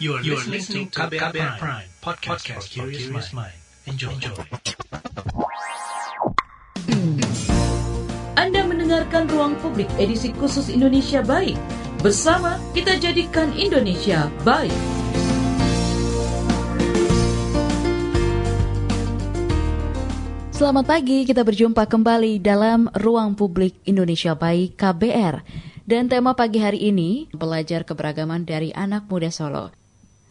You 0.00 0.16
are, 0.16 0.24
listening 0.24 0.88
to 0.88 1.04
KBR, 1.04 1.36
KBR 1.36 1.52
Prime, 1.60 1.88
podcast, 2.00 2.48
for 2.48 2.64
curious 2.64 3.32
mind. 3.36 3.52
Enjoy. 3.84 4.08
Enjoy. 4.16 4.32
Anda 8.40 8.64
mendengarkan 8.64 9.28
Ruang 9.28 9.60
Publik 9.60 9.92
edisi 10.00 10.32
khusus 10.32 10.72
Indonesia 10.72 11.20
Baik. 11.20 11.60
Bersama 12.00 12.56
kita 12.72 12.96
jadikan 12.96 13.52
Indonesia 13.52 14.32
baik. 14.48 14.72
Selamat 20.56 20.88
pagi, 20.88 21.28
kita 21.28 21.44
berjumpa 21.44 21.84
kembali 21.84 22.40
dalam 22.40 22.88
Ruang 22.96 23.36
Publik 23.36 23.76
Indonesia 23.84 24.32
Baik 24.32 24.78
KBR. 24.78 25.42
Dan 25.82 26.06
tema 26.06 26.32
pagi 26.38 26.62
hari 26.62 26.88
ini, 26.88 27.26
belajar 27.34 27.82
keberagaman 27.82 28.46
dari 28.46 28.70
anak 28.70 29.10
muda 29.10 29.28
Solo. 29.28 29.81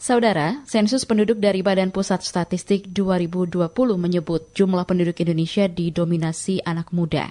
Saudara, 0.02 0.66
sensus 0.66 1.05
penduduk 1.05 1.38
dari 1.38 1.62
Badan 1.62 1.94
Pusat 1.94 2.26
Statistik 2.26 2.90
2020 2.90 3.70
menyebut 4.02 4.50
jumlah 4.58 4.82
penduduk 4.90 5.14
Indonesia 5.22 5.70
didominasi 5.70 6.66
anak 6.66 6.90
muda. 6.90 7.30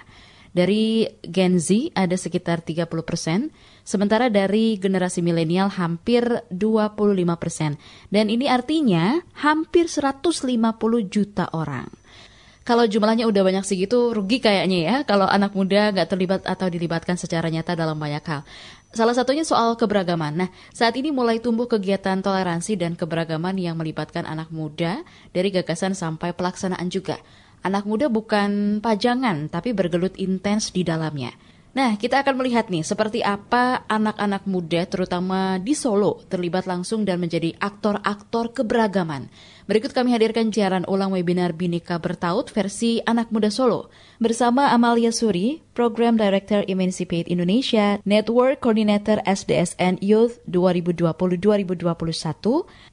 Dari 0.54 1.02
Gen 1.18 1.58
Z 1.58 1.90
ada 1.98 2.14
sekitar 2.14 2.62
30 2.62 2.86
persen, 3.02 3.50
sementara 3.82 4.30
dari 4.30 4.78
generasi 4.78 5.18
milenial 5.18 5.66
hampir 5.66 6.22
25 6.54 6.94
persen. 7.42 7.74
Dan 8.06 8.30
ini 8.30 8.46
artinya 8.46 9.18
hampir 9.34 9.90
150 9.90 10.30
juta 11.10 11.50
orang 11.50 11.90
kalau 12.70 12.86
jumlahnya 12.86 13.26
udah 13.26 13.42
banyak 13.42 13.64
segitu 13.66 14.14
rugi 14.14 14.38
kayaknya 14.38 14.78
ya 14.78 14.96
kalau 15.02 15.26
anak 15.26 15.56
muda 15.58 15.90
nggak 15.90 16.06
terlibat 16.06 16.40
atau 16.46 16.70
dilibatkan 16.70 17.18
secara 17.18 17.50
nyata 17.50 17.74
dalam 17.74 17.98
banyak 17.98 18.22
hal. 18.22 18.46
Salah 18.90 19.14
satunya 19.14 19.46
soal 19.46 19.78
keberagaman. 19.78 20.34
Nah, 20.34 20.50
saat 20.74 20.98
ini 20.98 21.14
mulai 21.14 21.38
tumbuh 21.38 21.70
kegiatan 21.70 22.18
toleransi 22.18 22.74
dan 22.74 22.98
keberagaman 22.98 23.54
yang 23.54 23.78
melibatkan 23.78 24.26
anak 24.26 24.50
muda 24.50 25.06
dari 25.30 25.54
gagasan 25.54 25.94
sampai 25.94 26.34
pelaksanaan 26.34 26.90
juga. 26.90 27.22
Anak 27.62 27.86
muda 27.86 28.10
bukan 28.10 28.82
pajangan, 28.82 29.46
tapi 29.46 29.70
bergelut 29.70 30.18
intens 30.18 30.74
di 30.74 30.82
dalamnya. 30.82 31.30
Nah, 31.70 31.94
kita 31.94 32.26
akan 32.26 32.42
melihat 32.42 32.66
nih 32.66 32.82
seperti 32.82 33.22
apa 33.22 33.86
anak-anak 33.86 34.42
muda 34.50 34.82
terutama 34.90 35.62
di 35.62 35.78
Solo 35.78 36.18
terlibat 36.26 36.66
langsung 36.66 37.06
dan 37.06 37.22
menjadi 37.22 37.54
aktor-aktor 37.62 38.50
keberagaman. 38.50 39.30
Berikut 39.70 39.94
kami 39.94 40.10
hadirkan 40.10 40.50
siaran 40.50 40.82
ulang 40.90 41.14
webinar 41.14 41.54
Binika 41.54 42.02
Bertaut 42.02 42.50
versi 42.50 42.98
Anak 43.06 43.30
Muda 43.30 43.54
Solo 43.54 43.86
bersama 44.18 44.74
Amalia 44.74 45.14
Suri, 45.14 45.62
Program 45.78 46.18
Director 46.18 46.66
Emancipate 46.66 47.30
Indonesia, 47.30 48.02
Network 48.02 48.58
Coordinator 48.58 49.22
SDSN 49.22 50.02
Youth 50.02 50.42
2020-2021, 50.50 51.86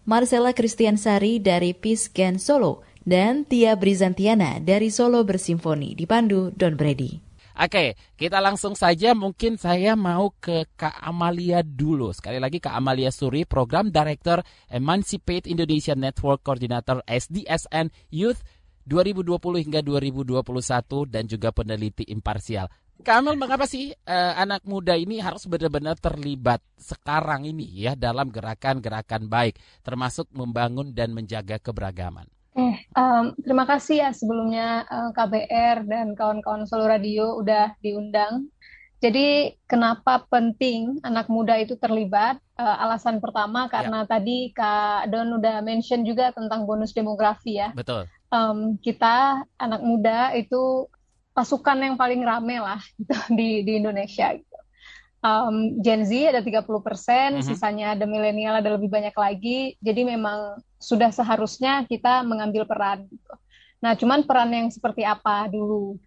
Marcella 0.05 0.53
Kristiansari 0.53 1.41
dari 1.41 1.73
Peace 1.73 2.13
Gen 2.13 2.37
Solo, 2.37 2.85
dan 3.01 3.41
Tia 3.49 3.73
Brizantiana 3.73 4.61
dari 4.61 4.93
Solo 4.93 5.25
Bersimfoni 5.25 5.97
dipandu 5.97 6.53
Don 6.53 6.77
Brady. 6.77 7.26
Oke, 7.57 7.97
kita 8.13 8.37
langsung 8.37 8.77
saja 8.77 9.17
mungkin 9.17 9.57
saya 9.57 9.97
mau 9.97 10.29
ke 10.29 10.69
Kak 10.77 11.01
Amalia 11.01 11.65
dulu. 11.65 12.13
Sekali 12.13 12.37
lagi 12.37 12.61
Kak 12.61 12.69
Amalia 12.69 13.09
Suri, 13.09 13.49
Program 13.49 13.89
Director 13.89 14.45
Emancipate 14.69 15.49
Indonesia 15.49 15.97
Network 15.97 16.45
Coordinator 16.45 17.01
SDSN 17.09 17.89
Youth 18.13 18.45
2020 18.85 19.65
hingga 19.65 19.81
2021 19.81 21.09
dan 21.09 21.25
juga 21.25 21.49
peneliti 21.49 22.05
imparsial. 22.05 22.69
Kamil, 23.01 23.33
mengapa 23.33 23.65
sih 23.65 23.89
eh, 23.89 24.33
anak 24.37 24.61
muda 24.69 24.93
ini 24.93 25.17
harus 25.17 25.49
benar-benar 25.49 25.97
terlibat 25.97 26.61
sekarang 26.77 27.49
ini 27.49 27.65
ya 27.73 27.97
dalam 27.97 28.29
gerakan-gerakan 28.29 29.33
baik, 29.33 29.57
termasuk 29.81 30.29
membangun 30.29 30.93
dan 30.93 31.09
menjaga 31.09 31.57
keberagaman? 31.57 32.29
Eh, 32.57 32.75
um, 32.97 33.37
terima 33.37 33.69
kasih 33.69 34.01
ya 34.01 34.09
sebelumnya 34.09 34.81
uh, 34.89 34.97
eh, 35.07 35.09
KBR 35.13 35.77
dan 35.85 36.17
kawan-kawan 36.17 36.65
Solo 36.65 36.89
Radio 36.89 37.37
udah 37.37 37.77
diundang. 37.85 38.49
Jadi 38.97 39.53
kenapa 39.69 40.25
penting 40.25 40.97
anak 41.05 41.29
muda 41.29 41.53
itu 41.61 41.77
terlibat? 41.77 42.41
Uh, 42.57 42.89
alasan 42.89 43.21
pertama 43.21 43.69
karena 43.69 44.01
ya. 44.01 44.09
tadi 44.09 44.49
Kak 44.57 45.13
Don 45.13 45.37
udah 45.37 45.61
mention 45.61 46.01
juga 46.01 46.33
tentang 46.33 46.65
bonus 46.65 46.97
demografi 46.97 47.61
ya. 47.61 47.69
Betul. 47.77 48.09
Um, 48.33 48.81
kita 48.81 49.45
anak 49.61 49.85
muda 49.85 50.33
itu 50.33 50.89
pasukan 51.37 51.77
yang 51.77 51.93
paling 51.93 52.25
rame 52.25 52.57
lah 52.57 52.81
gitu, 52.97 53.13
di 53.37 53.61
di 53.61 53.77
Indonesia 53.77 54.33
gitu. 54.33 54.57
Um, 55.21 55.77
Gen 55.85 56.09
Z 56.09 56.33
ada 56.33 56.41
30 56.41 56.65
persen, 56.81 57.37
mm 57.37 57.45
-hmm. 57.45 57.47
sisanya 57.53 57.93
ada 57.93 58.09
milenial 58.09 58.57
ada 58.57 58.73
lebih 58.73 58.89
banyak 58.89 59.13
lagi. 59.13 59.77
Jadi 59.77 60.09
memang 60.09 60.57
sudah 60.77 61.09
seharusnya 61.09 61.85
kita 61.85 62.21
mengambil 62.23 62.65
peran. 62.65 63.05
Gitu. 63.09 63.33
Nah, 63.81 63.93
cuman 63.93 64.25
peran 64.25 64.49
yang 64.53 64.69
seperti 64.73 65.05
apa 65.05 65.49
dulu? 65.49 65.97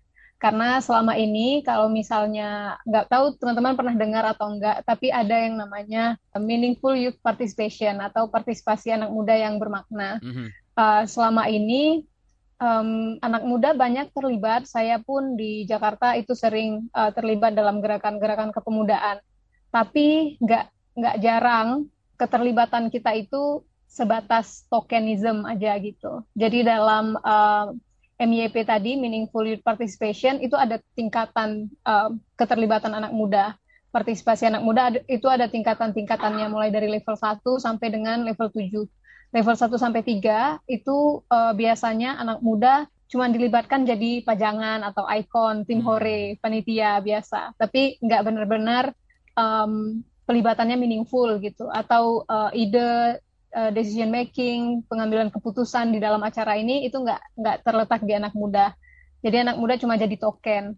Karena 0.40 0.80
selama 0.80 1.20
ini 1.20 1.60
kalau 1.60 1.92
misalnya 1.92 2.80
nggak 2.88 3.12
tahu 3.12 3.36
teman-teman 3.36 3.76
pernah 3.76 3.92
dengar 3.92 4.24
atau 4.32 4.48
enggak, 4.48 4.80
tapi 4.88 5.12
ada 5.12 5.36
yang 5.36 5.60
namanya 5.60 6.16
meaningful 6.40 6.96
youth 6.96 7.20
participation 7.20 8.00
atau 8.00 8.24
partisipasi 8.32 8.96
anak 8.96 9.12
muda 9.12 9.36
yang 9.36 9.60
bermakna. 9.60 10.16
Mm-hmm. 10.24 10.48
Uh, 10.80 11.04
selama 11.04 11.44
ini 11.44 12.08
um, 12.56 13.20
anak 13.20 13.44
muda 13.44 13.76
banyak 13.76 14.08
terlibat. 14.16 14.64
Saya 14.64 14.96
pun 14.96 15.36
di 15.36 15.68
Jakarta 15.68 16.16
itu 16.16 16.32
sering 16.32 16.88
uh, 16.96 17.12
terlibat 17.12 17.52
dalam 17.52 17.84
gerakan-gerakan 17.84 18.48
kepemudaan. 18.56 19.20
Tapi 19.68 20.40
nggak 20.40 20.64
nggak 20.96 21.16
jarang 21.20 21.84
keterlibatan 22.16 22.88
kita 22.88 23.12
itu 23.12 23.60
sebatas 23.90 24.70
tokenism 24.70 25.42
aja 25.42 25.74
gitu. 25.82 26.22
Jadi 26.38 26.62
dalam 26.62 27.18
uh, 27.18 27.74
eh, 28.22 28.26
MYP 28.30 28.62
tadi, 28.62 28.94
Meaningful 28.94 29.50
Youth 29.50 29.66
Participation, 29.66 30.38
itu 30.38 30.54
ada 30.54 30.78
tingkatan 30.94 31.66
uh, 31.82 32.14
keterlibatan 32.38 32.94
anak 32.94 33.10
muda. 33.10 33.58
Partisipasi 33.90 34.46
anak 34.46 34.62
muda 34.62 34.94
itu 35.10 35.26
ada 35.26 35.50
tingkatan-tingkatannya 35.50 36.46
mulai 36.46 36.70
dari 36.70 36.86
level 36.86 37.18
1 37.18 37.42
sampai 37.42 37.90
dengan 37.90 38.22
level 38.22 38.46
7. 38.46 38.86
Level 39.34 39.56
1 39.58 39.74
sampai 39.74 40.02
3 40.06 40.62
itu 40.70 41.26
uh, 41.26 41.50
biasanya 41.58 42.22
anak 42.22 42.38
muda 42.38 42.86
cuma 43.10 43.26
dilibatkan 43.26 43.82
jadi 43.82 44.22
pajangan 44.22 44.86
atau 44.86 45.02
ikon, 45.02 45.66
tim 45.66 45.82
hmm. 45.82 45.86
hore, 45.90 46.20
panitia 46.38 47.02
biasa. 47.02 47.58
Tapi 47.58 47.98
nggak 47.98 48.22
benar-benar 48.22 48.94
um, 49.34 49.98
pelibatannya 50.30 50.78
meaningful 50.78 51.42
gitu. 51.42 51.66
Atau 51.66 52.22
uh, 52.30 52.54
ide 52.54 53.18
uh, 53.54 53.70
decision 53.74 54.10
making, 54.10 54.82
pengambilan 54.86 55.30
keputusan 55.30 55.94
di 55.94 55.98
dalam 55.98 56.22
acara 56.22 56.58
ini 56.58 56.86
itu 56.86 56.98
nggak 56.98 57.38
nggak 57.38 57.56
terletak 57.66 58.00
di 58.02 58.12
anak 58.16 58.34
muda. 58.34 58.74
Jadi 59.20 59.36
anak 59.44 59.56
muda 59.60 59.76
cuma 59.76 60.00
jadi 60.00 60.16
token. 60.16 60.74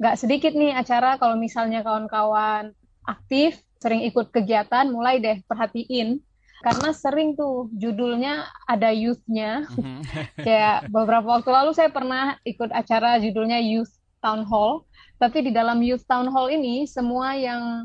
Nggak 0.00 0.16
sedikit 0.18 0.52
nih 0.52 0.74
acara 0.74 1.16
kalau 1.16 1.38
misalnya 1.38 1.86
kawan-kawan 1.86 2.74
aktif, 3.06 3.62
sering 3.78 4.02
ikut 4.08 4.32
kegiatan, 4.32 4.88
mulai 4.88 5.20
deh 5.20 5.44
perhatiin 5.44 6.18
karena 6.64 6.96
sering 6.96 7.36
tuh 7.36 7.68
judulnya 7.76 8.48
ada 8.64 8.88
youth-nya. 8.88 9.68
Mm-hmm. 9.68 9.98
Kayak 10.48 10.88
beberapa 10.88 11.36
waktu 11.36 11.50
lalu 11.52 11.76
saya 11.76 11.92
pernah 11.92 12.40
ikut 12.48 12.72
acara 12.72 13.20
judulnya 13.20 13.60
Youth 13.60 13.92
Town 14.24 14.48
Hall, 14.48 14.88
tapi 15.20 15.44
di 15.44 15.52
dalam 15.52 15.84
Youth 15.84 16.08
Town 16.08 16.32
Hall 16.32 16.48
ini 16.48 16.88
semua 16.88 17.36
yang 17.36 17.84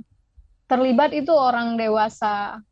terlibat 0.72 1.12
itu 1.12 1.36
orang 1.36 1.76
dewasa, 1.76 2.64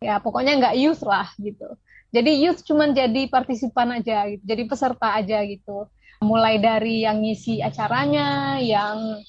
ya 0.00 0.20
pokoknya 0.20 0.52
nggak 0.60 0.76
youth 0.76 1.02
lah 1.04 1.28
gitu. 1.40 1.76
Jadi 2.14 2.32
youth 2.40 2.62
cuma 2.64 2.88
jadi 2.88 3.28
partisipan 3.28 4.00
aja 4.00 4.30
gitu. 4.30 4.42
Jadi 4.46 4.62
peserta 4.64 5.16
aja 5.16 5.42
gitu. 5.44 5.90
Mulai 6.24 6.56
dari 6.56 7.04
yang 7.04 7.20
ngisi 7.20 7.60
acaranya 7.60 8.56
yang 8.62 9.20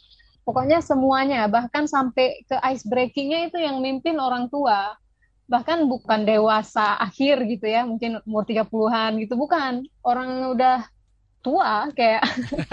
pokoknya 0.48 0.80
semuanya. 0.80 1.52
Bahkan 1.52 1.90
sampai 1.90 2.48
ke 2.48 2.56
ice 2.72 2.88
breakingnya 2.88 3.52
itu 3.52 3.58
yang 3.60 3.84
mimpin 3.84 4.16
orang 4.22 4.48
tua. 4.48 4.96
Bahkan 5.52 5.88
bukan 5.88 6.24
dewasa 6.24 6.96
akhir 7.02 7.44
gitu 7.50 7.68
ya. 7.68 7.84
Mungkin 7.84 8.24
umur 8.24 8.48
30-an 8.48 9.20
gitu. 9.20 9.36
Bukan. 9.36 9.84
Orang 10.06 10.56
udah 10.56 10.88
tua 11.44 11.88
kayak 11.96 12.24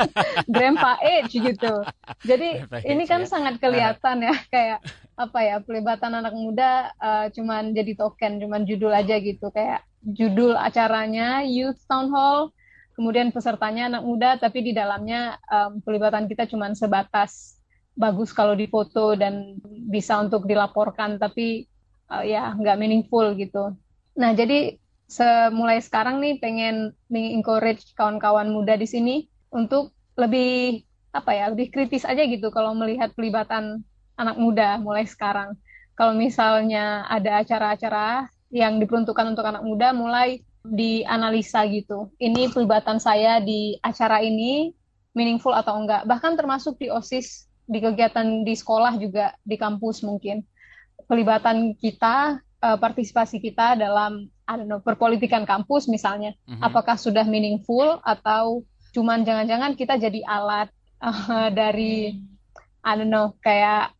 grandpa 0.55 0.99
age 1.03 1.39
gitu. 1.43 1.75
Jadi 2.23 2.67
ini 2.87 3.05
kan 3.07 3.23
ya. 3.23 3.29
sangat 3.31 3.59
kelihatan 3.59 4.31
ya 4.31 4.35
kayak 4.51 4.79
apa 5.15 5.39
ya 5.47 5.57
pelibatan 5.63 6.19
anak 6.19 6.35
muda 6.35 6.91
uh, 6.99 7.27
cuman 7.31 7.71
jadi 7.71 7.95
token, 7.95 8.43
cuman 8.43 8.67
judul 8.67 8.91
aja 8.91 9.19
gitu 9.23 9.51
kayak 9.55 9.87
judul 10.03 10.59
acaranya 10.59 11.47
Youth 11.47 11.81
Town 11.87 12.11
Hall, 12.11 12.51
kemudian 12.99 13.31
pesertanya 13.31 13.91
anak 13.91 14.03
muda 14.03 14.37
tapi 14.39 14.67
di 14.67 14.73
dalamnya 14.75 15.39
um, 15.47 15.79
pelibatan 15.83 16.27
kita 16.27 16.51
cuman 16.51 16.75
sebatas 16.75 17.63
bagus 17.95 18.35
kalau 18.35 18.59
difoto 18.59 19.15
dan 19.15 19.59
bisa 19.87 20.19
untuk 20.19 20.51
dilaporkan 20.51 21.19
tapi 21.23 21.71
uh, 22.11 22.27
ya 22.27 22.55
nggak 22.55 22.79
meaningful 22.79 23.35
gitu. 23.39 23.75
Nah 24.19 24.31
jadi 24.35 24.79
semulai 25.07 25.79
sekarang 25.79 26.19
nih 26.19 26.43
pengen 26.43 26.91
mengencourage 27.07 27.95
kawan-kawan 27.95 28.51
muda 28.51 28.75
di 28.75 28.89
sini 28.89 29.17
untuk 29.55 29.95
lebih 30.19 30.83
apa 31.15 31.31
ya 31.31 31.55
lebih 31.55 31.71
kritis 31.71 32.03
aja 32.03 32.27
gitu 32.27 32.51
kalau 32.51 32.75
melihat 32.75 33.15
pelibatan 33.15 33.87
anak 34.15 34.37
muda 34.39 34.79
mulai 34.79 35.07
sekarang. 35.07 35.55
Kalau 35.95 36.15
misalnya 36.15 37.07
ada 37.07 37.43
acara-acara 37.43 38.27
yang 38.51 38.79
diperuntukkan 38.83 39.35
untuk 39.35 39.47
anak 39.47 39.63
muda 39.63 39.95
mulai 39.95 40.43
dianalisa 40.65 41.63
gitu. 41.69 42.11
Ini 42.17 42.51
pelibatan 42.51 42.97
saya 42.99 43.39
di 43.39 43.77
acara 43.85 44.25
ini 44.25 44.73
meaningful 45.15 45.53
atau 45.53 45.77
enggak. 45.79 46.09
Bahkan 46.09 46.35
termasuk 46.35 46.81
di 46.81 46.89
OSIS, 46.89 47.47
di 47.69 47.79
kegiatan 47.79 48.43
di 48.43 48.55
sekolah 48.57 48.97
juga, 48.97 49.37
di 49.45 49.55
kampus 49.61 50.03
mungkin. 50.03 50.43
Pelibatan 51.05 51.77
kita, 51.77 52.41
uh, 52.65 52.79
partisipasi 52.81 53.39
kita 53.39 53.77
dalam 53.77 54.27
I 54.45 54.61
don't 54.61 54.69
know, 54.69 54.81
perpolitikan 54.81 55.45
kampus 55.45 55.87
misalnya. 55.87 56.33
Mm 56.45 56.59
-hmm. 56.59 56.63
Apakah 56.65 56.97
sudah 56.97 57.25
meaningful 57.25 58.01
atau 58.03 58.65
cuman 58.97 59.25
jangan-jangan 59.25 59.75
kita 59.77 60.01
jadi 60.01 60.21
alat 60.25 60.69
uh, 61.01 61.49
dari 61.61 62.19
I 62.85 62.93
don't 62.97 63.13
know, 63.13 63.37
kayak 63.41 63.93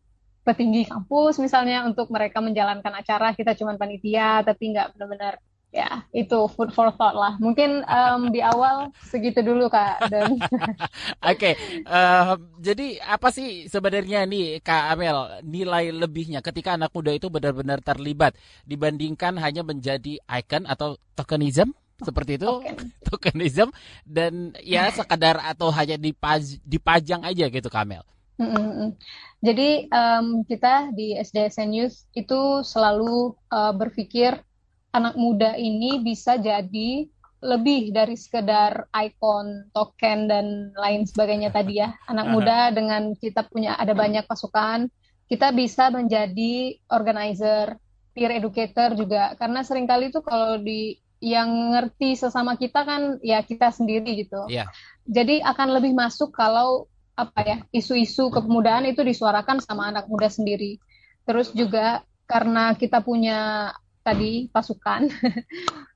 petinggi 0.45 0.85
kampus 0.85 1.41
misalnya 1.41 1.83
untuk 1.89 2.13
mereka 2.13 2.37
menjalankan 2.39 2.93
acara 2.93 3.33
kita 3.33 3.57
cuma 3.57 3.73
panitia 3.75 4.45
tapi 4.45 4.71
nggak 4.71 4.93
benar-benar 4.93 5.41
ya 5.75 6.07
itu 6.15 6.47
food 6.55 6.71
for 6.71 6.87
thought 6.95 7.11
lah. 7.19 7.35
Mungkin 7.35 7.83
um, 7.83 8.31
di 8.31 8.39
awal 8.39 8.95
segitu 9.03 9.43
dulu 9.43 9.67
kak 9.67 10.07
dan 10.07 10.39
oke 10.39 10.79
okay. 11.19 11.53
uh, 11.83 12.39
jadi 12.63 13.03
apa 13.03 13.27
sih 13.35 13.67
sebenarnya 13.67 14.23
nih 14.23 14.63
kak 14.63 14.95
Amel 14.95 15.43
nilai 15.43 15.91
lebihnya 15.91 16.39
ketika 16.39 16.79
anak 16.79 16.95
muda 16.95 17.11
itu 17.11 17.27
benar-benar 17.27 17.83
terlibat 17.83 18.39
dibandingkan 18.63 19.35
hanya 19.43 19.67
menjadi 19.67 20.15
icon 20.23 20.63
atau 20.63 20.95
tokenism? 21.19 21.75
Seperti 21.95 22.39
itu 22.39 22.51
tokenism 23.07 23.71
dan 24.07 24.55
ya 24.63 24.87
sekadar 24.95 25.43
atau 25.43 25.71
hanya 25.75 25.99
dipaj 25.99 26.59
dipajang 26.63 27.23
aja 27.27 27.51
gitu 27.51 27.67
Kamel 27.67 28.03
Mm-hmm. 28.35 28.89
Jadi 29.45 29.69
um, 29.91 30.43
kita 30.43 30.91
di 30.91 31.15
SDSN 31.15 31.71
Youth 31.71 32.09
itu 32.17 32.65
selalu 32.65 33.35
uh, 33.51 33.71
berpikir 33.71 34.35
anak 34.95 35.15
muda 35.19 35.55
ini 35.59 35.99
bisa 36.03 36.39
jadi 36.39 37.07
lebih 37.45 37.93
dari 37.93 38.17
sekedar 38.17 38.89
ikon, 38.89 39.69
token 39.69 40.25
dan 40.25 40.73
lain 40.73 41.05
sebagainya 41.05 41.53
tadi 41.53 41.83
ya. 41.83 41.93
Anak 42.09 42.31
muda 42.33 42.73
dengan 42.73 43.13
kita 43.13 43.45
punya 43.45 43.77
ada 43.77 43.93
banyak 43.93 44.25
pasukan, 44.25 44.89
kita 45.29 45.53
bisa 45.53 45.93
menjadi 45.93 46.79
organizer, 46.89 47.77
peer 48.17 48.33
educator 48.33 48.97
juga. 48.97 49.37
Karena 49.37 49.61
sering 49.61 49.85
kali 49.85 50.09
itu 50.09 50.25
kalau 50.25 50.57
di 50.57 50.97
yang 51.23 51.73
ngerti 51.73 52.17
sesama 52.17 52.57
kita 52.57 52.83
kan 52.83 53.21
ya 53.21 53.45
kita 53.45 53.69
sendiri 53.71 54.25
gitu. 54.25 54.45
Yeah. 54.49 54.67
Jadi 55.05 55.39
akan 55.45 55.79
lebih 55.79 55.93
masuk 55.93 56.33
kalau 56.33 56.89
apa 57.15 57.39
ya 57.47 57.57
isu-isu 57.71 58.27
kepemudaan 58.27 58.91
itu 58.91 58.99
disuarakan 59.01 59.63
sama 59.63 59.89
anak 59.89 60.05
muda 60.11 60.27
sendiri. 60.27 60.77
Terus 61.23 61.55
juga 61.55 62.03
karena 62.27 62.75
kita 62.75 63.01
punya 63.01 63.71
tadi 64.05 64.51
pasukan, 64.51 65.09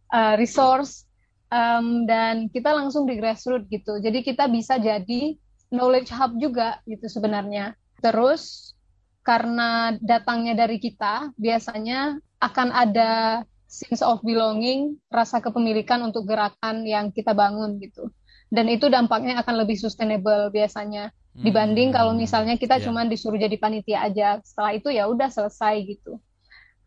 uh, 0.10 0.34
resource, 0.42 1.06
um, 1.52 2.08
dan 2.10 2.48
kita 2.50 2.74
langsung 2.74 3.06
di 3.06 3.20
grassroots 3.20 3.70
gitu. 3.70 4.00
Jadi 4.02 4.26
kita 4.26 4.50
bisa 4.50 4.82
jadi 4.82 5.38
knowledge 5.70 6.10
hub 6.16 6.34
juga 6.42 6.82
gitu 6.90 7.06
sebenarnya. 7.06 7.78
Terus 8.02 8.74
karena 9.22 9.94
datangnya 10.02 10.66
dari 10.66 10.82
kita, 10.82 11.30
biasanya 11.38 12.18
akan 12.42 12.70
ada 12.74 13.44
sense 13.70 14.02
of 14.02 14.24
belonging, 14.26 14.98
rasa 15.14 15.38
kepemilikan 15.44 16.02
untuk 16.02 16.26
gerakan 16.26 16.82
yang 16.88 17.14
kita 17.14 17.38
bangun 17.38 17.78
gitu 17.78 18.10
dan 18.50 18.66
itu 18.66 18.90
dampaknya 18.90 19.40
akan 19.42 19.66
lebih 19.66 19.78
sustainable 19.78 20.50
biasanya 20.50 21.14
hmm. 21.38 21.46
dibanding 21.46 21.94
kalau 21.94 22.18
misalnya 22.18 22.58
kita 22.58 22.82
yeah. 22.82 22.86
cuman 22.90 23.06
disuruh 23.08 23.38
jadi 23.38 23.56
panitia 23.62 24.06
aja 24.06 24.42
setelah 24.42 24.72
itu 24.74 24.90
ya 24.90 25.06
udah 25.06 25.30
selesai 25.30 25.86
gitu 25.86 26.18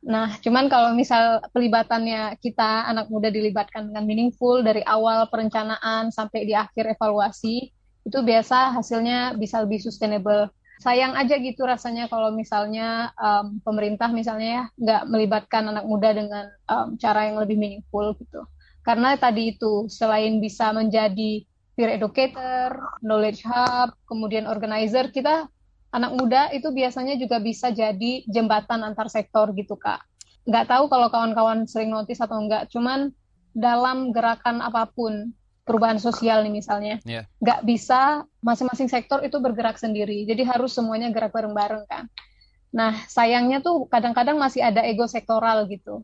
nah 0.03 0.35
cuman 0.43 0.67
kalau 0.67 0.99
misal 0.99 1.39
pelibatannya 1.55 2.35
kita 2.43 2.91
anak 2.91 3.07
muda 3.07 3.31
dilibatkan 3.31 3.87
dengan 3.87 4.03
meaningful 4.03 4.59
dari 4.59 4.83
awal 4.83 5.31
perencanaan 5.31 6.11
sampai 6.11 6.43
di 6.43 6.59
akhir 6.59 6.99
evaluasi 6.99 7.71
itu 8.03 8.19
biasa 8.19 8.75
hasilnya 8.75 9.39
bisa 9.39 9.63
lebih 9.63 9.79
sustainable 9.79 10.51
sayang 10.83 11.15
aja 11.15 11.39
gitu 11.39 11.63
rasanya 11.63 12.11
kalau 12.11 12.35
misalnya 12.35 13.15
um, 13.15 13.63
pemerintah 13.63 14.11
misalnya 14.11 14.51
ya 14.51 14.65
nggak 14.75 15.03
melibatkan 15.07 15.71
anak 15.71 15.87
muda 15.87 16.11
dengan 16.11 16.51
um, 16.67 16.99
cara 16.99 17.31
yang 17.31 17.39
lebih 17.39 17.55
meaningful 17.55 18.19
gitu 18.19 18.43
karena 18.83 19.15
tadi 19.15 19.55
itu 19.55 19.87
selain 19.87 20.43
bisa 20.43 20.75
menjadi 20.75 21.47
peer 21.73 21.97
educator, 21.97 22.77
knowledge 23.01 23.43
hub, 23.49 23.97
kemudian 24.05 24.45
organizer, 24.45 25.09
kita 25.09 25.49
anak 25.93 26.13
muda 26.17 26.49
itu 26.53 26.73
biasanya 26.73 27.21
juga 27.21 27.41
bisa 27.41 27.69
jadi 27.73 28.25
jembatan 28.29 28.85
antar 28.85 29.09
sektor 29.13 29.53
gitu 29.57 29.77
kak. 29.77 30.01
Nggak 30.49 30.69
tahu 30.69 30.85
kalau 30.89 31.09
kawan-kawan 31.13 31.65
sering 31.69 31.93
notice 31.93 32.21
atau 32.21 32.41
enggak, 32.41 32.69
cuman 32.73 33.13
dalam 33.53 34.11
gerakan 34.11 34.65
apa 34.65 34.89
pun, 34.89 35.33
perubahan 35.63 36.01
sosial 36.03 36.43
nih 36.43 36.51
misalnya, 36.51 36.99
yeah. 37.07 37.23
nggak 37.39 37.63
bisa 37.63 38.27
masing-masing 38.43 38.91
sektor 38.91 39.23
itu 39.23 39.39
bergerak 39.39 39.79
sendiri. 39.79 40.27
Jadi 40.27 40.43
harus 40.43 40.75
semuanya 40.75 41.13
gerak 41.15 41.31
bareng-bareng 41.31 41.87
kan. 41.87 42.11
Nah 42.75 42.97
sayangnya 43.07 43.63
tuh 43.63 43.87
kadang-kadang 43.87 44.41
masih 44.41 44.65
ada 44.65 44.83
ego 44.83 45.07
sektoral 45.07 45.69
gitu. 45.71 46.03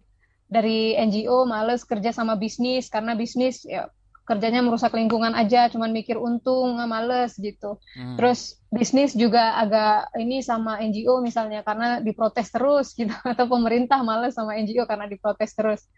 Dari 0.49 0.97
NGO 0.97 1.44
males 1.44 1.82
kerja 1.85 2.14
sama 2.14 2.38
bisnis 2.38 2.88
karena 2.88 3.12
bisnis 3.19 3.67
ya 3.67 3.91
kerjanya 4.29 4.61
merusak 4.61 4.93
lingkungan 4.93 5.33
aja, 5.33 5.73
cuman 5.73 5.89
mikir 5.89 6.21
untung, 6.21 6.77
nggak 6.77 6.91
males 6.93 7.33
gitu. 7.41 7.81
Hmm. 7.97 8.21
Terus 8.21 8.61
bisnis 8.69 9.17
juga 9.17 9.57
agak 9.57 10.13
ini 10.21 10.45
sama 10.45 10.77
NGO 10.85 11.25
misalnya 11.25 11.65
karena 11.65 12.05
diprotes 12.05 12.53
terus 12.53 12.93
gitu, 12.93 13.17
atau 13.33 13.49
pemerintah 13.49 14.05
males 14.05 14.37
sama 14.37 14.53
NGO 14.61 14.85
karena 14.85 15.09
diprotes 15.09 15.57
terus, 15.57 15.89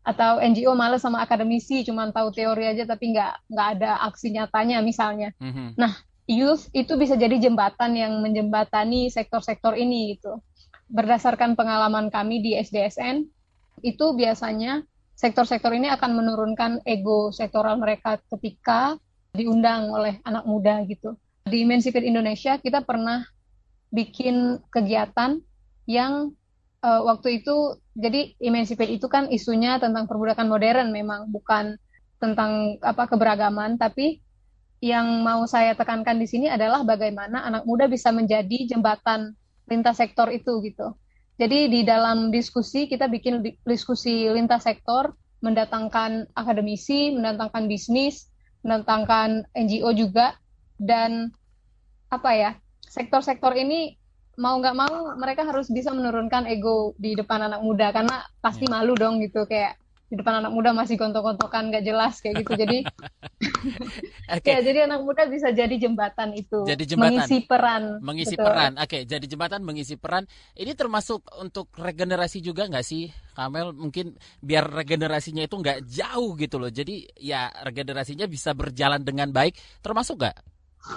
atau 0.00 0.40
NGO 0.40 0.72
males 0.72 1.04
sama 1.04 1.20
akademisi, 1.20 1.84
cuman 1.84 2.08
tahu 2.16 2.32
teori 2.32 2.72
aja 2.72 2.88
tapi 2.88 3.12
nggak 3.12 3.52
nggak 3.52 3.68
ada 3.76 4.00
aksi 4.08 4.32
nyatanya 4.32 4.80
misalnya. 4.80 5.36
Hmm. 5.36 5.76
Nah, 5.76 5.92
youth 6.24 6.72
itu 6.72 6.96
bisa 6.96 7.20
jadi 7.20 7.36
jembatan 7.36 8.00
yang 8.00 8.16
menjembatani 8.24 9.12
sektor-sektor 9.12 9.76
ini 9.76 10.16
gitu. 10.16 10.40
Berdasarkan 10.88 11.52
pengalaman 11.52 12.08
kami 12.08 12.40
di 12.40 12.56
SDSN, 12.56 13.28
itu 13.84 14.06
biasanya 14.16 14.80
sektor-sektor 15.14 15.70
ini 15.74 15.90
akan 15.90 16.10
menurunkan 16.14 16.82
ego 16.84 17.30
sektoral 17.30 17.78
mereka 17.78 18.18
ketika 18.34 18.98
diundang 19.34 19.90
oleh 19.90 20.18
anak 20.22 20.46
muda 20.46 20.82
gitu. 20.86 21.18
Di 21.46 21.62
Emancipate 21.62 22.06
Indonesia 22.06 22.58
kita 22.58 22.82
pernah 22.82 23.26
bikin 23.94 24.58
kegiatan 24.74 25.38
yang 25.86 26.34
uh, 26.82 27.00
waktu 27.06 27.42
itu 27.42 27.78
jadi 27.94 28.34
Emancipate 28.42 28.90
itu 28.90 29.06
kan 29.06 29.30
isunya 29.30 29.78
tentang 29.78 30.10
perbudakan 30.10 30.50
modern 30.50 30.90
memang 30.90 31.30
bukan 31.30 31.78
tentang 32.18 32.80
apa 32.82 33.06
keberagaman 33.06 33.78
tapi 33.78 34.24
yang 34.84 35.24
mau 35.24 35.46
saya 35.48 35.72
tekankan 35.72 36.20
di 36.20 36.28
sini 36.28 36.46
adalah 36.50 36.84
bagaimana 36.84 37.46
anak 37.46 37.64
muda 37.64 37.88
bisa 37.88 38.12
menjadi 38.12 38.68
jembatan 38.68 39.32
lintas 39.64 39.96
sektor 39.96 40.28
itu 40.28 40.60
gitu. 40.60 40.92
Jadi 41.34 41.66
di 41.66 41.80
dalam 41.82 42.30
diskusi 42.30 42.86
kita 42.86 43.10
bikin 43.10 43.42
diskusi 43.66 44.30
lintas 44.30 44.64
sektor, 44.64 45.18
mendatangkan 45.42 46.30
akademisi, 46.38 47.10
mendatangkan 47.10 47.66
bisnis, 47.66 48.30
mendatangkan 48.62 49.44
NGO 49.52 49.90
juga, 49.98 50.38
dan 50.78 51.34
apa 52.10 52.30
ya 52.34 52.50
sektor-sektor 52.86 53.50
ini 53.58 53.98
mau 54.38 54.58
nggak 54.58 54.76
mau 54.76 55.14
mereka 55.18 55.46
harus 55.46 55.70
bisa 55.70 55.94
menurunkan 55.94 56.46
ego 56.46 56.94
di 56.98 57.14
depan 57.14 57.46
anak 57.46 57.62
muda 57.62 57.90
karena 57.94 58.22
pasti 58.42 58.66
iya. 58.66 58.72
malu 58.78 58.94
dong 58.98 59.22
gitu 59.22 59.46
kayak 59.46 59.78
di 60.04 60.20
depan 60.20 60.44
anak 60.44 60.52
muda 60.52 60.76
masih 60.76 61.00
gontok-gontokan 61.00 61.72
nggak 61.72 61.84
jelas 61.84 62.20
kayak 62.20 62.44
gitu. 62.44 62.52
Jadi 62.60 62.78
okay. 64.36 64.52
ya 64.52 64.60
jadi 64.60 64.78
anak 64.84 65.00
muda 65.00 65.24
bisa 65.26 65.48
jadi 65.50 65.72
jembatan 65.80 66.36
itu 66.36 66.62
jadi 66.68 66.84
jembatan. 66.84 67.24
mengisi 67.24 67.36
peran 67.48 67.82
mengisi 68.04 68.36
betul. 68.36 68.46
peran. 68.46 68.72
Oke 68.76 68.86
okay, 68.86 69.00
jadi 69.08 69.24
jembatan 69.24 69.60
mengisi 69.64 69.96
peran. 69.96 70.28
Ini 70.52 70.72
termasuk 70.76 71.24
untuk 71.40 71.72
regenerasi 71.74 72.44
juga 72.44 72.68
nggak 72.68 72.84
sih 72.84 73.08
Kamel? 73.32 73.72
Mungkin 73.72 74.14
biar 74.44 74.68
regenerasinya 74.68 75.42
itu 75.42 75.56
nggak 75.56 75.88
jauh 75.88 76.36
gitu 76.36 76.56
loh. 76.60 76.68
Jadi 76.68 77.08
ya 77.16 77.48
regenerasinya 77.64 78.28
bisa 78.28 78.52
berjalan 78.52 79.00
dengan 79.00 79.32
baik. 79.32 79.56
Termasuk 79.80 80.20
nggak? 80.20 80.36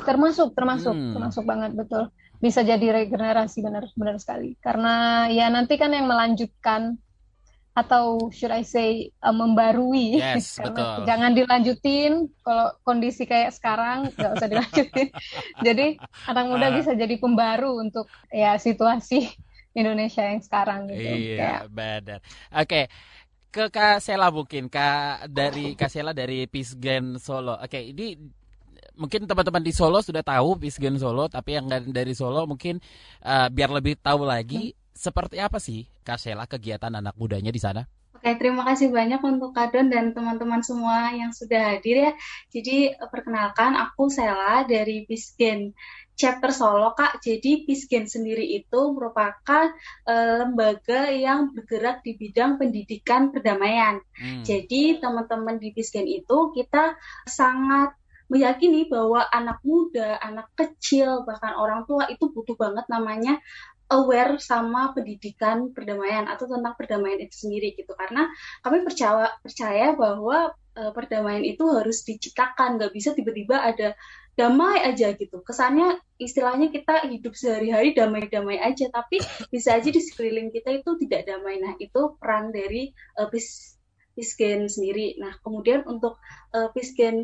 Termasuk 0.03 0.51
termasuk 0.51 0.93
hmm. 0.93 1.13
termasuk 1.15 1.43
banget 1.47 1.71
betul. 1.79 2.11
Bisa 2.37 2.61
jadi 2.61 2.91
regenerasi 2.91 3.63
benar 3.63 3.87
benar 3.95 4.19
sekali. 4.19 4.59
Karena 4.59 5.25
ya 5.31 5.47
nanti 5.47 5.79
kan 5.79 5.95
yang 5.95 6.11
melanjutkan 6.11 6.99
atau 7.77 8.33
should 8.33 8.49
I 8.49 8.65
say 8.65 9.13
uh, 9.21 9.29
membarui. 9.29 10.17
Yes, 10.17 10.57
betul. 10.65 11.05
jangan 11.05 11.37
dilanjutin. 11.37 12.25
Kalau 12.41 12.73
kondisi 12.81 13.29
kayak 13.29 13.53
sekarang 13.53 14.09
nggak 14.17 14.33
usah 14.33 14.49
dilanjutin. 14.49 15.07
Jadi 15.67 16.01
anak 16.25 16.45
muda 16.49 16.73
uh, 16.73 16.73
bisa 16.73 16.97
jadi 16.97 17.15
pembaru 17.21 17.77
untuk 17.77 18.09
ya 18.33 18.57
situasi 18.57 19.29
Indonesia 19.77 20.25
yang 20.25 20.41
sekarang 20.41 20.89
gitu. 20.89 21.37
Iya 21.37 21.69
benar. 21.69 22.25
Oke 22.49 22.65
okay. 22.65 22.83
ke 23.53 23.69
Kak 23.69 24.01
Sela 24.01 24.33
mungkin 24.33 24.73
Kak 24.73 25.29
dari 25.29 25.77
Kak 25.77 25.93
Sela 25.93 26.17
dari 26.17 26.49
Pisgen 26.49 27.21
Solo. 27.21 27.61
Oke 27.61 27.77
okay, 27.77 27.83
ini 27.93 28.17
mungkin 28.97 29.29
teman-teman 29.29 29.61
di 29.61 29.69
Solo 29.69 30.01
sudah 30.01 30.25
tahu 30.25 30.57
Pisgen 30.57 30.97
Solo 30.97 31.29
tapi 31.29 31.61
yang 31.61 31.69
dari 31.69 32.17
Solo 32.17 32.49
mungkin 32.49 32.81
uh, 33.21 33.53
biar 33.53 33.69
lebih 33.69 34.01
tahu 34.01 34.25
lagi 34.25 34.73
hmm 34.73 34.86
seperti 34.97 35.37
apa 35.37 35.61
sih 35.61 35.85
Kak 36.01 36.17
Sheila 36.17 36.49
kegiatan 36.49 36.89
anak 36.89 37.13
mudanya 37.15 37.53
di 37.53 37.61
sana? 37.61 37.85
Oke, 38.17 38.33
terima 38.41 38.65
kasih 38.65 38.89
banyak 38.89 39.21
untuk 39.21 39.53
Kadon 39.53 39.93
dan 39.93 40.09
teman-teman 40.09 40.65
semua 40.65 41.13
yang 41.13 41.29
sudah 41.29 41.77
hadir 41.77 42.09
ya. 42.09 42.11
Jadi 42.49 42.97
perkenalkan 42.97 43.77
aku 43.77 44.09
Sela 44.09 44.65
dari 44.65 45.05
Bisgen 45.05 45.77
chapter 46.17 46.49
Solo 46.49 46.97
Kak. 46.97 47.21
Jadi 47.21 47.69
Bisgen 47.69 48.09
sendiri 48.09 48.41
itu 48.41 48.81
merupakan 48.89 49.69
uh, 50.09 50.33
lembaga 50.41 51.13
yang 51.13 51.53
bergerak 51.53 52.01
di 52.01 52.17
bidang 52.17 52.57
pendidikan 52.57 53.29
perdamaian. 53.29 54.01
Hmm. 54.17 54.41
Jadi 54.41 54.97
teman-teman 54.97 55.61
di 55.61 55.69
Bisgen 55.77 56.09
itu 56.09 56.57
kita 56.57 56.97
sangat 57.29 57.93
meyakini 58.27 58.91
bahwa 58.91 59.23
anak 59.29 59.63
muda, 59.63 60.19
anak 60.19 60.51
kecil, 60.57 61.23
bahkan 61.23 61.55
orang 61.55 61.87
tua 61.87 62.11
itu 62.11 62.27
butuh 62.27 62.59
banget 62.59 62.83
namanya 62.91 63.39
aware 63.87 64.35
sama 64.39 64.91
pendidikan 64.91 65.71
perdamaian 65.71 66.27
atau 66.27 66.47
tentang 66.47 66.75
perdamaian 66.75 67.19
itu 67.23 67.47
sendiri 67.47 67.75
gitu. 67.75 67.95
Karena 67.95 68.27
kami 68.63 68.83
percaya 68.83 69.31
percaya 69.39 69.95
bahwa 69.95 70.51
uh, 70.75 70.91
perdamaian 70.91 71.43
itu 71.43 71.63
harus 71.71 72.03
diciptakan. 72.03 72.79
Nggak 72.79 72.91
bisa 72.91 73.15
tiba-tiba 73.15 73.59
ada 73.59 73.95
damai 74.37 74.83
aja 74.85 75.15
gitu. 75.15 75.41
Kesannya 75.41 75.97
istilahnya 76.21 76.69
kita 76.69 77.09
hidup 77.09 77.33
sehari-hari 77.33 77.95
damai-damai 77.95 78.59
aja. 78.59 78.91
Tapi 78.91 79.23
bisa 79.49 79.79
aja 79.79 79.89
di 79.89 80.01
sekeliling 80.03 80.51
kita 80.51 80.83
itu 80.83 80.99
tidak 81.07 81.25
damai. 81.25 81.57
Nah 81.63 81.73
itu 81.79 82.19
peran 82.19 82.51
dari 82.51 82.91
uh, 83.17 83.31
Pisgen 84.17 84.65
sendiri. 84.65 85.13
Nah, 85.21 85.37
kemudian 85.45 85.85
untuk 85.85 86.17
uh, 86.57 86.73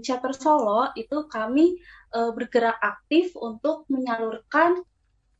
Chapter 0.05 0.29
Solo 0.37 0.93
itu 0.93 1.25
kami 1.25 1.81
uh, 2.13 2.29
bergerak 2.37 2.77
aktif 2.77 3.33
untuk 3.33 3.89
menyalurkan 3.89 4.85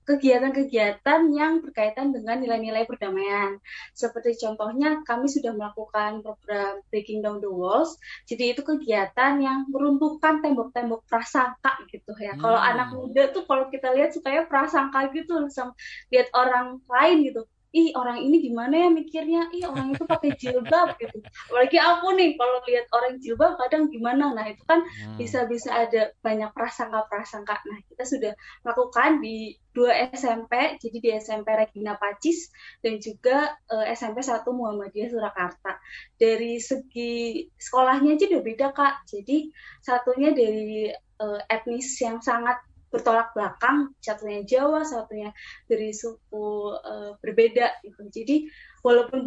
kegiatan-kegiatan 0.03 1.22
yang 1.31 1.63
berkaitan 1.63 2.12
dengan 2.12 2.43
nilai-nilai 2.43 2.83
perdamaian. 2.83 3.57
Seperti 3.95 4.36
contohnya 4.39 5.01
kami 5.07 5.31
sudah 5.31 5.55
melakukan 5.55 6.19
program 6.22 6.83
Breaking 6.91 7.24
Down 7.24 7.39
the 7.39 7.51
Walls. 7.51 7.95
Jadi 8.27 8.55
itu 8.55 8.62
kegiatan 8.62 9.39
yang 9.39 9.67
meruntuhkan 9.72 10.43
tembok-tembok 10.43 11.07
prasangka 11.07 11.79
gitu 11.91 12.12
ya. 12.19 12.36
Hmm. 12.36 12.41
Kalau 12.43 12.60
anak 12.60 12.89
muda 12.95 13.31
tuh 13.31 13.48
kalau 13.48 13.72
kita 13.72 13.95
lihat 13.95 14.12
supaya 14.12 14.43
prasangka 14.43 15.12
gitu 15.15 15.48
lihat 16.12 16.27
orang 16.36 16.79
lain 16.88 17.17
gitu 17.27 17.48
ih 17.73 17.89
orang 17.97 18.21
ini 18.21 18.37
gimana 18.37 18.85
ya 18.85 18.89
mikirnya? 18.93 19.49
Ih 19.49 19.65
orang 19.65 19.97
itu 19.97 20.05
pakai 20.05 20.37
jilbab 20.37 20.93
gitu. 21.01 21.17
Apalagi 21.49 21.77
aku 21.81 22.07
nih 22.13 22.37
kalau 22.37 22.61
lihat 22.69 22.85
orang 22.93 23.13
jilbab 23.17 23.57
kadang 23.57 23.89
gimana? 23.89 24.29
Nah 24.29 24.45
itu 24.45 24.61
kan 24.69 24.85
hmm. 24.85 25.17
bisa-bisa 25.17 25.73
ada 25.73 26.13
banyak 26.21 26.53
prasangka-prasangka. 26.53 27.65
Nah 27.65 27.77
kita 27.89 28.05
sudah 28.05 28.33
melakukan 28.61 29.25
di 29.25 29.57
dua 29.73 30.05
SMP 30.13 30.77
jadi 30.77 30.97
di 31.01 31.09
SMP 31.17 31.49
Regina 31.49 31.97
Pacis 31.97 32.53
dan 32.85 33.01
juga 33.01 33.57
uh, 33.73 33.85
SMP 33.89 34.21
1 34.21 34.45
Muhammadiyah 34.45 35.09
Surakarta. 35.09 35.81
Dari 36.13 36.61
segi 36.61 37.49
sekolahnya 37.57 38.13
aja 38.13 38.29
udah 38.29 38.43
beda 38.45 38.67
kak. 38.69 39.09
Jadi 39.09 39.49
satunya 39.81 40.29
dari 40.29 40.93
uh, 40.93 41.41
etnis 41.49 41.89
yang 41.97 42.21
sangat 42.21 42.61
bertolak 42.93 43.33
belakang 43.33 43.89
satunya 43.97 44.45
Jawa 44.45 44.85
satunya 44.85 45.33
dari 45.65 45.89
suku 45.89 46.77
uh, 46.77 47.17
berbeda 47.17 47.81
gitu 47.81 48.05
jadi 48.13 48.45
walaupun 48.85 49.25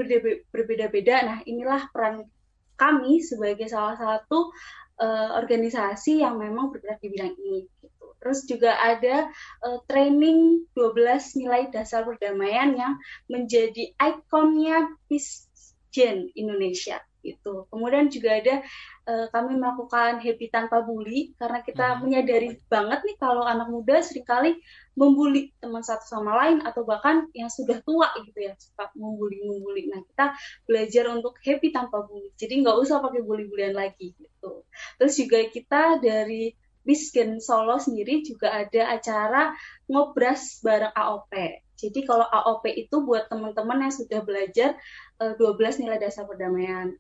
berbeda-beda 0.55 1.27
nah 1.27 1.39
inilah 1.43 1.91
peran 1.91 2.31
kami 2.79 3.25
sebagai 3.25 3.67
salah 3.67 3.99
satu 3.99 4.55
uh, 5.01 5.31
organisasi 5.41 6.23
yang 6.23 6.39
memang 6.39 6.71
bergerak 6.71 7.01
di 7.01 7.09
bidang 7.11 7.35
ini 7.35 7.67
gitu. 7.83 8.07
Terus 8.21 8.39
juga 8.49 8.77
ada 8.81 9.29
uh, 9.65 9.79
training 9.89 10.69
12 10.77 11.41
nilai 11.41 11.69
dasar 11.73 12.05
perdamaian 12.05 12.77
yang 12.77 12.95
menjadi 13.33 13.97
ikonnya 13.97 14.93
Peace 15.09 15.49
Gen 15.91 16.29
Indonesia 16.37 17.01
gitu. 17.27 17.67
Kemudian 17.67 18.07
juga 18.07 18.39
ada 18.39 18.63
uh, 19.11 19.27
kami 19.35 19.59
melakukan 19.59 20.23
happy 20.23 20.47
tanpa 20.47 20.87
bully 20.87 21.35
karena 21.35 21.67
kita 21.67 21.87
hmm. 21.97 21.99
menyadari 22.07 22.51
banget 22.71 23.03
nih 23.03 23.17
kalau 23.19 23.43
anak 23.43 23.67
muda 23.67 23.99
sering 23.99 24.23
kali 24.23 24.55
membuli 24.95 25.51
teman 25.59 25.83
satu 25.83 26.07
sama 26.07 26.39
lain 26.39 26.63
atau 26.63 26.87
bahkan 26.87 27.27
yang 27.35 27.51
sudah 27.51 27.83
tua 27.83 28.15
gitu 28.23 28.39
ya 28.47 28.55
suka 28.55 28.95
membuli 28.95 29.43
membuli. 29.43 29.91
Nah 29.91 30.01
kita 30.07 30.39
belajar 30.65 31.05
untuk 31.11 31.35
happy 31.43 31.75
tanpa 31.75 32.07
bully. 32.07 32.31
Jadi 32.39 32.63
nggak 32.63 32.77
usah 32.79 33.03
pakai 33.03 33.27
bully-bulian 33.27 33.75
lagi 33.75 34.15
gitu. 34.15 34.63
Terus 35.03 35.15
juga 35.19 35.39
kita 35.51 35.99
dari 35.99 36.55
Bisken 36.87 37.43
Solo 37.43 37.83
sendiri 37.83 38.23
juga 38.23 38.55
ada 38.55 38.95
acara 38.95 39.51
ngobras 39.91 40.63
bareng 40.63 40.95
AOP. 40.95 41.35
Jadi 41.77 42.07
kalau 42.07 42.25
AOP 42.25 42.73
itu 42.73 43.03
buat 43.05 43.29
teman-teman 43.29 43.91
yang 43.91 43.93
sudah 43.93 44.23
belajar 44.23 44.79
uh, 45.21 45.35
eh, 45.35 45.61
12 45.61 45.83
nilai 45.83 45.99
dasar 46.01 46.25
perdamaian. 46.25 46.95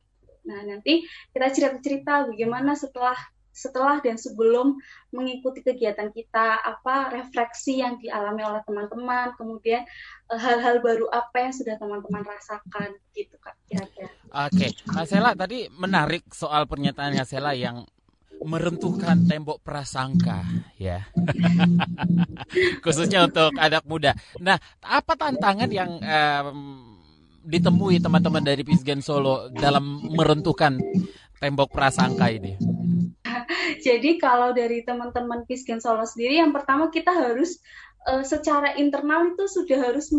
Nah, 0.46 0.62
nanti 0.62 1.02
kita 1.34 1.50
cerita-cerita 1.50 2.30
bagaimana 2.30 2.78
setelah 2.78 3.18
setelah 3.56 4.04
dan 4.04 4.20
sebelum 4.20 4.76
mengikuti 5.16 5.64
kegiatan 5.64 6.12
kita, 6.12 6.60
apa 6.60 7.08
refleksi 7.08 7.80
yang 7.80 7.96
dialami 7.96 8.44
oleh 8.44 8.60
teman-teman, 8.68 9.32
kemudian 9.40 9.80
eh, 10.28 10.38
hal-hal 10.38 10.84
baru 10.84 11.08
apa 11.08 11.48
yang 11.48 11.54
sudah 11.56 11.80
teman-teman 11.80 12.20
rasakan, 12.20 13.00
gitu 13.16 13.32
kak 13.40 13.56
kira-kira. 13.64 14.12
Oke, 14.28 14.76
Kak 14.84 15.08
Sela 15.08 15.32
tadi 15.32 15.72
menarik 15.72 16.28
soal 16.36 16.68
pernyataannya 16.68 17.24
Sela 17.24 17.56
yang 17.56 17.88
meruntuhkan 18.36 19.24
tembok 19.24 19.64
prasangka 19.64 20.44
ya 20.76 21.08
khususnya 22.84 23.24
untuk 23.24 23.56
anak 23.56 23.80
muda. 23.88 24.12
Nah, 24.44 24.60
apa 24.84 25.16
tantangan 25.16 25.72
yang 25.72 25.96
um, 25.96 26.95
ditemui 27.46 28.02
teman-teman 28.02 28.42
dari 28.42 28.66
Pisgen 28.66 28.98
Solo 28.98 29.46
dalam 29.54 30.02
meruntuhkan 30.10 30.74
tembok 31.38 31.70
prasangka 31.70 32.26
ini? 32.34 32.58
Jadi 33.86 34.18
kalau 34.18 34.50
dari 34.50 34.82
teman-teman 34.82 35.46
Pisgen 35.46 35.78
Solo 35.78 36.02
sendiri, 36.02 36.42
yang 36.42 36.50
pertama 36.50 36.90
kita 36.90 37.14
harus 37.14 37.62
uh, 38.06 38.22
secara 38.22 38.78
internal 38.78 39.34
itu 39.34 39.44
sudah 39.50 39.90
harus 39.90 40.14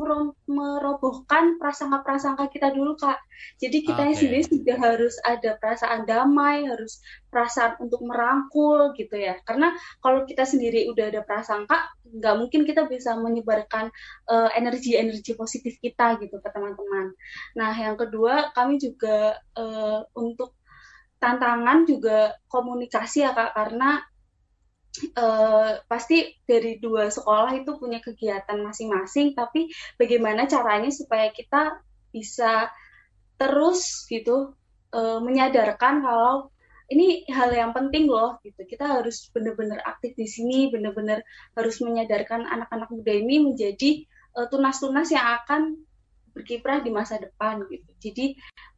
merobohkan 0.46 1.56
prasangka-prasangka 1.56 2.52
kita 2.52 2.76
dulu 2.76 3.00
kak. 3.00 3.18
Jadi 3.58 3.88
kita 3.88 4.04
okay. 4.04 4.14
sendiri 4.14 4.42
sudah 4.44 4.78
harus 4.78 5.16
ada 5.24 5.56
perasaan 5.58 6.04
damai, 6.04 6.68
harus 6.68 7.00
perasaan 7.32 7.80
untuk 7.80 8.04
merangkul 8.04 8.92
gitu 9.00 9.16
ya. 9.16 9.40
Karena 9.48 9.72
kalau 10.04 10.28
kita 10.28 10.44
sendiri 10.44 10.92
udah 10.92 11.10
ada 11.10 11.22
prasangka, 11.24 11.88
nggak 12.04 12.36
mungkin 12.36 12.62
kita 12.68 12.86
bisa 12.92 13.16
menyebarkan 13.16 13.90
uh, 14.28 14.50
energi-energi 14.54 15.34
positif 15.40 15.80
kita 15.80 16.20
gitu 16.20 16.44
ke 16.44 16.50
teman-teman. 16.52 17.16
Nah 17.56 17.72
yang 17.74 17.96
kedua 17.96 18.52
kami 18.52 18.78
juga 18.78 19.40
uh, 19.56 20.04
untuk 20.18 20.54
tantangan 21.18 21.90
juga 21.90 22.38
komunikasi 22.46 23.26
ya 23.26 23.34
kak 23.34 23.58
karena 23.58 24.06
Uh, 25.14 25.78
pasti 25.86 26.34
dari 26.50 26.82
dua 26.82 27.14
sekolah 27.14 27.54
itu 27.54 27.78
punya 27.78 28.02
kegiatan 28.02 28.58
masing-masing, 28.66 29.38
tapi 29.38 29.70
bagaimana 29.94 30.50
caranya 30.50 30.90
supaya 30.90 31.30
kita 31.30 31.82
bisa 32.10 32.74
terus 33.38 34.10
gitu 34.10 34.58
uh, 34.94 35.20
menyadarkan 35.22 36.02
kalau 36.02 36.50
ini 36.90 37.28
hal 37.30 37.54
yang 37.54 37.76
penting 37.78 38.10
loh 38.10 38.42
gitu. 38.42 38.66
Kita 38.66 38.90
harus 38.90 39.30
benar-benar 39.30 39.86
aktif 39.86 40.18
di 40.18 40.26
sini, 40.26 40.74
benar-benar 40.74 41.22
harus 41.54 41.78
menyadarkan 41.84 42.48
anak-anak 42.48 42.90
muda 42.90 43.14
ini 43.14 43.44
menjadi 43.44 44.02
uh, 44.34 44.50
tunas-tunas 44.50 45.14
yang 45.14 45.26
akan 45.44 45.78
berkiprah 46.34 46.82
di 46.82 46.90
masa 46.90 47.22
depan 47.22 47.62
gitu. 47.70 47.90
Jadi 48.02 48.26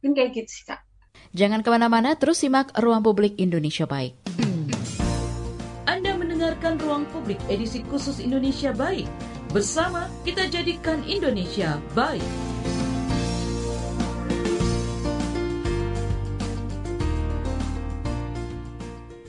mungkin 0.04 0.12
kayak 0.16 0.30
gitu 0.36 0.50
sih 0.52 0.64
kak. 0.68 0.84
Jangan 1.32 1.62
ke 1.64 1.70
mana-mana, 1.70 2.12
terus 2.18 2.42
simak 2.42 2.74
Ruang 2.76 3.00
Publik 3.04 3.38
Indonesia 3.38 3.86
Baik 3.86 4.16
mendengarkan 4.40 4.59
Ruang 7.30 7.46
Publik 7.46 7.54
edisi 7.54 7.86
khusus 7.86 8.18
Indonesia 8.18 8.74
Baik. 8.74 9.06
Bersama 9.54 10.10
kita 10.26 10.50
jadikan 10.50 10.98
Indonesia 11.06 11.78
baik. 11.94 12.26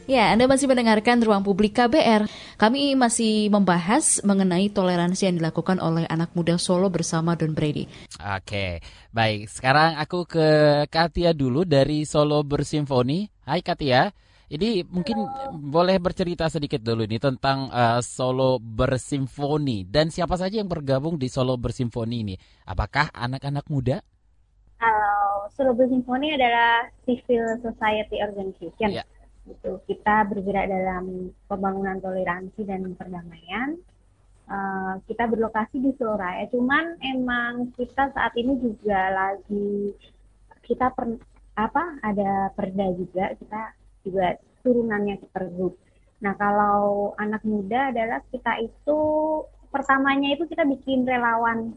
Ya, 0.10 0.34
Anda 0.34 0.50
masih 0.50 0.66
mendengarkan 0.66 1.22
Ruang 1.22 1.46
Publik 1.46 1.78
KBR. 1.78 2.26
Kami 2.58 2.98
masih 2.98 3.54
membahas 3.54 4.26
mengenai 4.26 4.74
toleransi 4.74 5.30
yang 5.30 5.38
dilakukan 5.38 5.78
oleh 5.78 6.10
anak 6.10 6.34
muda 6.34 6.58
Solo 6.58 6.90
bersama 6.90 7.38
Don 7.38 7.54
Brady. 7.54 7.86
Oke, 8.18 8.82
baik. 9.14 9.46
Sekarang 9.46 10.02
aku 10.02 10.26
ke 10.26 10.48
Katia 10.90 11.38
dulu 11.38 11.70
dari 11.70 12.02
Solo 12.10 12.42
Bersimfoni. 12.42 13.30
Hai 13.46 13.62
Katia. 13.62 14.10
Ini 14.52 14.84
mungkin 14.92 15.16
boleh 15.72 15.96
bercerita 15.96 16.52
sedikit 16.52 16.84
dulu 16.84 17.08
nih 17.08 17.24
tentang 17.24 17.72
uh, 17.72 18.04
solo 18.04 18.60
bersimfoni 18.60 19.88
dan 19.88 20.12
siapa 20.12 20.36
saja 20.36 20.60
yang 20.60 20.68
bergabung 20.68 21.16
di 21.16 21.32
solo 21.32 21.56
bersimfoni 21.56 22.18
ini. 22.20 22.36
Apakah 22.68 23.16
anak-anak 23.16 23.64
muda? 23.72 24.04
Uh, 24.84 25.48
solo 25.56 25.72
bersimfoni 25.72 26.36
adalah 26.36 26.84
civil 27.08 27.64
society 27.64 28.20
organization. 28.20 28.92
Yeah. 28.92 29.08
Itu 29.48 29.80
kita 29.88 30.28
bergerak 30.28 30.68
dalam 30.68 31.32
pembangunan 31.48 32.04
toleransi 32.04 32.68
dan 32.68 32.92
perdamaian. 33.00 33.80
Uh, 34.52 35.00
kita 35.08 35.32
berlokasi 35.32 35.80
di 35.80 35.96
Raya. 35.96 36.44
cuman 36.52 37.00
emang 37.00 37.72
kita 37.80 38.12
saat 38.12 38.36
ini 38.36 38.60
juga 38.60 39.00
lagi 39.16 39.96
kita 40.68 40.92
per, 40.92 41.08
apa 41.56 42.04
ada 42.04 42.52
perda 42.52 42.92
juga 43.00 43.32
kita 43.40 43.80
juga 44.06 44.38
turunannya 44.62 45.22
pergub. 45.34 45.78
Nah 46.22 46.34
kalau 46.38 47.14
anak 47.18 47.42
muda 47.42 47.90
adalah 47.90 48.22
kita 48.30 48.62
itu 48.62 49.00
pertamanya 49.74 50.36
itu 50.38 50.46
kita 50.46 50.68
bikin 50.68 51.08
relawan 51.08 51.74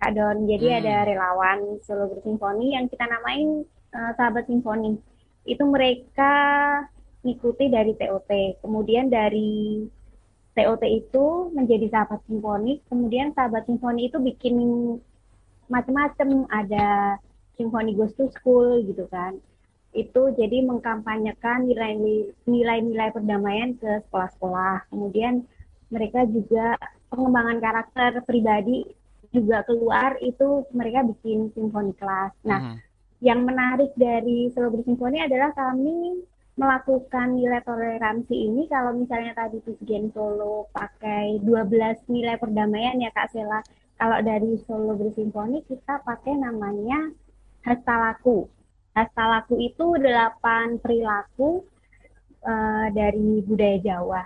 Kak 0.00 0.16
Don. 0.16 0.48
Jadi 0.48 0.66
hmm. 0.66 0.78
ada 0.80 0.96
relawan 1.06 1.58
Solo 1.84 2.08
Bersimfoni 2.10 2.74
yang 2.74 2.88
kita 2.88 3.04
namain 3.04 3.62
uh, 3.92 4.12
Sahabat 4.16 4.48
Simfoni. 4.48 4.96
Itu 5.44 5.68
mereka 5.68 6.32
ikuti 7.20 7.68
dari 7.68 7.92
TOT. 7.94 8.60
Kemudian 8.64 9.12
dari 9.12 9.84
TOT 10.56 10.82
itu 10.88 11.52
menjadi 11.54 11.86
sahabat 11.92 12.20
simfoni, 12.26 12.82
kemudian 12.90 13.30
sahabat 13.36 13.64
simfoni 13.70 14.10
itu 14.10 14.18
bikin 14.18 14.56
macam-macam, 15.70 16.50
ada 16.50 17.16
simfoni 17.54 17.94
goes 17.94 18.12
to 18.18 18.26
school 18.34 18.82
gitu 18.82 19.06
kan. 19.08 19.38
Itu 19.90 20.30
jadi 20.38 20.62
mengkampanyekan 20.62 21.66
nilai-nilai 22.46 23.10
perdamaian 23.10 23.74
ke 23.74 24.06
sekolah-sekolah. 24.06 24.90
Kemudian 24.90 25.42
mereka 25.90 26.22
juga 26.30 26.78
pengembangan 27.10 27.58
karakter 27.58 28.22
pribadi 28.22 28.86
juga 29.30 29.62
keluar 29.66 30.18
itu 30.22 30.66
mereka 30.74 31.06
bikin 31.06 31.50
simfoni 31.54 31.94
kelas. 31.94 32.34
Nah, 32.46 32.60
hmm. 32.74 32.76
yang 33.22 33.46
menarik 33.46 33.94
dari 33.94 34.50
Solo 34.50 34.74
Simfoni 34.82 35.22
adalah 35.22 35.54
kami 35.54 36.22
melakukan 36.58 37.38
nilai 37.38 37.62
toleransi 37.62 38.34
ini 38.34 38.66
kalau 38.66 38.92
misalnya 38.92 39.32
tadi 39.32 39.62
Gen 39.86 40.10
Solo 40.10 40.68
pakai 40.74 41.38
12 41.40 42.10
nilai 42.10 42.36
perdamaian 42.36 42.98
ya 42.98 43.10
Kak 43.14 43.30
Sela. 43.30 43.62
Kalau 44.00 44.18
dari 44.24 44.58
Solo 44.66 44.96
Bersimfoni 44.98 45.62
kita 45.68 46.02
pakai 46.02 46.34
namanya 46.36 47.12
Hastalaku. 48.94 49.54
Hastalaku 49.54 49.54
itu 49.62 49.86
delapan 50.02 50.66
perilaku 50.78 51.64
uh, 52.42 52.86
dari 52.90 53.42
budaya 53.44 53.78
Jawa. 53.78 54.22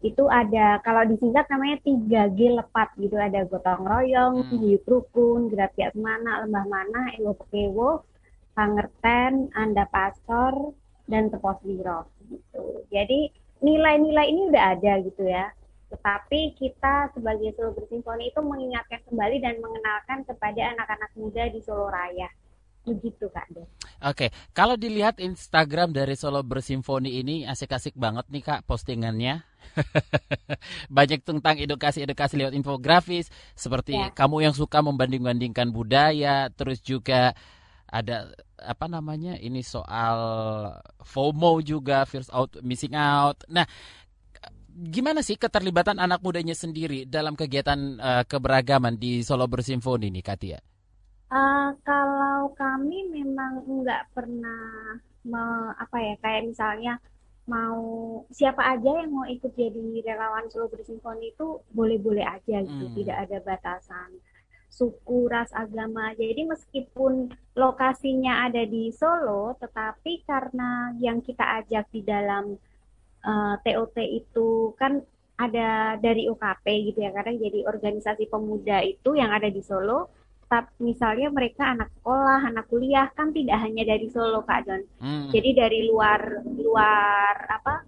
Itu 0.00 0.32
ada 0.32 0.80
kalau 0.80 1.04
disingkat 1.04 1.44
namanya 1.52 1.76
3G 1.84 2.38
lepat 2.56 2.88
gitu 2.96 3.20
ada 3.20 3.44
gotong 3.44 3.84
royong, 3.84 4.34
hmm. 4.48 4.80
rukun, 4.88 5.52
gerak 5.52 5.76
mana, 5.92 6.48
lembah 6.48 6.66
mana, 6.66 7.12
ewo 7.20 7.36
pekewo, 7.36 8.08
pangerten, 8.56 9.52
anda 9.52 9.84
pastor, 9.92 10.72
dan 11.04 11.28
tepos 11.28 11.60
biro 11.66 12.08
gitu. 12.30 12.86
Jadi 12.88 13.28
nilai-nilai 13.60 14.26
ini 14.30 14.40
udah 14.48 14.64
ada 14.78 14.92
gitu 15.04 15.28
ya. 15.28 15.52
Tetapi 15.90 16.54
kita 16.54 17.10
sebagai 17.12 17.50
Solo 17.58 17.74
Bersimfoni 17.74 18.30
itu 18.30 18.40
mengingatkan 18.40 19.02
kembali 19.10 19.36
dan 19.42 19.58
mengenalkan 19.58 20.22
kepada 20.22 20.70
anak-anak 20.78 21.10
muda 21.18 21.50
di 21.50 21.60
Solo 21.60 21.90
Raya. 21.90 22.30
Begitu 22.90 23.30
Kak. 23.30 23.46
Oke, 24.10 24.34
kalau 24.50 24.74
dilihat 24.74 25.22
Instagram 25.22 25.94
dari 25.94 26.18
Solo 26.18 26.42
Bersimfoni 26.42 27.22
ini 27.22 27.46
asik-asik 27.46 27.94
banget 27.94 28.26
nih 28.34 28.42
Kak 28.42 28.66
postingannya. 28.66 29.46
Banyak 30.96 31.22
tentang 31.22 31.60
edukasi-edukasi 31.62 32.34
lewat 32.34 32.54
infografis 32.58 33.30
seperti 33.54 33.94
ya. 33.94 34.10
kamu 34.10 34.50
yang 34.50 34.54
suka 34.56 34.82
membanding-bandingkan 34.82 35.70
budaya, 35.70 36.50
terus 36.50 36.82
juga 36.82 37.38
ada 37.90 38.30
apa 38.58 38.86
namanya 38.86 39.38
ini 39.38 39.62
soal 39.62 40.18
FOMO 41.02 41.62
juga 41.62 42.02
fears 42.08 42.30
out 42.34 42.58
missing 42.66 42.98
out. 42.98 43.38
Nah, 43.46 43.66
gimana 44.74 45.20
sih 45.22 45.38
keterlibatan 45.38 45.98
anak 46.02 46.24
mudanya 46.24 46.56
sendiri 46.56 47.06
dalam 47.06 47.38
kegiatan 47.38 47.78
uh, 48.00 48.24
keberagaman 48.26 48.98
di 48.98 49.22
Solo 49.22 49.46
Bersimfoni 49.46 50.10
nih 50.10 50.24
Katia? 50.24 50.58
Uh, 51.30 51.70
kalau 51.86 52.50
kami 52.58 53.06
memang 53.06 53.62
nggak 53.62 54.10
pernah 54.10 54.98
me, 55.22 55.70
apa 55.78 55.96
ya 56.02 56.14
kayak 56.18 56.50
misalnya 56.50 56.98
mau 57.46 57.82
siapa 58.34 58.62
aja 58.62 59.02
yang 59.02 59.10
mau 59.14 59.26
ikut 59.26 59.54
jadi 59.54 60.02
relawan 60.06 60.50
Solo 60.50 60.66
Bersimfoni 60.70 61.30
itu 61.30 61.62
boleh-boleh 61.70 62.26
aja 62.26 62.62
gitu, 62.62 62.86
hmm. 62.90 62.96
tidak 62.98 63.16
ada 63.26 63.38
batasan 63.42 64.10
suku, 64.70 65.26
ras, 65.26 65.50
agama. 65.50 66.14
Jadi 66.14 66.46
meskipun 66.46 67.34
lokasinya 67.58 68.46
ada 68.46 68.62
di 68.62 68.94
Solo, 68.94 69.58
tetapi 69.58 70.22
karena 70.22 70.94
yang 71.02 71.18
kita 71.20 71.42
ajak 71.60 71.90
di 71.90 72.06
dalam 72.06 72.54
uh, 73.26 73.58
eh, 73.58 73.74
TOT 73.74 73.98
itu 73.98 74.72
kan 74.78 75.02
ada 75.36 75.98
dari 75.98 76.30
UKP 76.30 76.94
gitu 76.94 77.02
ya, 77.02 77.10
karena 77.10 77.34
jadi 77.34 77.66
organisasi 77.66 78.30
pemuda 78.30 78.80
itu 78.86 79.18
yang 79.18 79.34
ada 79.34 79.50
di 79.50 79.60
Solo. 79.60 80.08
Tapi 80.50 80.82
misalnya 80.82 81.30
mereka 81.30 81.62
anak 81.62 81.94
sekolah, 81.94 82.42
anak 82.50 82.66
kuliah 82.66 83.06
kan 83.14 83.30
tidak 83.30 83.62
hanya 83.62 83.86
dari 83.86 84.10
Solo 84.10 84.42
Kak 84.42 84.66
Don. 84.66 84.82
Hmm. 84.98 85.30
Jadi 85.30 85.54
dari 85.54 85.86
luar 85.86 86.42
luar 86.42 87.34
apa? 87.46 87.86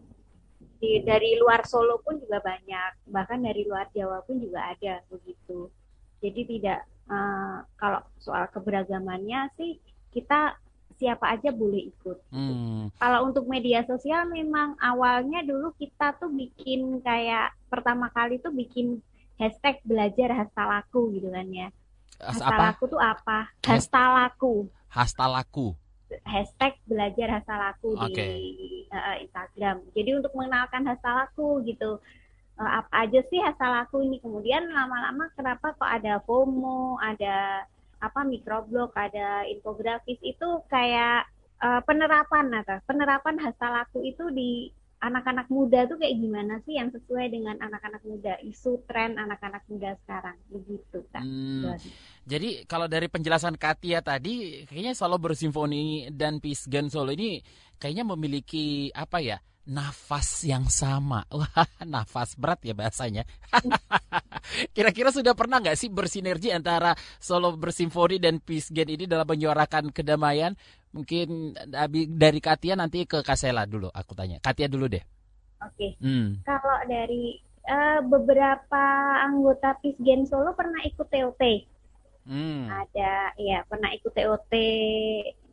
Di, 0.78 1.02
dari 1.02 1.34
luar 1.42 1.66
Solo 1.66 1.98
pun 1.98 2.22
juga 2.22 2.38
banyak, 2.38 3.10
bahkan 3.10 3.42
dari 3.42 3.66
luar 3.66 3.90
Jawa 3.90 4.22
pun 4.22 4.38
juga 4.38 4.70
ada 4.70 5.02
begitu. 5.10 5.66
Jadi 6.22 6.40
tidak 6.46 6.86
uh, 7.10 7.66
kalau 7.74 7.98
soal 8.22 8.46
keberagamannya 8.54 9.50
sih 9.58 9.82
kita 10.14 10.54
siapa 11.02 11.34
aja 11.34 11.50
boleh 11.50 11.90
ikut. 11.90 12.18
Hmm. 12.30 12.94
Kalau 12.94 13.26
untuk 13.26 13.50
media 13.50 13.82
sosial 13.82 14.30
memang 14.30 14.78
awalnya 14.78 15.42
dulu 15.42 15.74
kita 15.74 16.14
tuh 16.14 16.30
bikin 16.30 17.02
kayak 17.02 17.58
pertama 17.66 18.06
kali 18.14 18.38
tuh 18.38 18.54
bikin 18.54 19.02
hashtag 19.34 19.82
belajar 19.82 20.30
hastalaku 20.30 21.10
gitu 21.18 21.26
kan 21.34 21.50
ya. 21.50 21.74
Hastalaku 22.22 22.84
tuh 22.86 23.00
apa? 23.02 23.50
Hastalaku. 23.66 24.54
Hastalaku. 24.86 25.66
Hashtag 26.22 26.76
belajar 26.84 27.40
hastalaku 27.40 27.96
okay. 27.96 28.36
di 28.36 28.86
uh, 28.92 29.16
Instagram. 29.18 29.80
Jadi 29.96 30.10
untuk 30.12 30.32
mengenalkan 30.36 30.84
hastalaku 30.84 31.64
gitu 31.64 31.98
uh, 32.60 32.70
apa 32.84 33.08
aja 33.08 33.20
sih 33.26 33.40
asal 33.40 33.72
aku 33.82 34.04
ini 34.04 34.20
kemudian 34.20 34.68
lama-lama 34.70 35.32
kenapa 35.34 35.72
kok 35.74 35.88
ada 35.88 36.20
FOMO 36.22 37.00
ada 37.00 37.64
apa 38.02 38.20
microblog 38.26 38.90
ada 38.98 39.46
infografis 39.46 40.18
itu 40.20 40.48
kayak 40.66 41.26
uh, 41.62 41.80
penerapan 41.86 42.50
atau 42.60 42.82
penerapan 42.84 43.38
hasal 43.38 43.72
aku 43.78 44.02
itu 44.02 44.26
di 44.34 44.68
anak-anak 45.02 45.50
muda 45.50 45.86
tuh 45.90 45.98
kayak 45.98 46.14
gimana 46.14 46.62
sih 46.62 46.78
yang 46.78 46.90
sesuai 46.94 47.26
dengan 47.30 47.58
anak-anak 47.58 48.02
muda 48.06 48.38
isu 48.46 48.86
tren 48.86 49.18
anak-anak 49.18 49.66
muda 49.66 49.98
sekarang 50.06 50.38
begitu 50.46 51.02
kan 51.10 51.26
hmm, 51.26 51.74
jadi 51.74 51.90
kalau 52.70 52.86
dari 52.86 53.10
penjelasan 53.10 53.58
Katia 53.58 54.00
tadi 54.00 54.62
kayaknya 54.66 54.94
Solo 54.94 55.18
Bersimfoni 55.18 56.08
dan 56.14 56.38
Pisgan 56.38 56.86
Solo 56.88 57.10
ini 57.12 57.42
kayaknya 57.82 58.06
memiliki 58.06 58.88
apa 58.94 59.18
ya 59.18 59.38
nafas 59.66 60.42
yang 60.42 60.66
sama. 60.66 61.22
Wah, 61.34 61.66
nafas 61.86 62.34
berat 62.34 62.62
ya 62.66 62.74
bahasanya. 62.74 63.22
Kira-kira 64.74 65.14
sudah 65.14 65.38
pernah 65.38 65.62
nggak 65.62 65.78
sih 65.78 65.86
bersinergi 65.86 66.50
antara 66.50 66.98
solo 67.22 67.54
bersimfoni 67.54 68.18
dan 68.18 68.42
peace 68.42 68.74
game 68.74 68.98
ini 68.98 69.06
dalam 69.06 69.26
menyuarakan 69.26 69.94
kedamaian? 69.94 70.58
Mungkin 70.92 71.56
dari 72.18 72.40
Katia 72.42 72.76
nanti 72.76 73.06
ke 73.06 73.22
Kasela 73.22 73.64
dulu 73.64 73.88
aku 73.88 74.12
tanya. 74.18 74.42
Katia 74.42 74.66
dulu 74.66 74.90
deh. 74.90 75.02
Oke. 75.62 75.74
Okay. 75.78 75.90
Hmm. 76.02 76.42
Kalau 76.42 76.76
dari 76.90 77.38
uh, 77.70 78.00
beberapa 78.02 78.84
anggota 79.22 79.78
peace 79.80 79.98
game 80.02 80.26
solo 80.26 80.52
pernah 80.58 80.82
ikut 80.84 81.06
TOT. 81.06 81.42
Hmm. 82.22 82.70
Ada 82.70 83.34
ya 83.34 83.66
pernah 83.66 83.90
ikut 83.90 84.14
TOT 84.14 84.54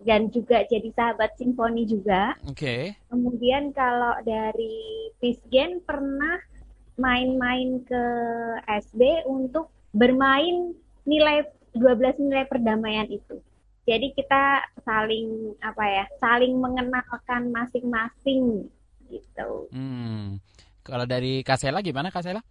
dan 0.06 0.30
juga 0.30 0.64
jadi 0.70 0.90
sahabat 0.94 1.34
simfoni 1.36 1.90
juga. 1.90 2.38
Oke. 2.46 2.56
Okay. 2.56 2.84
Kemudian 3.10 3.74
kalau 3.74 4.14
dari 4.22 5.10
Pisgen 5.18 5.82
pernah 5.82 6.38
main-main 7.00 7.82
ke 7.88 8.04
SB 8.68 9.26
untuk 9.26 9.72
bermain 9.96 10.76
nilai 11.08 11.48
12 11.74 12.22
nilai 12.22 12.46
perdamaian 12.46 13.10
itu. 13.10 13.42
Jadi 13.90 14.14
kita 14.14 14.62
saling 14.86 15.58
apa 15.66 15.84
ya, 15.88 16.06
saling 16.22 16.54
mengenalkan 16.62 17.50
masing-masing 17.50 18.70
gitu. 19.10 19.66
Hmm. 19.74 20.38
Kalau 20.86 21.10
dari 21.10 21.42
Kasela 21.42 21.82
gimana 21.82 22.14
Kasela? 22.14 22.46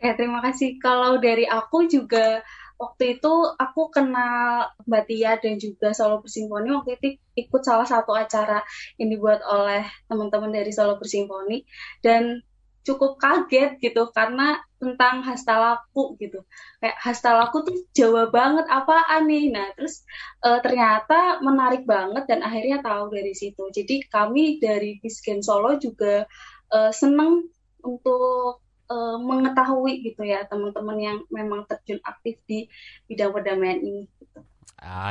Ya, 0.00 0.16
terima 0.16 0.40
kasih. 0.40 0.80
Kalau 0.80 1.20
dari 1.20 1.44
aku 1.44 1.84
juga 1.86 2.40
waktu 2.80 3.20
itu 3.20 3.32
aku 3.60 3.92
kenal 3.92 4.72
Mbak 4.88 5.04
Tia 5.04 5.36
dan 5.36 5.60
juga 5.60 5.92
Solo 5.92 6.24
Bersimfoni 6.24 6.72
waktu 6.72 6.96
itu 6.96 7.08
ikut 7.36 7.60
salah 7.60 7.84
satu 7.84 8.16
acara 8.16 8.64
yang 8.96 9.12
dibuat 9.12 9.44
oleh 9.44 9.84
teman-teman 10.08 10.48
dari 10.48 10.72
Solo 10.72 10.96
Bersimfoni 10.96 11.68
dan 12.00 12.40
cukup 12.80 13.20
kaget 13.20 13.76
gitu 13.84 14.08
karena 14.16 14.56
tentang 14.80 15.20
hastalaku 15.20 16.16
gitu. 16.16 16.40
Kayak 16.80 16.96
hastalaku 16.96 17.68
tuh 17.68 17.76
Jawa 17.92 18.32
banget 18.32 18.64
apaan 18.72 19.28
nih? 19.28 19.52
Nah 19.52 19.68
terus 19.76 20.00
e, 20.40 20.48
ternyata 20.64 21.44
menarik 21.44 21.84
banget 21.84 22.24
dan 22.24 22.40
akhirnya 22.40 22.80
tahu 22.80 23.12
dari 23.12 23.36
situ. 23.36 23.68
Jadi 23.68 24.08
kami 24.08 24.56
dari 24.56 24.96
Bisgen 25.04 25.44
Solo 25.44 25.76
juga 25.76 26.24
e, 26.72 26.78
seneng 26.96 27.44
untuk 27.84 28.64
uh, 28.90 29.16
mengetahui 29.22 30.02
gitu 30.02 30.26
ya 30.26 30.42
teman-teman 30.50 30.98
yang 30.98 31.18
memang 31.30 31.64
terjun 31.70 32.02
aktif 32.02 32.42
di 32.44 32.66
bidang 33.06 33.30
perdamaian 33.30 33.78
ini. 33.78 34.04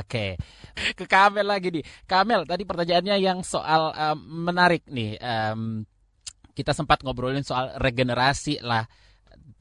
Oke, 0.02 0.34
ke 0.98 1.06
Kamel 1.06 1.46
lagi 1.46 1.70
nih. 1.70 1.86
Kamel, 2.10 2.42
tadi 2.42 2.66
pertanyaannya 2.66 3.16
yang 3.22 3.40
soal 3.46 3.94
um, 3.94 4.18
menarik 4.50 4.82
nih. 4.90 5.14
Um, 5.22 5.86
kita 6.58 6.74
sempat 6.74 7.06
ngobrolin 7.06 7.46
soal 7.46 7.78
regenerasi 7.78 8.66
lah. 8.66 8.90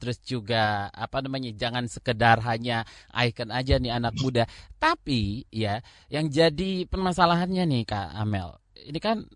Terus 0.01 0.17
juga 0.25 0.89
apa 0.95 1.21
namanya 1.21 1.53
jangan 1.53 1.85
sekedar 1.85 2.41
hanya 2.41 2.87
icon 3.13 3.53
aja 3.53 3.77
nih 3.77 3.93
anak 3.93 4.17
muda. 4.17 4.49
Tapi 4.81 5.45
ya 5.53 5.83
yang 6.09 6.31
jadi 6.31 6.89
permasalahannya 6.89 7.69
nih 7.69 7.83
Kak 7.85 8.17
Amel. 8.17 8.57
Ini 8.73 8.97
kan 8.97 9.29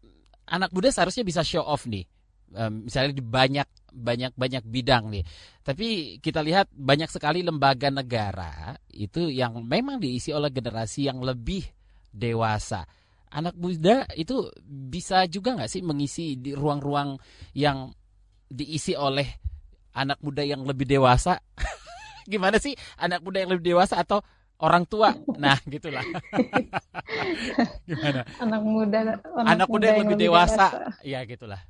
anak 0.49 0.73
muda 0.73 0.89
seharusnya 0.89 1.21
bisa 1.21 1.45
show 1.45 1.61
off 1.61 1.85
nih. 1.85 2.07
Um, 2.53 2.85
misalnya 2.85 3.17
di 3.17 3.23
banyak 3.25 3.67
banyak 3.93 4.31
banyak 4.37 4.63
bidang 4.65 5.09
nih. 5.09 5.25
Tapi 5.65 6.17
kita 6.21 6.41
lihat 6.45 6.69
banyak 6.73 7.09
sekali 7.09 7.41
lembaga 7.41 7.89
negara 7.89 8.77
itu 8.93 9.29
yang 9.29 9.61
memang 9.65 9.97
diisi 9.97 10.29
oleh 10.29 10.53
generasi 10.53 11.09
yang 11.09 11.21
lebih 11.21 11.65
dewasa 12.13 12.85
anak 13.33 13.57
muda 13.57 14.05
itu 14.13 14.45
bisa 14.69 15.25
juga 15.25 15.57
nggak 15.57 15.71
sih 15.71 15.81
mengisi 15.81 16.37
di 16.37 16.53
ruang-ruang 16.53 17.17
yang 17.57 17.89
diisi 18.45 18.93
oleh 18.93 19.25
anak 19.97 20.21
muda 20.21 20.45
yang 20.45 20.61
lebih 20.61 20.85
dewasa? 20.85 21.41
Gimana 22.31 22.61
sih 22.61 22.77
anak 23.01 23.25
muda 23.25 23.41
yang 23.41 23.51
lebih 23.57 23.73
dewasa 23.73 23.99
atau 23.99 24.21
orang 24.61 24.85
tua? 24.85 25.17
Nah, 25.41 25.57
gitulah. 25.73 26.05
Gimana? 27.89 28.21
Anak 28.37 28.61
muda 28.61 28.97
anak, 29.01 29.17
anak 29.25 29.67
muda 29.67 29.85
yang, 29.89 29.97
yang 29.97 30.05
lebih 30.07 30.17
dewasa. 30.29 30.65
Ya, 31.01 31.19
gitulah. 31.25 31.61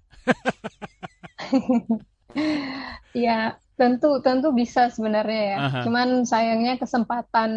Ya, 3.13 3.57
tentu 3.77 4.21
tentu 4.23 4.53
bisa 4.53 4.89
sebenarnya 4.89 5.41
ya. 5.43 5.57
Aha. 5.69 5.79
Cuman 5.85 6.25
sayangnya 6.25 6.77
kesempatan 6.79 7.51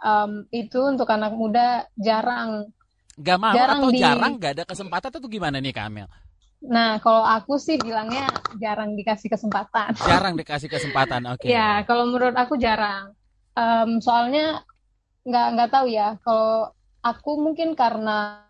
um, 0.00 0.48
itu 0.54 0.80
untuk 0.84 1.08
anak 1.10 1.32
muda 1.34 1.88
jarang 1.98 2.70
Gak 3.14 3.38
mau 3.38 3.54
jarang 3.54 3.78
atau 3.78 3.90
di... 3.94 4.00
jarang 4.02 4.32
gak 4.42 4.52
ada 4.58 4.64
kesempatan 4.66 5.08
atau 5.14 5.30
gimana 5.30 5.62
nih 5.62 5.70
Kamil? 5.70 6.08
Nah, 6.64 6.96
kalau 6.98 7.22
aku 7.22 7.60
sih 7.60 7.76
bilangnya 7.76 8.26
jarang 8.56 8.96
dikasih 8.96 9.28
kesempatan. 9.28 9.94
Jarang 10.00 10.34
dikasih 10.34 10.66
kesempatan, 10.66 11.22
oke. 11.36 11.44
Okay. 11.44 11.54
ya, 11.54 11.84
kalau 11.84 12.08
menurut 12.08 12.34
aku 12.34 12.56
jarang. 12.56 13.12
Um, 13.54 14.02
soalnya 14.02 14.64
nggak 15.22 15.46
nggak 15.54 15.70
tahu 15.70 15.86
ya. 15.92 16.18
Kalau 16.24 16.72
aku 17.04 17.30
mungkin 17.38 17.76
karena 17.76 18.42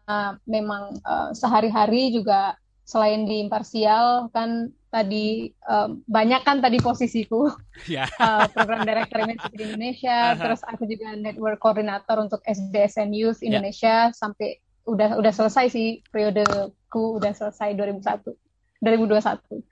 memang 0.47 0.97
uh, 1.03 1.35
sehari-hari 1.35 2.15
juga 2.15 2.55
selain 2.85 3.25
di 3.25 3.41
imparsial 3.41 4.29
kan 4.31 4.69
tadi 4.93 5.51
um, 5.67 6.05
banyak 6.07 6.45
kan 6.47 6.63
tadi 6.63 6.79
posisiku 6.79 7.51
yeah. 7.91 8.07
uh, 8.23 8.47
program 8.53 8.87
director 8.87 9.27
di 9.51 9.67
Indonesia, 9.67 10.13
uh 10.13 10.25
-huh. 10.37 10.39
terus 10.39 10.61
aku 10.63 10.87
juga 10.87 11.17
network 11.19 11.59
koordinator 11.59 12.21
untuk 12.23 12.45
SDSN 12.47 13.11
Youth 13.11 13.43
ya. 13.43 13.51
Indonesia 13.51 13.97
yeah. 14.09 14.15
sampai 14.15 14.63
udah 14.85 15.17
udah 15.17 15.33
selesai 15.33 15.73
sih 15.73 16.05
periodeku 16.13 17.19
udah 17.19 17.33
selesai 17.33 17.73
2001 17.75 18.37
2021. 18.85 19.65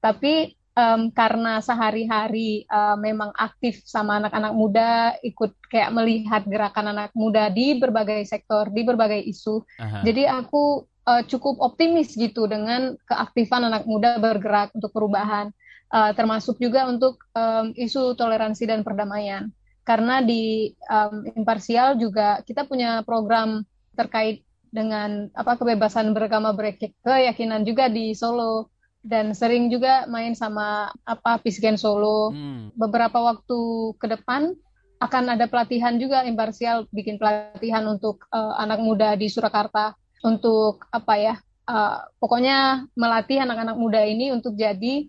Tapi 0.00 0.56
um, 0.72 1.12
karena 1.12 1.60
sehari-hari 1.60 2.64
uh, 2.66 2.96
memang 2.96 3.34
aktif 3.36 3.84
sama 3.84 4.18
anak-anak 4.22 4.54
muda, 4.56 4.90
ikut 5.20 5.52
kayak 5.68 5.92
melihat 5.92 6.42
gerakan 6.48 6.96
anak 6.96 7.12
muda 7.12 7.52
di 7.52 7.76
berbagai 7.76 8.24
sektor, 8.24 8.72
di 8.72 8.82
berbagai 8.82 9.20
isu. 9.20 9.62
Uh 9.78 9.84
-huh. 9.84 10.02
Jadi 10.02 10.24
aku 10.24 10.88
uh, 11.08 11.22
cukup 11.24 11.56
optimis 11.64 12.12
gitu 12.12 12.44
dengan 12.44 12.92
keaktifan 13.08 13.64
anak 13.64 13.88
muda 13.88 14.20
bergerak 14.20 14.68
untuk 14.76 14.92
perubahan, 14.92 15.48
uh, 15.88 16.12
termasuk 16.12 16.60
juga 16.60 16.84
untuk 16.84 17.16
um, 17.32 17.72
isu 17.72 18.12
toleransi 18.12 18.68
dan 18.68 18.84
perdamaian. 18.84 19.48
Karena 19.88 20.20
di 20.20 20.68
um, 20.92 21.24
imparsial 21.32 21.96
juga 21.96 22.44
kita 22.44 22.68
punya 22.68 23.00
program 23.08 23.64
terkait 23.96 24.44
dengan 24.68 25.32
apa 25.32 25.56
kebebasan 25.56 26.12
beragama 26.12 26.52
berkeyakinan 26.52 27.64
juga 27.64 27.88
di 27.88 28.12
Solo 28.12 28.68
dan 29.00 29.32
sering 29.32 29.72
juga 29.72 30.04
main 30.04 30.36
sama 30.36 30.92
apa 31.08 31.40
Pisgen 31.40 31.80
Solo. 31.80 32.36
Hmm. 32.36 32.68
Beberapa 32.76 33.16
waktu 33.16 33.58
ke 33.96 34.12
depan 34.12 34.52
akan 35.00 35.24
ada 35.40 35.48
pelatihan 35.48 35.96
juga 35.96 36.26
imparsial 36.28 36.84
bikin 36.92 37.16
pelatihan 37.16 37.86
untuk 37.88 38.28
uh, 38.28 38.60
anak 38.60 38.84
muda 38.84 39.16
di 39.16 39.32
Surakarta 39.32 39.96
untuk 40.24 40.86
apa 40.90 41.14
ya 41.18 41.34
uh, 41.68 42.08
pokoknya 42.18 42.88
melatih 42.98 43.44
anak-anak 43.44 43.76
muda 43.78 44.02
ini 44.02 44.32
untuk 44.34 44.56
jadi 44.58 45.06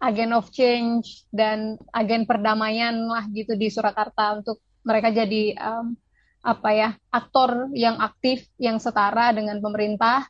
agen 0.00 0.32
of 0.32 0.48
change 0.48 1.28
dan 1.28 1.76
agen 1.92 2.24
perdamaian 2.24 2.96
lah 3.04 3.28
gitu 3.28 3.52
di 3.52 3.68
Surakarta 3.68 4.40
untuk 4.40 4.64
mereka 4.80 5.12
jadi 5.12 5.52
um, 5.60 5.92
apa 6.40 6.72
ya 6.72 6.90
aktor 7.12 7.68
yang 7.76 8.00
aktif 8.00 8.48
yang 8.56 8.80
setara 8.80 9.28
dengan 9.36 9.60
pemerintah 9.60 10.24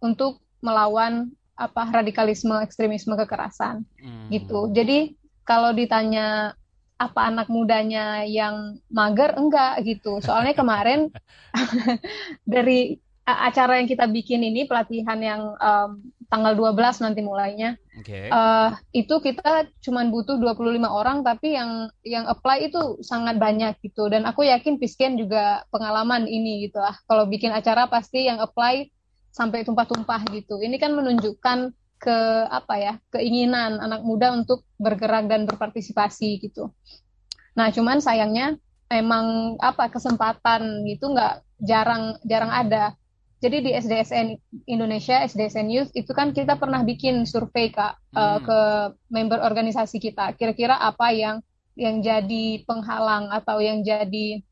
untuk 0.00 0.40
melawan 0.64 1.28
apa 1.52 2.00
radikalisme 2.00 2.56
ekstremisme 2.64 3.12
kekerasan 3.12 3.84
hmm. 4.00 4.32
gitu 4.32 4.72
jadi 4.72 5.12
kalau 5.44 5.76
ditanya 5.76 6.56
apa 6.96 7.20
anak 7.28 7.52
mudanya 7.52 8.24
yang 8.24 8.80
mager 8.88 9.36
enggak 9.36 9.84
gitu 9.84 10.24
soalnya 10.24 10.56
kemarin 10.56 11.12
dari 12.48 12.96
acara 13.26 13.78
yang 13.78 13.88
kita 13.88 14.08
bikin 14.10 14.42
ini 14.42 14.66
pelatihan 14.66 15.18
yang 15.20 15.54
um, 15.60 15.90
tanggal 16.30 16.54
12 16.54 17.04
nanti 17.04 17.20
mulainya. 17.20 17.76
Okay. 18.00 18.30
Uh, 18.30 18.70
eh, 18.94 19.02
itu 19.04 19.18
kita 19.20 19.68
cuma 19.82 20.06
butuh 20.06 20.38
25 20.38 20.80
orang 20.86 21.20
tapi 21.26 21.58
yang 21.58 21.90
yang 22.06 22.24
apply 22.30 22.70
itu 22.70 23.02
sangat 23.02 23.36
banyak 23.36 23.76
gitu 23.82 24.08
dan 24.08 24.24
aku 24.24 24.46
yakin 24.46 24.78
Pisken 24.78 25.18
juga 25.18 25.66
pengalaman 25.74 26.24
ini 26.30 26.70
gitu 26.70 26.78
lah. 26.78 26.96
Kalau 27.06 27.26
bikin 27.26 27.50
acara 27.50 27.90
pasti 27.90 28.30
yang 28.30 28.38
apply 28.38 28.88
sampai 29.30 29.62
tumpah-tumpah 29.62 30.26
gitu. 30.34 30.58
Ini 30.58 30.78
kan 30.78 30.94
menunjukkan 30.94 31.58
ke 32.00 32.18
apa 32.48 32.74
ya, 32.80 32.94
keinginan 33.12 33.76
anak 33.76 34.00
muda 34.02 34.32
untuk 34.32 34.64
bergerak 34.80 35.28
dan 35.28 35.44
berpartisipasi 35.44 36.40
gitu. 36.40 36.72
Nah, 37.54 37.68
cuman 37.68 38.00
sayangnya 38.00 38.56
emang 38.90 39.54
apa 39.62 39.86
kesempatan 39.92 40.82
gitu 40.88 41.14
nggak 41.14 41.46
jarang 41.62 42.18
jarang 42.26 42.50
ada 42.50 42.96
jadi 43.40 43.56
di 43.64 43.70
SDSN 43.72 44.36
Indonesia, 44.68 45.24
SDSN 45.24 45.72
Youth 45.72 45.92
itu 45.96 46.12
kan 46.12 46.36
kita 46.36 46.60
pernah 46.60 46.84
bikin 46.84 47.24
survei 47.24 47.72
kak 47.72 47.96
eh, 47.96 48.20
hmm. 48.20 48.20
uh, 48.20 48.38
ke 48.44 48.60
member 49.08 49.40
organisasi 49.40 49.96
kita. 49.96 50.36
Kira-kira 50.36 50.76
apa 50.76 51.08
yang 51.08 51.40
yang 51.72 52.04
jadi 52.04 52.60
penghalang 52.68 53.32
atau 53.32 53.56
yang 53.64 53.80
jadi 53.80 54.44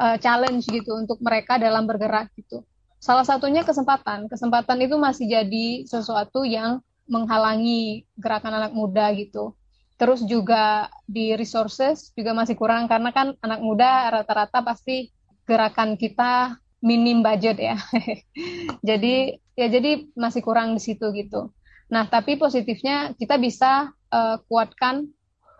uh, 0.00 0.16
challenge 0.16 0.64
gitu 0.72 0.96
untuk 0.96 1.20
mereka 1.20 1.60
dalam 1.60 1.84
bergerak 1.84 2.32
gitu. 2.32 2.64
Salah 2.96 3.28
satunya 3.28 3.68
kesempatan. 3.68 4.32
Kesempatan 4.32 4.80
itu 4.80 4.96
masih 4.96 5.28
jadi 5.28 5.84
sesuatu 5.84 6.48
yang 6.48 6.80
menghalangi 7.12 8.08
gerakan 8.16 8.56
anak 8.56 8.72
muda 8.72 9.12
gitu. 9.12 9.52
Terus 10.00 10.24
juga 10.24 10.88
di 11.04 11.36
resources 11.36 12.16
juga 12.16 12.32
masih 12.32 12.56
kurang 12.56 12.88
karena 12.88 13.12
kan 13.12 13.36
anak 13.44 13.60
muda 13.60 14.08
rata-rata 14.08 14.64
pasti 14.64 15.12
gerakan 15.44 16.00
kita 16.00 16.61
minim 16.82 17.22
budget 17.22 17.56
ya. 17.56 17.78
jadi 18.88 19.38
ya 19.54 19.66
jadi 19.70 20.10
masih 20.18 20.42
kurang 20.42 20.74
di 20.76 20.82
situ 20.82 21.08
gitu. 21.14 21.54
Nah, 21.92 22.08
tapi 22.08 22.40
positifnya 22.40 23.14
kita 23.16 23.36
bisa 23.36 23.92
uh, 24.10 24.36
kuatkan 24.50 25.06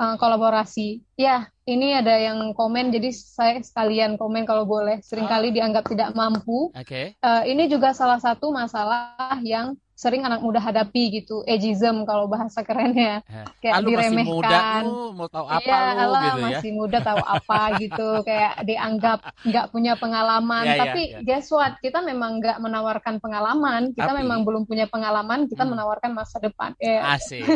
uh, 0.00 0.16
kolaborasi. 0.18 1.04
Ya, 1.14 1.52
ini 1.68 1.94
ada 1.94 2.16
yang 2.18 2.56
komen 2.56 2.90
jadi 2.90 3.12
saya 3.14 3.60
sekalian 3.62 4.18
komen 4.18 4.48
kalau 4.48 4.66
boleh. 4.66 5.04
Seringkali 5.04 5.54
dianggap 5.54 5.86
tidak 5.86 6.16
mampu. 6.16 6.72
Okay. 6.74 7.14
Uh, 7.20 7.44
ini 7.46 7.68
juga 7.68 7.94
salah 7.94 8.18
satu 8.18 8.50
masalah 8.50 9.38
yang 9.44 9.78
sering 10.02 10.26
anak 10.26 10.42
muda 10.42 10.58
hadapi 10.58 11.22
gitu 11.22 11.46
ageism 11.46 12.02
kalau 12.02 12.26
bahasa 12.26 12.66
kerennya 12.66 13.22
eh, 13.30 13.46
kayak 13.62 13.74
Alu 13.78 13.94
diremehkan 13.94 14.18
masih 14.18 14.34
muda, 14.34 15.14
mau 15.14 15.28
tahu 15.30 15.46
apa 15.46 15.62
iya, 15.62 15.78
lu 15.94 16.10
gitu 16.10 16.18
ya 16.18 16.34
masih 16.42 16.70
muda 16.74 16.98
tahu 17.14 17.22
apa 17.22 17.60
gitu 17.78 18.08
kayak 18.26 18.52
dianggap 18.66 19.18
nggak 19.46 19.66
punya 19.70 19.92
pengalaman 19.94 20.64
ya, 20.66 20.74
tapi 20.82 21.02
ya, 21.14 21.22
ya. 21.22 21.26
guess 21.26 21.46
what 21.54 21.78
kita 21.78 22.02
memang 22.02 22.42
nggak 22.42 22.58
menawarkan 22.58 23.22
pengalaman 23.22 23.94
kita 23.94 24.10
tapi, 24.10 24.26
memang 24.26 24.42
belum 24.42 24.66
punya 24.66 24.90
pengalaman 24.90 25.46
kita 25.46 25.62
hmm. 25.62 25.70
menawarkan 25.70 26.10
masa 26.10 26.42
depan 26.42 26.74
ya. 26.82 27.14
asik 27.14 27.46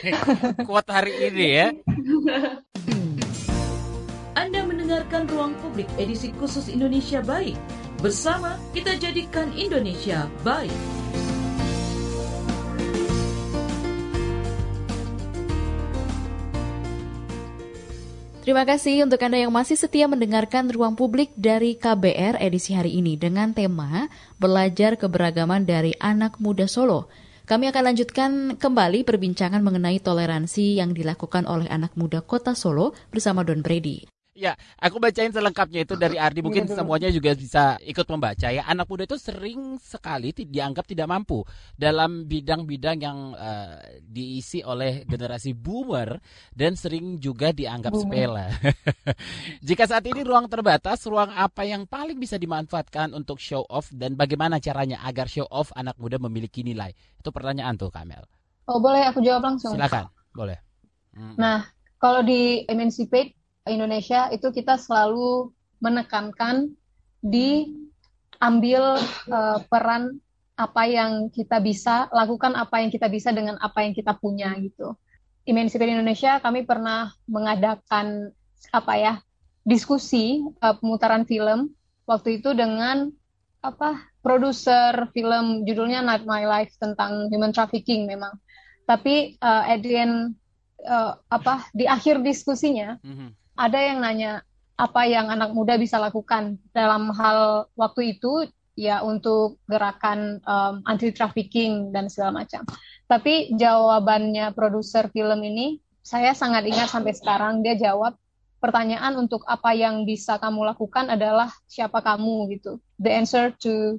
kuat 0.66 0.90
hari 0.90 1.14
ini 1.30 1.46
ya 1.54 1.68
Anda 4.36 4.62
mendengarkan 4.62 5.26
Ruang 5.32 5.54
Publik 5.58 5.88
edisi 5.96 6.30
khusus 6.36 6.68
Indonesia 6.68 7.24
Baik. 7.24 7.56
Bersama 7.98 8.60
kita 8.76 8.94
jadikan 8.94 9.48
Indonesia 9.56 10.28
baik. 10.44 10.70
Terima 18.46 18.62
kasih 18.62 19.02
untuk 19.02 19.18
Anda 19.26 19.42
yang 19.42 19.50
masih 19.50 19.74
setia 19.74 20.06
mendengarkan 20.06 20.70
Ruang 20.70 20.94
Publik 20.94 21.34
dari 21.34 21.74
KBR 21.74 22.38
edisi 22.38 22.78
hari 22.78 22.94
ini 22.94 23.18
dengan 23.18 23.50
tema 23.50 24.06
Belajar 24.38 24.94
Keberagaman 24.94 25.66
dari 25.66 25.98
Anak 25.98 26.38
Muda 26.38 26.70
Solo. 26.70 27.10
Kami 27.42 27.66
akan 27.74 27.82
lanjutkan 27.90 28.30
kembali 28.54 29.02
perbincangan 29.02 29.58
mengenai 29.66 29.98
toleransi 29.98 30.78
yang 30.78 30.94
dilakukan 30.94 31.42
oleh 31.42 31.66
anak 31.66 31.98
muda 31.98 32.22
kota 32.22 32.54
Solo 32.54 32.94
bersama 33.10 33.42
Don 33.42 33.66
Brady. 33.66 34.06
Ya, 34.36 34.52
aku 34.76 35.00
bacain 35.00 35.32
selengkapnya 35.32 35.88
itu 35.88 35.96
dari 35.96 36.20
Ardi. 36.20 36.44
Mungkin 36.44 36.68
semuanya 36.68 37.08
juga 37.08 37.32
bisa 37.32 37.80
ikut 37.80 38.04
membaca 38.04 38.52
ya. 38.52 38.68
Anak 38.68 38.84
muda 38.84 39.08
itu 39.08 39.16
sering 39.16 39.80
sekali 39.80 40.36
dianggap 40.36 40.84
tidak 40.84 41.08
mampu 41.08 41.40
dalam 41.72 42.28
bidang-bidang 42.28 43.00
yang 43.00 43.32
uh, 43.32 43.80
diisi 44.04 44.60
oleh 44.60 45.08
generasi 45.08 45.56
boomer 45.56 46.20
dan 46.52 46.76
sering 46.76 47.16
juga 47.16 47.56
dianggap 47.56 47.96
sepele. 47.96 48.52
Jika 49.66 49.88
saat 49.88 50.04
ini 50.04 50.20
ruang 50.20 50.52
terbatas, 50.52 51.00
ruang 51.08 51.32
apa 51.32 51.64
yang 51.64 51.88
paling 51.88 52.20
bisa 52.20 52.36
dimanfaatkan 52.36 53.16
untuk 53.16 53.40
show 53.40 53.64
off 53.72 53.88
dan 53.88 54.20
bagaimana 54.20 54.60
caranya 54.60 55.00
agar 55.08 55.32
show 55.32 55.48
off 55.48 55.72
anak 55.72 55.96
muda 55.96 56.20
memiliki 56.20 56.60
nilai? 56.60 56.92
Itu 57.16 57.32
pertanyaan 57.32 57.80
tuh, 57.80 57.88
Kamel. 57.88 58.20
Oh, 58.68 58.84
boleh 58.84 59.00
aku 59.08 59.24
jawab 59.24 59.48
langsung? 59.48 59.72
Silakan, 59.72 60.12
boleh. 60.36 60.60
Hmm. 61.16 61.32
Nah, 61.40 61.64
kalau 61.96 62.20
di 62.20 62.68
Emancipate 62.68 63.32
Indonesia 63.66 64.30
itu 64.30 64.48
kita 64.54 64.78
selalu 64.78 65.50
menekankan 65.82 66.70
di 67.20 67.74
ambil 68.38 69.00
uh, 69.28 69.58
peran 69.66 70.20
apa 70.56 70.88
yang 70.88 71.28
kita 71.28 71.60
bisa 71.60 72.08
lakukan 72.14 72.56
apa 72.56 72.80
yang 72.80 72.88
kita 72.88 73.12
bisa 73.12 73.28
dengan 73.34 73.60
apa 73.60 73.84
yang 73.84 73.92
kita 73.92 74.16
punya 74.16 74.56
gitu. 74.56 74.96
Emancipate 75.44 75.92
Indonesia 75.92 76.40
kami 76.40 76.64
pernah 76.64 77.12
mengadakan 77.28 78.32
apa 78.72 78.92
ya 78.96 79.14
diskusi 79.66 80.40
uh, 80.64 80.74
pemutaran 80.80 81.28
film 81.28 81.74
waktu 82.08 82.40
itu 82.40 82.56
dengan 82.56 83.12
apa 83.60 83.98
produser 84.22 85.10
film 85.10 85.66
judulnya 85.66 86.00
Not 86.00 86.22
My 86.24 86.46
Life 86.46 86.72
tentang 86.78 87.28
human 87.28 87.52
trafficking 87.52 88.08
memang. 88.08 88.38
Tapi 88.86 89.36
uh, 89.42 89.66
end 89.66 90.38
uh, 90.86 91.18
apa 91.28 91.66
di 91.74 91.84
akhir 91.90 92.22
diskusinya 92.22 92.96
mm 93.02 93.14
-hmm 93.16 93.30
ada 93.56 93.80
yang 93.80 94.04
nanya 94.04 94.44
apa 94.76 95.08
yang 95.08 95.32
anak 95.32 95.56
muda 95.56 95.80
bisa 95.80 95.96
lakukan 95.96 96.60
dalam 96.76 97.08
hal 97.16 97.66
waktu 97.80 98.16
itu 98.16 98.44
ya 98.76 99.00
untuk 99.00 99.56
gerakan 99.64 100.44
um, 100.44 100.84
anti 100.84 101.10
trafficking 101.10 101.90
dan 101.96 102.12
segala 102.12 102.44
macam. 102.44 102.62
Tapi 103.08 103.56
jawabannya 103.56 104.52
produser 104.52 105.08
film 105.08 105.40
ini 105.40 105.80
saya 106.04 106.36
sangat 106.36 106.68
ingat 106.68 106.92
sampai 106.92 107.16
sekarang 107.16 107.64
dia 107.64 107.74
jawab 107.74 108.14
pertanyaan 108.60 109.16
untuk 109.16 109.42
apa 109.48 109.72
yang 109.72 110.04
bisa 110.04 110.36
kamu 110.36 110.68
lakukan 110.76 111.08
adalah 111.08 111.48
siapa 111.66 112.04
kamu 112.04 112.52
gitu. 112.52 112.76
The 113.00 113.10
answer 113.16 113.56
to 113.64 113.96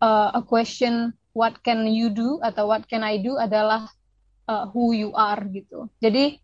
uh, 0.00 0.32
a 0.32 0.40
question 0.40 1.12
what 1.36 1.60
can 1.60 1.84
you 1.84 2.08
do 2.08 2.40
atau 2.40 2.72
what 2.72 2.88
can 2.88 3.04
I 3.04 3.20
do 3.20 3.36
adalah 3.36 3.92
uh, 4.48 4.64
who 4.72 4.96
you 4.96 5.12
are 5.12 5.44
gitu. 5.52 5.92
Jadi 6.00 6.40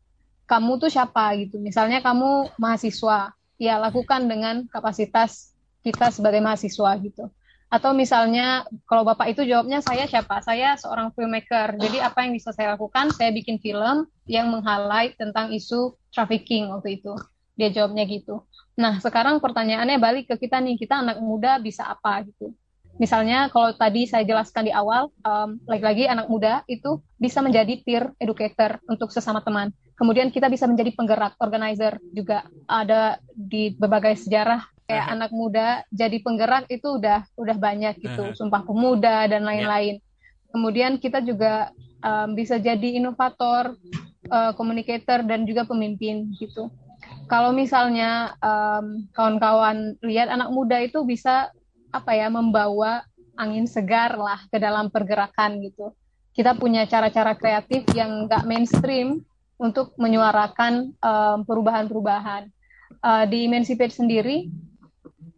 kamu 0.52 0.76
tuh 0.76 0.92
siapa 0.92 1.32
gitu. 1.40 1.56
Misalnya 1.56 2.04
kamu 2.04 2.52
mahasiswa, 2.60 3.32
ya 3.56 3.80
lakukan 3.80 4.28
dengan 4.28 4.68
kapasitas 4.68 5.56
kita 5.80 6.12
sebagai 6.12 6.44
mahasiswa 6.44 6.92
gitu. 7.00 7.32
Atau 7.72 7.96
misalnya 7.96 8.68
kalau 8.84 9.00
Bapak 9.00 9.32
itu 9.32 9.48
jawabnya 9.48 9.80
saya 9.80 10.04
siapa? 10.04 10.44
Saya 10.44 10.76
seorang 10.76 11.08
filmmaker. 11.16 11.80
Jadi 11.80 12.04
apa 12.04 12.28
yang 12.28 12.36
bisa 12.36 12.52
saya 12.52 12.76
lakukan? 12.76 13.16
Saya 13.16 13.32
bikin 13.32 13.56
film 13.64 14.04
yang 14.28 14.52
meng-highlight 14.52 15.16
tentang 15.16 15.48
isu 15.56 15.96
trafficking 16.12 16.68
waktu 16.68 17.00
itu. 17.00 17.16
Dia 17.56 17.72
jawabnya 17.72 18.04
gitu. 18.04 18.44
Nah, 18.76 19.00
sekarang 19.00 19.40
pertanyaannya 19.40 19.96
balik 19.96 20.28
ke 20.28 20.36
kita 20.44 20.60
nih, 20.60 20.76
kita 20.76 21.00
anak 21.00 21.24
muda 21.24 21.56
bisa 21.64 21.88
apa 21.88 22.20
gitu. 22.28 22.52
Misalnya 23.00 23.48
kalau 23.48 23.72
tadi 23.72 24.04
saya 24.04 24.28
jelaskan 24.28 24.68
di 24.68 24.72
awal, 24.72 25.08
um, 25.24 25.56
lagi-lagi 25.64 26.04
anak 26.12 26.28
muda 26.28 26.60
itu 26.68 27.00
bisa 27.16 27.40
menjadi 27.40 27.80
peer 27.80 28.12
educator 28.20 28.84
untuk 28.84 29.08
sesama 29.08 29.40
teman. 29.40 29.72
Kemudian 29.92 30.32
kita 30.32 30.48
bisa 30.48 30.64
menjadi 30.66 30.90
penggerak, 30.96 31.36
organizer 31.38 32.00
juga 32.10 32.48
ada 32.66 33.20
di 33.32 33.76
berbagai 33.76 34.18
sejarah 34.18 34.64
kayak 34.88 35.04
uh-huh. 35.06 35.14
anak 35.14 35.30
muda 35.30 35.68
jadi 35.94 36.18
penggerak 36.20 36.66
itu 36.68 36.98
udah 36.98 37.22
udah 37.38 37.56
banyak 37.56 38.00
gitu, 38.02 38.32
uh-huh. 38.32 38.36
sumpah 38.36 38.66
pemuda 38.66 39.30
dan 39.30 39.46
lain-lain. 39.46 40.00
Yeah. 40.00 40.50
Kemudian 40.52 40.92
kita 41.00 41.24
juga 41.24 41.72
um, 42.04 42.36
bisa 42.36 42.60
jadi 42.60 42.98
inovator, 43.00 43.78
uh, 44.28 44.52
communicator 44.52 45.24
dan 45.24 45.48
juga 45.48 45.64
pemimpin 45.64 46.34
gitu. 46.36 46.68
Kalau 47.30 47.54
misalnya 47.54 48.36
um, 48.44 49.08
kawan-kawan 49.16 49.96
lihat 50.04 50.28
anak 50.28 50.52
muda 50.52 50.76
itu 50.84 51.00
bisa 51.08 51.48
apa 51.88 52.12
ya 52.12 52.28
membawa 52.28 53.04
angin 53.36 53.64
segar 53.64 54.16
lah 54.20 54.44
ke 54.52 54.60
dalam 54.60 54.92
pergerakan 54.92 55.64
gitu. 55.64 55.96
Kita 56.32 56.56
punya 56.56 56.84
cara-cara 56.88 57.36
kreatif 57.36 57.84
yang 57.96 58.28
nggak 58.28 58.44
mainstream 58.44 59.24
untuk 59.62 59.94
menyuarakan 59.94 60.98
perubahan-perubahan. 61.46 62.50
Uh, 63.02 63.24
di 63.26 63.48
Emancipate 63.48 63.94
sendiri, 63.94 64.46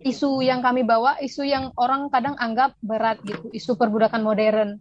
isu 0.04 0.44
yang 0.44 0.60
kami 0.60 0.84
bawa, 0.84 1.16
isu 1.22 1.48
yang 1.48 1.72
orang 1.80 2.12
kadang 2.12 2.36
anggap 2.36 2.76
berat 2.84 3.20
gitu, 3.24 3.48
isu 3.56 3.80
perbudakan 3.80 4.20
modern. 4.20 4.76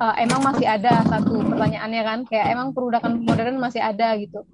Uh, 0.00 0.14
emang 0.16 0.40
masih 0.40 0.64
ada 0.64 1.04
satu 1.04 1.44
pertanyaannya 1.44 2.02
kan, 2.02 2.18
kayak 2.24 2.46
emang 2.56 2.72
perbudakan 2.72 3.20
modern 3.20 3.60
masih 3.60 3.84
ada 3.84 4.16
gitu. 4.16 4.46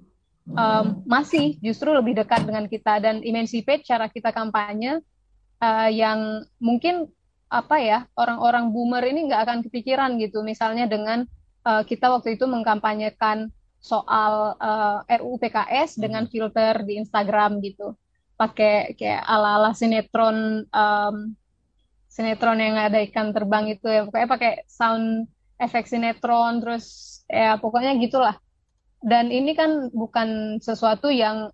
Um, 0.51 1.05
masih 1.07 1.55
justru 1.63 1.93
lebih 1.95 2.17
dekat 2.17 2.43
dengan 2.43 2.67
kita 2.67 2.99
dan 2.99 3.23
Emancipate 3.23 3.87
cara 3.87 4.11
kita 4.11 4.35
kampanye 4.35 4.99
uh, 5.63 5.87
yang 5.87 6.43
mungkin 6.59 7.07
apa 7.47 7.79
ya 7.79 7.99
orang-orang 8.17 8.73
boomer 8.73 9.03
ini 9.05 9.31
nggak 9.31 9.41
akan 9.47 9.59
kepikiran 9.63 10.17
gitu 10.19 10.41
misalnya 10.41 10.89
dengan 10.89 11.23
uh, 11.63 11.83
kita 11.85 12.09
waktu 12.09 12.35
itu 12.35 12.49
mengkampanyekan 12.49 13.53
soal 13.81 14.55
uh, 14.61 15.01
RUU 15.09 15.41
PKS 15.41 15.97
hmm. 15.97 16.01
dengan 16.01 16.23
filter 16.29 16.85
di 16.85 17.01
Instagram 17.01 17.59
gitu. 17.65 17.97
Pakai 18.37 18.93
kayak 18.93 19.25
ala-ala 19.25 19.73
sinetron 19.73 20.65
um, 20.69 21.33
sinetron 22.09 22.61
yang 22.61 22.77
ada 22.77 23.01
ikan 23.09 23.33
terbang 23.33 23.73
itu 23.73 23.85
ya. 23.89 24.05
Pokoknya 24.05 24.29
pakai 24.29 24.53
sound 24.69 25.25
efek 25.57 25.89
sinetron 25.89 26.61
terus 26.61 26.85
ya 27.25 27.57
pokoknya 27.57 27.97
gitulah. 27.97 28.37
Dan 29.01 29.33
ini 29.33 29.57
kan 29.57 29.89
bukan 29.89 30.61
sesuatu 30.61 31.09
yang 31.09 31.49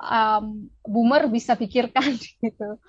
um, 0.00 0.72
boomer 0.88 1.28
bisa 1.28 1.52
pikirkan 1.52 2.16
gitu. 2.44 2.80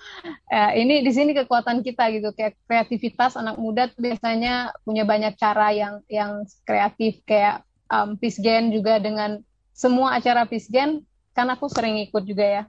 Uh, 0.48 0.72
ini 0.80 1.04
di 1.04 1.12
sini 1.12 1.36
kekuatan 1.36 1.84
kita 1.84 2.08
gitu, 2.16 2.32
kayak 2.32 2.56
kreativitas 2.64 3.36
anak 3.36 3.60
muda 3.60 3.92
biasanya 4.00 4.72
punya 4.88 5.04
banyak 5.04 5.36
cara 5.36 5.76
yang 5.76 6.00
yang 6.08 6.48
kreatif. 6.64 7.20
Kayak 7.28 7.68
um, 7.90 8.16
Pisgen 8.16 8.72
juga 8.72 9.02
dengan 9.02 9.42
semua 9.74 10.16
acara 10.16 10.46
Pisgen 10.46 11.04
kan 11.34 11.50
aku 11.50 11.68
sering 11.68 12.00
ikut 12.06 12.24
juga 12.24 12.46
ya. 12.46 12.64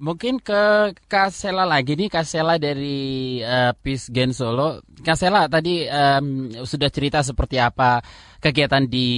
Mungkin 0.00 0.40
ke 0.40 0.92
Kasela 1.04 1.68
lagi 1.68 2.00
nih, 2.00 2.08
Kasela 2.08 2.56
dari 2.56 3.40
uh, 3.44 3.76
Pisgen 3.76 4.32
Solo. 4.32 4.80
Kasela 5.04 5.52
tadi 5.52 5.84
um, 5.84 6.48
sudah 6.64 6.88
cerita 6.88 7.20
seperti 7.20 7.60
apa 7.60 8.00
kegiatan 8.40 8.88
di 8.88 9.08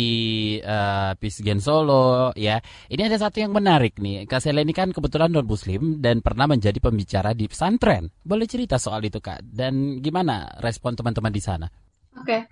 uh, 0.59 1.15
Pisgen 1.15 1.63
Solo 1.63 2.35
ya. 2.35 2.59
Ini 2.91 3.07
ada 3.07 3.19
satu 3.23 3.39
yang 3.39 3.55
menarik 3.55 4.03
nih. 4.03 4.27
Kak 4.27 4.43
Sela 4.43 4.67
ini 4.67 4.75
kan 4.75 4.91
kebetulan 4.91 5.31
non 5.31 5.47
muslim 5.47 6.03
dan 6.03 6.27
pernah 6.27 6.51
menjadi 6.51 6.79
pembicara 6.83 7.39
di 7.39 7.47
pesantren. 7.47 8.11
Boleh 8.27 8.51
cerita 8.51 8.83
soal 8.83 9.07
itu 9.07 9.23
Kak 9.23 9.47
dan 9.47 10.03
gimana 10.03 10.59
respon 10.59 10.99
teman-teman 10.99 11.31
di 11.31 11.43
sana? 11.43 11.67
Oke. 12.19 12.27
Okay. 12.27 12.43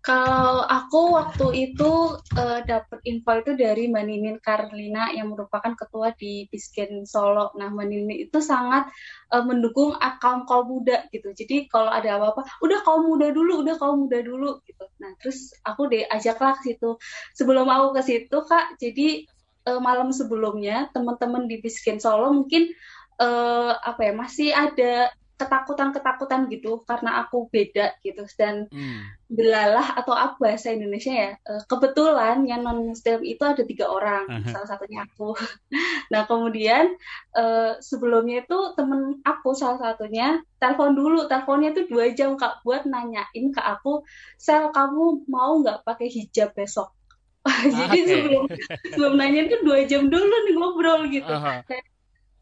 Kalau 0.00 0.64
aku 0.64 1.12
waktu 1.12 1.46
itu 1.68 2.16
uh, 2.16 2.60
dapat 2.64 3.04
info 3.04 3.36
itu 3.36 3.52
dari 3.52 3.84
Mbak 3.92 4.40
Karlina 4.40 5.12
yang 5.12 5.28
merupakan 5.28 5.76
ketua 5.76 6.16
di 6.16 6.48
Bisken 6.48 7.04
Solo. 7.04 7.52
Nah, 7.60 7.68
Mbak 7.68 8.08
itu 8.08 8.38
sangat 8.40 8.88
uh, 9.28 9.44
mendukung 9.44 9.92
kaum 10.24 10.48
kaum 10.48 10.72
muda 10.72 11.04
gitu. 11.12 11.36
Jadi 11.36 11.68
kalau 11.68 11.92
ada 11.92 12.16
apa-apa, 12.16 12.48
udah 12.64 12.80
kaum 12.80 13.12
muda 13.12 13.28
dulu, 13.28 13.60
udah 13.60 13.76
kaum 13.76 14.08
muda 14.08 14.24
dulu 14.24 14.64
gitu. 14.64 14.88
Nah, 15.04 15.12
terus 15.20 15.52
aku 15.68 15.92
deh 15.92 16.08
ajaklah 16.08 16.56
ke 16.56 16.72
situ. 16.72 16.96
Sebelum 17.36 17.68
aku 17.68 18.00
ke 18.00 18.00
situ, 18.00 18.36
Kak, 18.48 18.80
jadi 18.80 19.28
uh, 19.68 19.84
malam 19.84 20.16
sebelumnya 20.16 20.88
teman-teman 20.96 21.44
di 21.44 21.60
Bisken 21.60 22.00
Solo 22.00 22.32
mungkin 22.32 22.72
uh, 23.20 23.76
apa 23.76 24.00
ya 24.00 24.12
masih 24.16 24.48
ada 24.56 25.12
ketakutan-ketakutan 25.40 26.52
gitu 26.52 26.84
karena 26.84 27.24
aku 27.24 27.48
beda 27.48 27.96
gitu 28.04 28.28
dan 28.36 28.68
hmm. 28.68 29.16
belalah 29.32 29.96
atau 29.96 30.12
apa 30.12 30.36
bahasa 30.36 30.68
Indonesia 30.76 31.08
ya 31.08 31.32
eh, 31.40 31.62
kebetulan 31.64 32.44
yang 32.44 32.60
non 32.60 32.92
muslim 32.92 33.24
itu 33.24 33.40
ada 33.40 33.64
tiga 33.64 33.88
orang 33.88 34.28
uh 34.28 34.36
-huh. 34.44 34.52
salah 34.52 34.68
satunya 34.68 35.08
aku 35.08 35.32
nah 36.12 36.28
kemudian 36.28 36.92
uh, 37.32 37.80
sebelumnya 37.80 38.44
itu 38.44 38.58
temen 38.76 39.24
aku 39.24 39.56
salah 39.56 39.80
satunya 39.80 40.44
telepon 40.60 40.92
dulu 40.92 41.24
teleponnya 41.24 41.72
itu 41.72 41.88
dua 41.88 42.12
jam 42.12 42.36
kak 42.36 42.60
buat 42.60 42.84
nanyain 42.84 43.44
ke 43.48 43.62
aku 43.64 44.04
sel 44.36 44.68
kamu 44.76 45.24
mau 45.24 45.56
nggak 45.64 45.88
pakai 45.88 46.12
hijab 46.12 46.52
besok 46.52 46.92
jadi 47.72 47.96
okay. 47.96 48.04
sebelum 48.04 48.44
sebelum 48.92 49.14
nanyain 49.16 49.48
kan 49.48 49.64
dua 49.64 49.88
jam 49.88 50.12
dulu 50.12 50.36
nih 50.44 50.54
ngobrol 50.60 51.00
gitu 51.08 51.32
uh 51.32 51.40
-huh. 51.40 51.58
Kayak, 51.64 51.86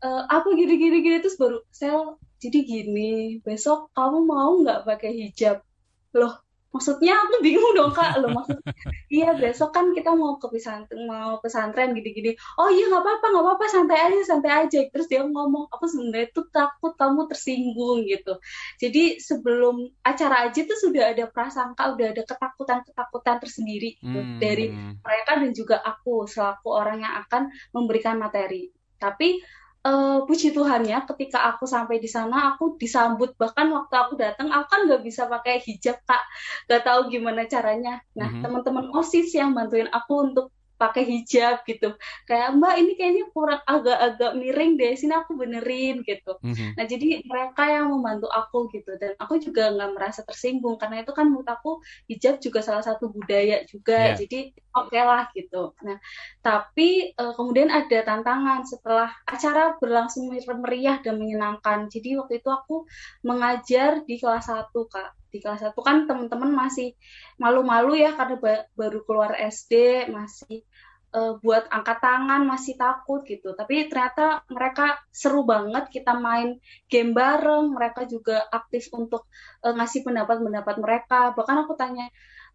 uh, 0.02 0.22
apa 0.26 0.48
gini-gini 0.54 0.98
gini 1.02 1.18
terus 1.22 1.38
baru 1.38 1.62
sel 1.70 2.18
jadi 2.38 2.58
gini 2.62 3.42
besok 3.42 3.90
kamu 3.94 4.22
mau 4.22 4.62
nggak 4.62 4.86
pakai 4.86 5.10
hijab? 5.26 5.58
Loh 6.14 6.38
maksudnya 6.68 7.16
aku 7.16 7.40
bingung 7.42 7.74
dong 7.74 7.90
kak. 7.90 8.20
Lo 8.22 8.30
maksud 8.30 8.60
iya 9.14 9.34
besok 9.34 9.74
kan 9.74 9.90
kita 9.90 10.14
mau 10.14 10.38
ke 10.38 10.46
pesantren 10.46 11.08
mau 11.10 11.42
pesantren 11.42 11.96
gini-gini. 11.98 12.38
Oh 12.60 12.70
iya 12.70 12.86
nggak 12.86 13.02
apa-apa 13.02 13.26
nggak 13.34 13.44
apa-apa 13.44 13.64
santai 13.66 13.98
aja 13.98 14.16
santai 14.22 14.52
aja. 14.54 14.80
Terus 14.86 15.06
dia 15.10 15.26
ngomong 15.26 15.66
aku 15.72 15.90
sebenarnya 15.90 16.30
tuh 16.30 16.46
takut 16.54 16.94
kamu 16.94 17.26
tersinggung 17.26 18.06
gitu. 18.06 18.38
Jadi 18.78 19.18
sebelum 19.18 19.90
acara 20.06 20.46
aja 20.46 20.60
tuh 20.62 20.78
sudah 20.78 21.10
ada 21.10 21.26
prasangka 21.26 21.98
udah 21.98 22.06
ada 22.14 22.22
ketakutan 22.22 22.86
ketakutan 22.86 23.36
tersendiri 23.42 23.98
gitu, 23.98 24.20
hmm. 24.20 24.38
dari 24.38 24.70
mereka 25.02 25.42
dan 25.42 25.50
juga 25.50 25.82
aku 25.82 26.28
selaku 26.30 26.70
orang 26.70 27.02
yang 27.02 27.14
akan 27.26 27.50
memberikan 27.74 28.14
materi. 28.20 28.70
Tapi 28.98 29.42
uh, 29.84 30.24
puji 30.26 30.50
Tuhannya 30.50 31.06
ketika 31.14 31.46
aku 31.54 31.68
sampai 31.68 32.02
di 32.02 32.10
sana 32.10 32.54
aku 32.54 32.78
disambut. 32.80 33.34
Bahkan 33.38 33.66
waktu 33.70 33.94
aku 33.94 34.12
datang 34.18 34.50
aku 34.50 34.66
kan 34.66 34.80
nggak 34.90 35.02
bisa 35.04 35.30
pakai 35.30 35.62
hijab 35.62 36.00
kak. 36.02 36.22
Nggak 36.66 36.82
tahu 36.82 37.00
gimana 37.12 37.46
caranya. 37.46 38.02
Nah 38.18 38.28
mm 38.28 38.34
-hmm. 38.38 38.42
teman-teman 38.42 38.86
osis 38.94 39.30
yang 39.34 39.54
bantuin 39.54 39.90
aku 39.90 40.32
untuk 40.32 40.50
pakai 40.78 41.02
hijab 41.04 41.66
gitu. 41.66 41.98
Kayak 42.24 42.54
mbak 42.54 42.74
ini 42.78 42.92
kayaknya 42.94 43.24
kurang 43.34 43.60
agak-agak 43.66 44.32
miring 44.38 44.78
deh 44.78 44.94
sini 44.94 45.14
aku 45.18 45.34
benerin 45.34 46.06
gitu. 46.06 46.38
Mm-hmm. 46.38 46.78
nah 46.78 46.84
jadi 46.86 47.26
mereka 47.26 47.62
yang 47.66 47.90
membantu 47.90 48.30
aku 48.30 48.70
gitu. 48.70 48.94
Dan 48.96 49.18
aku 49.18 49.42
juga 49.42 49.74
nggak 49.74 49.90
merasa 49.92 50.22
tersinggung 50.22 50.78
karena 50.78 51.02
itu 51.02 51.10
kan 51.10 51.26
menurut 51.26 51.50
aku 51.50 51.82
hijab 52.06 52.38
juga 52.38 52.62
salah 52.62 52.86
satu 52.86 53.10
budaya 53.10 53.66
juga. 53.66 54.14
Yeah. 54.14 54.18
jadi 54.22 54.38
oke 54.78 54.94
okay 54.94 55.02
lah 55.02 55.24
gitu. 55.34 55.74
Nah 55.82 55.98
tapi 56.40 57.12
uh, 57.18 57.34
kemudian 57.34 57.68
ada 57.74 57.98
tantangan 58.06 58.62
setelah 58.62 59.10
acara 59.26 59.74
berlangsung 59.82 60.30
meriah 60.30 61.02
dan 61.02 61.18
menyenangkan. 61.18 61.90
Jadi 61.90 62.14
waktu 62.16 62.38
itu 62.38 62.48
aku 62.48 62.86
mengajar 63.26 64.06
di 64.06 64.16
kelas 64.22 64.46
1 64.46 64.70
kak 64.70 65.18
di 65.28 65.38
kelas 65.38 65.64
satu. 65.64 65.80
Kan 65.84 66.08
teman-teman 66.08 66.50
masih 66.52 66.96
malu-malu 67.40 67.96
ya 67.96 68.16
karena 68.16 68.36
ba 68.40 68.54
baru 68.74 69.00
keluar 69.04 69.32
SD 69.36 70.06
masih 70.12 70.64
uh, 71.14 71.36
buat 71.40 71.68
angkat 71.72 71.98
tangan 72.02 72.42
masih 72.44 72.74
takut 72.76 73.24
gitu. 73.24 73.56
Tapi 73.56 73.88
ternyata 73.88 74.44
mereka 74.52 75.00
seru 75.12 75.44
banget 75.48 75.88
kita 75.92 76.16
main 76.16 76.60
game 76.90 77.16
bareng 77.16 77.72
mereka 77.72 78.04
juga 78.04 78.44
aktif 78.52 78.88
untuk 78.92 79.28
uh, 79.64 79.72
ngasih 79.76 80.04
pendapat-pendapat 80.04 80.76
mereka. 80.80 81.32
Bahkan 81.32 81.56
aku 81.64 81.72
tanya 81.78 82.08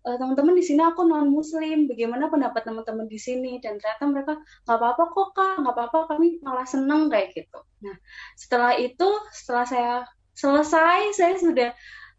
uh, 0.05 0.15
teman-teman 0.19 0.53
di 0.57 0.63
sini 0.65 0.81
aku 0.83 1.07
non 1.07 1.29
muslim 1.29 1.89
bagaimana 1.89 2.29
pendapat 2.29 2.61
teman-teman 2.65 3.07
di 3.09 3.19
sini? 3.19 3.57
Dan 3.63 3.81
ternyata 3.81 4.03
mereka 4.09 4.33
nggak 4.67 4.77
apa-apa 4.77 5.03
kok 5.09 5.29
kak 5.33 5.53
nggak 5.61 5.73
apa-apa 5.73 5.99
kami 6.15 6.27
malah 6.45 6.67
seneng 6.67 7.09
kayak 7.09 7.33
gitu. 7.33 7.59
Nah 7.81 7.95
setelah 8.37 8.73
itu 8.77 9.09
setelah 9.33 9.65
saya 9.65 9.95
selesai 10.33 11.13
saya 11.13 11.37
sudah 11.37 11.69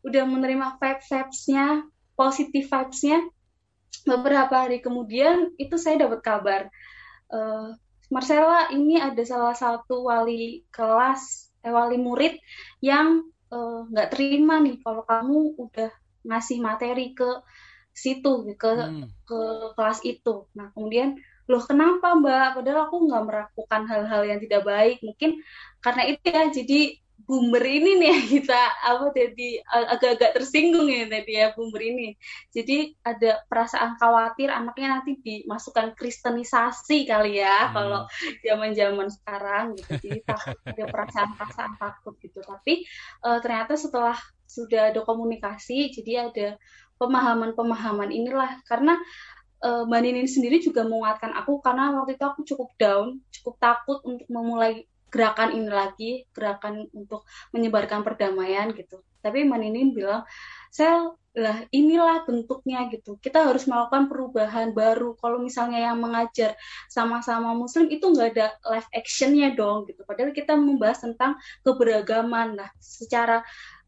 udah 0.05 0.25
menerima 0.29 0.77
vibes-vibes-nya, 0.77 1.88
positif 2.14 2.69
vibes-nya, 2.69 3.25
beberapa 4.05 4.69
hari 4.69 4.85
kemudian 4.85 5.57
itu 5.57 5.81
saya 5.81 6.05
dapat 6.05 6.21
kabar, 6.21 6.62
uh, 7.33 7.73
Marcella 8.12 8.69
ini 8.71 9.01
ada 9.01 9.25
salah 9.25 9.57
satu 9.57 10.07
wali 10.12 10.69
kelas, 10.69 11.49
eh, 11.64 11.73
wali 11.73 11.97
murid 11.97 12.37
yang 12.85 13.25
eh, 13.49 13.81
nggak 13.88 14.09
uh, 14.09 14.12
terima 14.12 14.61
nih 14.61 14.77
kalau 14.85 15.03
kamu 15.09 15.57
udah 15.57 15.90
ngasih 16.29 16.61
materi 16.61 17.17
ke 17.17 17.40
situ 17.95 18.45
ke 18.59 18.71
hmm. 18.75 19.09
ke 19.25 19.40
kelas 19.79 20.05
itu. 20.05 20.51
Nah 20.53 20.69
kemudian 20.77 21.17
loh 21.49 21.62
kenapa 21.64 22.12
mbak? 22.17 22.61
Padahal 22.61 22.90
aku 22.90 22.97
nggak 23.09 23.25
melakukan 23.25 23.83
hal-hal 23.88 24.23
yang 24.27 24.40
tidak 24.43 24.62
baik. 24.67 24.99
Mungkin 25.01 25.40
karena 25.81 26.03
itu 26.11 26.25
ya 26.29 26.43
jadi 26.53 26.81
boomer 27.24 27.64
ini 27.64 27.96
nih 28.03 28.16
kita 28.37 28.61
apa 28.85 29.09
jadi 29.16 29.62
agak-agak 29.64 30.31
tersinggung 30.37 30.90
ya 30.92 31.09
tadi 31.09 31.33
ya 31.38 31.55
boomer 31.57 31.83
ini. 31.83 32.09
Jadi 32.53 32.92
ada 33.00 33.40
perasaan 33.48 33.96
khawatir 33.96 34.53
anaknya 34.53 35.00
nanti 35.00 35.16
dimasukkan 35.22 35.96
kristenisasi 35.96 37.09
kali 37.09 37.40
ya 37.40 37.70
hmm. 37.70 37.72
kalau 37.72 38.00
zaman-zaman 38.44 39.09
sekarang 39.09 39.64
gitu. 39.79 39.90
Jadi 39.98 40.20
takut 40.27 40.59
ada 40.66 40.85
perasaan-perasaan 40.90 41.72
takut 41.81 42.14
gitu. 42.20 42.38
Tapi 42.44 42.85
uh, 43.24 43.38
ternyata 43.40 43.74
setelah 43.79 44.16
sudah 44.44 44.92
ada 44.94 45.00
komunikasi 45.03 45.90
jadi 45.90 46.31
ada 46.31 46.48
pemahaman-pemahaman 47.00 48.14
inilah 48.14 48.62
karena 48.70 48.94
uh, 49.64 49.83
Mbak 49.88 50.00
Ninin 50.05 50.29
sendiri 50.31 50.61
juga 50.61 50.87
menguatkan 50.87 51.33
aku 51.35 51.59
karena 51.59 51.90
waktu 51.96 52.14
itu 52.14 52.24
aku 52.24 52.40
cukup 52.46 52.70
down, 52.79 53.18
cukup 53.40 53.55
takut 53.59 53.98
untuk 54.05 54.29
memulai 54.31 54.87
gerakan 55.14 55.55
ini 55.55 55.70
lagi, 55.70 56.11
gerakan 56.35 56.90
untuk 56.90 57.22
menyebarkan 57.55 58.03
perdamaian 58.03 58.74
gitu. 58.74 58.98
Tapi 59.22 59.46
Mbak 59.46 59.59
Ninin 59.62 59.94
bilang, 59.94 60.27
saya 60.74 61.14
lah 61.35 61.66
inilah 61.70 62.27
bentuknya 62.27 62.90
gitu. 62.90 63.18
Kita 63.22 63.46
harus 63.46 63.66
melakukan 63.70 64.11
perubahan 64.11 64.74
baru. 64.74 65.14
Kalau 65.18 65.38
misalnya 65.38 65.87
yang 65.87 66.03
mengajar 66.03 66.59
sama-sama 66.90 67.55
Muslim 67.55 67.90
itu 67.90 68.11
nggak 68.11 68.29
ada 68.35 68.46
live 68.74 68.90
actionnya 68.90 69.55
dong 69.55 69.87
gitu. 69.87 70.03
Padahal 70.03 70.35
kita 70.35 70.59
membahas 70.59 71.03
tentang 71.07 71.38
keberagaman. 71.62 72.59
Nah, 72.59 72.70
secara 72.83 73.42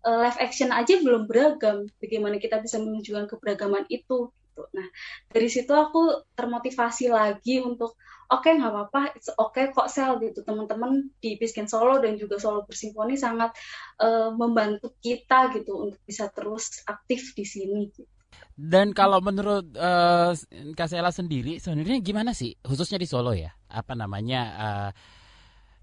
uh, 0.07 0.19
live 0.23 0.39
action 0.39 0.71
aja 0.71 0.99
belum 1.03 1.27
beragam. 1.27 1.91
Bagaimana 1.99 2.39
kita 2.39 2.62
bisa 2.62 2.79
menunjukkan 2.79 3.31
keberagaman 3.35 3.87
itu? 3.91 4.31
Gitu. 4.31 4.62
Nah, 4.73 4.89
dari 5.29 5.49
situ 5.53 5.71
aku 5.71 6.27
termotivasi 6.33 7.12
lagi 7.12 7.61
untuk 7.61 7.95
oke 8.31 8.43
okay, 8.43 8.59
nggak 8.59 8.73
apa-apa 8.73 9.01
it's 9.15 9.31
okay 9.39 9.71
kok 9.71 9.91
sel 9.91 10.19
gitu 10.19 10.43
teman-teman 10.43 11.11
di 11.23 11.39
Biskin 11.39 11.71
Solo 11.71 12.03
dan 12.03 12.19
juga 12.19 12.39
Solo 12.43 12.67
Bersimfoni 12.67 13.15
sangat 13.15 13.55
uh, 14.03 14.35
membantu 14.35 14.95
kita 14.99 15.55
gitu 15.55 15.91
untuk 15.91 16.01
bisa 16.03 16.31
terus 16.31 16.83
aktif 16.87 17.35
di 17.35 17.45
sini 17.47 17.91
gitu. 17.91 18.09
Dan 18.57 18.97
kalau 18.97 19.21
menurut 19.21 19.69
uh, 19.77 20.33
Kak 20.77 20.89
Sela 20.89 21.12
sendiri 21.12 21.61
sebenarnya 21.61 22.01
gimana 22.01 22.33
sih 22.33 22.57
khususnya 22.65 22.97
di 22.97 23.09
Solo 23.09 23.37
ya 23.37 23.53
apa 23.69 23.93
namanya 23.93 24.41
uh, 24.57 24.91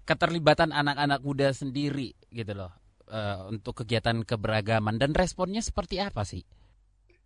keterlibatan 0.04 0.74
anak-anak 0.74 1.20
muda 1.24 1.48
sendiri 1.54 2.12
gitu 2.34 2.52
loh 2.52 2.72
uh, 3.08 3.48
untuk 3.48 3.82
kegiatan 3.82 4.20
keberagaman 4.26 5.00
dan 5.00 5.16
responnya 5.16 5.62
seperti 5.64 6.02
apa 6.02 6.26
sih? 6.26 6.44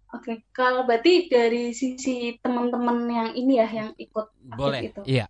Oke, 0.09 0.49
kalau 0.57 0.88
berarti 0.88 1.29
dari 1.29 1.77
sisi 1.77 2.33
teman-teman 2.40 3.05
yang 3.12 3.31
ini 3.37 3.61
ya 3.61 3.68
yang 3.68 3.90
ikut 4.01 4.27
Boleh, 4.57 4.88
itu. 4.88 5.01
Iya. 5.05 5.29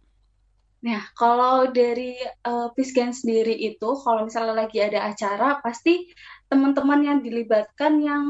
Nah, 0.86 1.02
kalau 1.18 1.66
dari 1.74 2.14
uh, 2.46 2.70
Pisgen 2.78 3.10
sendiri 3.10 3.50
itu, 3.58 3.88
kalau 4.06 4.30
misalnya 4.30 4.54
lagi 4.54 4.78
ada 4.78 5.10
acara, 5.10 5.58
pasti 5.58 6.06
teman-teman 6.46 7.02
yang 7.02 7.18
dilibatkan 7.18 7.98
yang 7.98 8.24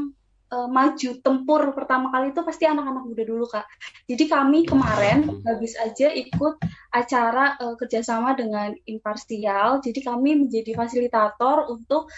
uh, 0.51 0.67
maju 0.69 1.09
tempur 1.21 1.61
pertama 1.77 2.09
kali 2.09 2.33
itu 2.33 2.41
pasti 2.41 2.65
anak-anak 2.65 3.03
muda 3.05 3.23
dulu 3.25 3.45
kak. 3.45 3.65
Jadi 4.09 4.23
kami 4.25 4.65
kemarin 4.65 5.41
habis 5.45 5.77
aja 5.77 6.09
ikut 6.13 6.57
acara 6.89 7.57
uh, 7.61 7.75
kerjasama 7.77 8.33
dengan 8.33 8.73
imparsial. 8.89 9.81
Jadi 9.81 9.99
kami 10.01 10.45
menjadi 10.45 10.73
fasilitator 10.73 11.69
untuk 11.69 12.09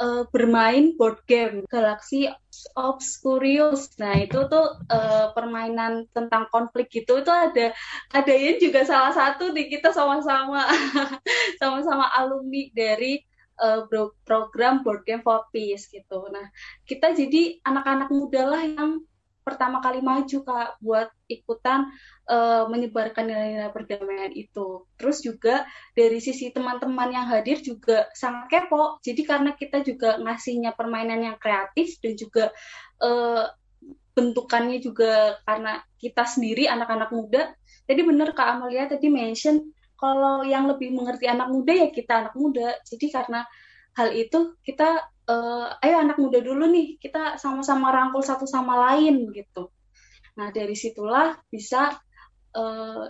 uh, 0.00 0.24
bermain 0.30 0.94
board 0.96 1.20
game 1.26 1.66
Galaxy 1.66 2.30
Obscurious. 2.74 3.94
Nah 3.98 4.16
itu 4.18 4.38
tuh 4.46 4.80
uh, 4.90 5.34
permainan 5.34 6.06
tentang 6.14 6.46
konflik 6.48 6.90
gitu 6.90 7.20
itu 7.20 7.32
ada 7.32 7.72
ada 8.10 8.32
yang 8.32 8.58
juga 8.58 8.82
salah 8.86 9.12
satu 9.12 9.52
di 9.54 9.68
kita 9.68 9.92
sama-sama 9.94 10.66
sama-sama 11.60 12.10
alumni 12.16 12.68
dari 12.74 13.29
uh, 13.60 13.84
program 14.24 14.82
board 14.82 15.04
game 15.04 15.20
for 15.20 15.44
peace 15.52 15.86
gitu. 15.92 16.26
Nah 16.32 16.48
kita 16.88 17.12
jadi 17.12 17.60
anak-anak 17.62 18.08
muda 18.08 18.42
lah 18.48 18.62
yang 18.64 19.04
pertama 19.40 19.80
kali 19.80 20.04
maju 20.04 20.38
kak 20.44 20.78
buat 20.84 21.08
ikutan 21.26 21.88
uh, 22.28 22.68
menyebarkan 22.68 23.24
nilai-nilai 23.26 23.72
perdamaian 23.72 24.32
itu. 24.36 24.84
Terus 25.00 25.24
juga 25.24 25.64
dari 25.96 26.20
sisi 26.20 26.52
teman-teman 26.52 27.10
yang 27.10 27.26
hadir 27.26 27.58
juga 27.64 28.06
sangat 28.12 28.52
kepo. 28.52 29.00
Jadi 29.00 29.22
karena 29.24 29.56
kita 29.56 29.80
juga 29.82 30.20
ngasihnya 30.20 30.76
permainan 30.76 31.24
yang 31.24 31.36
kreatif 31.40 31.98
dan 32.04 32.14
juga 32.14 32.52
uh, 33.00 33.48
bentukannya 34.14 34.78
juga 34.84 35.40
karena 35.48 35.80
kita 35.96 36.28
sendiri 36.28 36.68
anak-anak 36.68 37.10
muda. 37.10 37.50
Jadi 37.88 38.00
benar 38.04 38.36
Kak 38.36 38.60
Amalia 38.60 38.86
tadi 38.86 39.08
mention 39.08 39.72
kalau 40.00 40.42
yang 40.42 40.64
lebih 40.64 40.96
mengerti 40.96 41.28
anak 41.28 41.52
muda 41.52 41.76
ya 41.76 41.88
kita 41.92 42.24
anak 42.26 42.34
muda. 42.34 42.72
Jadi 42.88 43.06
karena 43.12 43.44
hal 43.94 44.16
itu 44.16 44.56
kita 44.64 45.02
uh, 45.30 45.82
ayo 45.82 45.96
anak 46.02 46.18
muda 46.18 46.38
dulu 46.42 46.66
nih 46.70 46.98
kita 46.98 47.38
sama-sama 47.38 47.90
rangkul 47.94 48.22
satu 48.22 48.46
sama 48.46 48.90
lain 48.90 49.30
gitu 49.30 49.70
nah 50.38 50.48
dari 50.54 50.78
situlah 50.78 51.36
bisa 51.50 51.94
uh, 52.54 53.04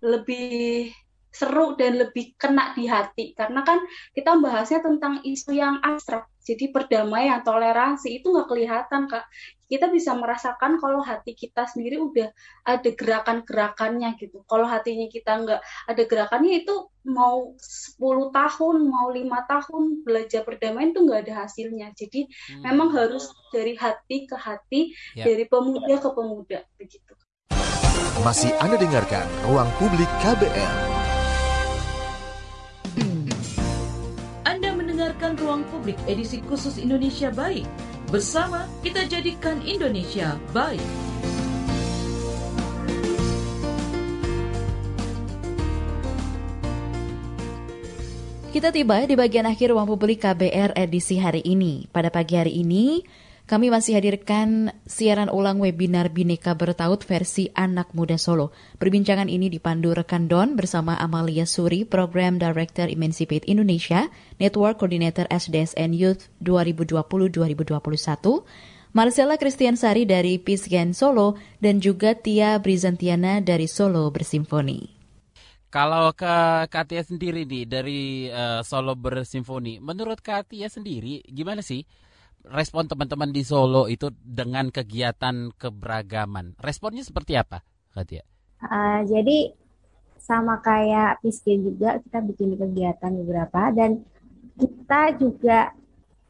lebih 0.00 0.92
seru 1.30 1.78
dan 1.78 1.94
lebih 1.96 2.34
kena 2.34 2.74
di 2.74 2.90
hati 2.90 3.32
karena 3.38 3.62
kan 3.62 3.78
kita 4.12 4.34
membahasnya 4.34 4.82
tentang 4.82 5.22
isu 5.22 5.54
yang 5.54 5.78
abstrak 5.78 6.26
jadi 6.42 6.74
perdamaian 6.74 7.46
toleransi 7.46 8.18
itu 8.18 8.34
nggak 8.34 8.50
kelihatan 8.50 9.06
kak 9.06 9.30
kita 9.70 9.86
bisa 9.86 10.18
merasakan 10.18 10.82
kalau 10.82 10.98
hati 10.98 11.38
kita 11.38 11.70
sendiri 11.70 12.02
udah 12.02 12.34
ada 12.66 12.90
gerakan-gerakannya 12.90 14.18
gitu 14.18 14.42
kalau 14.50 14.66
hatinya 14.66 15.06
kita 15.06 15.38
nggak 15.38 15.62
ada 15.62 16.02
gerakannya 16.10 16.66
itu 16.66 16.74
mau 17.06 17.54
10 17.54 18.34
tahun 18.34 18.76
mau 18.90 19.14
lima 19.14 19.46
tahun 19.46 20.02
belajar 20.02 20.42
perdamaian 20.42 20.90
itu 20.90 21.00
nggak 21.06 21.30
ada 21.30 21.46
hasilnya 21.46 21.94
jadi 21.94 22.26
hmm. 22.26 22.66
memang 22.66 22.90
harus 22.90 23.30
dari 23.54 23.78
hati 23.78 24.26
ke 24.26 24.34
hati 24.34 24.90
ya. 25.14 25.30
dari 25.30 25.46
pemuda 25.46 25.94
ke 26.02 26.10
pemuda 26.10 26.66
begitu 26.74 27.14
masih 28.20 28.52
Anda 28.60 28.76
dengarkan 28.76 29.24
Ruang 29.48 29.70
Publik 29.80 30.10
KBR. 30.20 30.99
Ruang 35.40 35.64
Publik 35.72 35.96
edisi 36.04 36.44
khusus 36.44 36.76
Indonesia 36.76 37.32
Baik. 37.32 37.64
Bersama 38.12 38.68
kita 38.84 39.08
jadikan 39.08 39.64
Indonesia 39.64 40.36
baik. 40.52 40.84
Kita 48.50 48.74
tiba 48.74 49.00
di 49.06 49.14
bagian 49.16 49.48
akhir 49.48 49.72
Ruang 49.72 49.88
Publik 49.88 50.26
KBR 50.26 50.76
edisi 50.76 51.16
hari 51.16 51.40
ini. 51.46 51.88
Pada 51.88 52.12
pagi 52.12 52.36
hari 52.36 52.60
ini, 52.60 53.00
kami 53.50 53.66
masih 53.66 53.98
hadirkan 53.98 54.70
siaran 54.86 55.26
ulang 55.26 55.58
webinar 55.58 56.14
Bineka 56.14 56.54
Bertaut 56.54 57.02
versi 57.02 57.50
Anak 57.58 57.98
Muda 57.98 58.14
Solo. 58.14 58.54
Perbincangan 58.78 59.26
ini 59.26 59.50
dipandu 59.50 59.90
rekan 59.90 60.30
Don 60.30 60.54
bersama 60.54 60.94
Amalia 60.94 61.50
Suri, 61.50 61.82
Program 61.82 62.38
Director 62.38 62.86
Emancipate 62.86 63.42
Indonesia, 63.50 64.06
Network 64.38 64.78
Coordinator 64.78 65.26
SDSN 65.26 65.98
Youth 65.98 66.30
2020-2021, 66.46 67.74
Marcella 68.94 69.34
Kristiansari 69.34 70.06
dari 70.06 70.38
Pisgen 70.38 70.94
Solo, 70.94 71.34
dan 71.58 71.82
juga 71.82 72.14
Tia 72.14 72.54
Brizantiana 72.62 73.42
dari 73.42 73.66
Solo 73.66 74.06
Bersimfoni. 74.14 74.94
Kalau 75.74 76.14
ke 76.14 76.70
Katia 76.70 77.02
sendiri 77.02 77.42
nih 77.42 77.66
dari 77.66 78.30
uh, 78.30 78.62
Solo 78.62 78.94
Bersimfoni, 78.94 79.82
menurut 79.82 80.22
Katia 80.22 80.70
sendiri 80.70 81.26
gimana 81.26 81.66
sih 81.66 81.82
respon 82.50 82.90
teman-teman 82.90 83.30
di 83.30 83.46
Solo 83.46 83.86
itu 83.86 84.10
dengan 84.18 84.68
kegiatan 84.68 85.54
keberagaman? 85.54 86.58
Responnya 86.58 87.06
seperti 87.06 87.38
apa, 87.38 87.62
Katia? 87.94 88.26
Uh, 88.60 89.00
jadi 89.08 89.54
sama 90.20 90.60
kayak 90.60 91.24
Piskin 91.24 91.64
juga 91.64 91.96
kita 92.02 92.20
bikin 92.20 92.54
kegiatan 92.60 93.12
beberapa 93.24 93.72
dan 93.72 94.04
kita 94.60 95.16
juga 95.16 95.72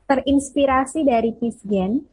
terinspirasi 0.06 1.02
dari 1.02 1.34
Pisgen. 1.34 2.06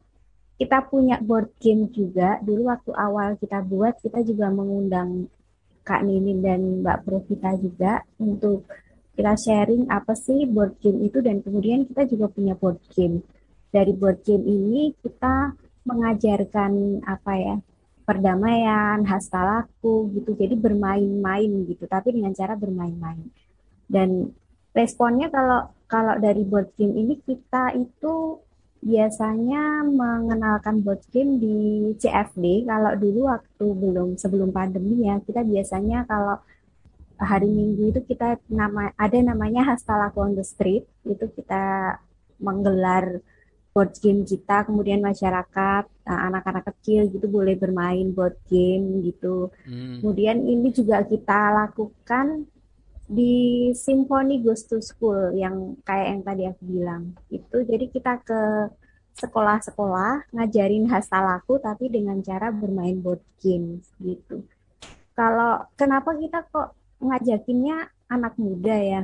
Kita 0.57 0.89
punya 0.89 1.21
board 1.21 1.53
game 1.61 1.85
juga. 1.93 2.41
Dulu 2.41 2.65
waktu 2.65 2.91
awal 2.97 3.37
kita 3.37 3.61
buat 3.61 4.01
kita 4.01 4.25
juga 4.25 4.49
mengundang 4.49 5.29
Kak 5.85 6.01
Ninin 6.01 6.41
dan 6.41 6.81
Mbak 6.81 7.05
Profita 7.05 7.53
juga 7.61 8.01
untuk 8.17 8.65
kita 9.13 9.33
sharing 9.37 9.85
apa 9.89 10.17
sih 10.17 10.49
board 10.49 10.81
game 10.81 11.05
itu 11.05 11.21
dan 11.21 11.45
kemudian 11.45 11.85
kita 11.85 12.09
juga 12.09 12.29
punya 12.29 12.57
board 12.57 12.81
game 12.93 13.21
dari 13.71 13.93
board 13.93 14.23
game 14.23 14.45
ini 14.47 14.95
kita 14.99 15.53
mengajarkan 15.87 17.03
apa 17.07 17.33
ya 17.39 17.55
perdamaian, 18.07 19.03
hasta 19.03 19.43
laku 19.43 20.07
gitu. 20.15 20.31
Jadi 20.35 20.55
bermain-main 20.55 21.51
gitu, 21.67 21.83
tapi 21.91 22.15
dengan 22.15 22.31
cara 22.31 22.55
bermain-main. 22.55 23.27
Dan 23.87 24.31
responnya 24.71 25.27
kalau 25.27 25.67
kalau 25.91 26.15
dari 26.19 26.43
board 26.47 26.71
game 26.79 26.95
ini 26.95 27.19
kita 27.19 27.75
itu 27.75 28.39
biasanya 28.79 29.83
mengenalkan 29.83 30.79
board 30.79 31.03
game 31.11 31.39
di 31.43 31.57
CFD. 31.99 32.63
Kalau 32.63 32.95
dulu 32.95 33.27
waktu 33.27 33.65
belum 33.67 34.15
sebelum 34.15 34.55
pandemi 34.55 35.07
ya, 35.07 35.19
kita 35.19 35.43
biasanya 35.43 36.07
kalau 36.07 36.39
hari 37.17 37.49
Minggu 37.49 37.91
itu 37.91 38.01
kita 38.05 38.37
nama 38.47 38.93
ada 38.95 39.17
namanya 39.19 39.65
hasta 39.65 39.97
laku 39.97 40.21
on 40.21 40.37
the 40.37 40.45
street 40.45 40.85
itu 41.03 41.25
kita 41.33 41.97
menggelar 42.37 43.19
board 43.77 43.93
game 44.01 44.25
kita, 44.25 44.65
kemudian 44.65 45.05
masyarakat, 45.05 45.85
eh, 45.85 46.21
anak-anak 46.33 46.65
kecil 46.73 47.13
gitu 47.13 47.29
boleh 47.29 47.53
bermain 47.53 48.09
board 48.09 48.33
game 48.49 49.05
gitu. 49.05 49.53
Hmm. 49.69 50.01
Kemudian 50.01 50.41
ini 50.49 50.73
juga 50.73 51.05
kita 51.05 51.53
lakukan 51.53 52.49
di 53.05 53.69
Symphony 53.77 54.41
Goes 54.41 54.65
to 54.65 54.81
School 54.81 55.37
yang 55.37 55.77
kayak 55.85 56.07
yang 56.09 56.21
tadi 56.25 56.43
aku 56.49 56.61
bilang. 56.65 57.13
Itu 57.29 57.61
jadi 57.69 57.85
kita 57.85 58.25
ke 58.25 58.73
sekolah-sekolah 59.21 60.33
ngajarin 60.33 60.89
hasta 60.89 61.21
laku 61.21 61.61
tapi 61.61 61.93
dengan 61.93 62.17
cara 62.25 62.49
bermain 62.49 62.97
board 62.97 63.21
game 63.37 63.85
gitu. 64.01 64.41
Kalau 65.13 65.69
kenapa 65.77 66.17
kita 66.17 66.49
kok 66.49 66.73
ngajakinnya 66.97 67.93
anak 68.09 68.33
muda 68.41 68.73
ya? 68.73 69.01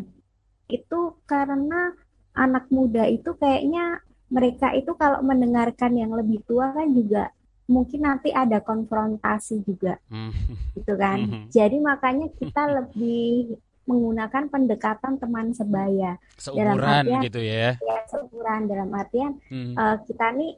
Itu 0.66 1.22
karena 1.30 1.94
anak 2.34 2.74
muda 2.74 3.06
itu 3.06 3.38
kayaknya 3.38 4.02
mereka 4.34 4.74
itu 4.74 4.98
kalau 4.98 5.22
mendengarkan 5.22 5.94
yang 5.94 6.10
lebih 6.18 6.42
tua 6.50 6.74
kan 6.74 6.90
juga 6.90 7.30
mungkin 7.70 8.04
nanti 8.04 8.34
ada 8.34 8.60
konfrontasi 8.60 9.64
juga 9.64 9.96
hmm. 10.10 10.74
gitu 10.82 10.94
kan 10.98 11.20
hmm. 11.22 11.46
jadi 11.54 11.78
makanya 11.80 12.28
kita 12.36 12.68
lebih 12.82 13.56
menggunakan 13.84 14.48
pendekatan 14.48 15.20
teman 15.20 15.52
sebaya 15.52 16.16
Seukuran 16.40 16.80
dalam 16.80 16.84
artian 16.84 17.22
gitu 17.24 17.40
ya, 17.44 17.76
ya 17.80 18.00
seukuran 18.08 18.62
dalam 18.68 18.90
artian 18.92 19.32
hmm. 19.48 19.76
uh, 19.76 19.98
kita 20.04 20.28
nih 20.36 20.54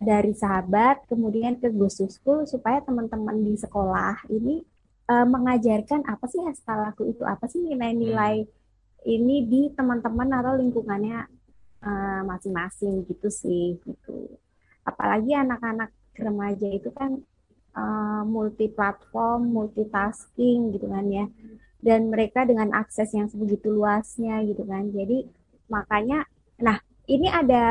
dari 0.00 0.32
sahabat 0.32 1.04
kemudian 1.08 1.60
ke 1.60 1.68
gususku 1.72 2.48
supaya 2.48 2.80
teman-teman 2.80 3.36
di 3.44 3.56
sekolah 3.56 4.24
ini 4.32 4.64
uh, 5.12 5.28
mengajarkan 5.28 6.08
apa 6.08 6.24
sih 6.28 6.40
hastalaku 6.44 7.12
itu 7.12 7.24
apa 7.24 7.44
sih 7.48 7.60
nilai-nilai 7.60 8.44
hmm. 8.44 9.04
ini 9.04 9.36
di 9.48 9.62
teman-teman 9.76 10.28
atau 10.40 10.56
lingkungannya 10.60 11.39
Eh, 11.80 12.22
masing-masing 12.28 13.00
uh, 13.00 13.04
gitu 13.08 13.32
sih 13.32 13.80
gitu. 13.80 14.36
Apalagi 14.84 15.32
anak-anak 15.32 15.88
remaja 16.12 16.68
itu 16.68 16.92
kan 16.92 17.24
uh, 17.72 18.20
multi 18.28 18.68
platform 18.68 19.48
multitasking 19.48 20.76
gitu 20.76 20.92
kan 20.92 21.08
ya. 21.08 21.24
Dan 21.80 22.12
mereka 22.12 22.44
dengan 22.44 22.76
akses 22.76 23.16
yang 23.16 23.32
sebegitu 23.32 23.72
luasnya 23.72 24.44
gitu 24.44 24.60
kan. 24.68 24.92
Jadi 24.92 25.24
makanya 25.72 26.28
nah 26.60 26.76
ini 27.08 27.32
ada 27.32 27.64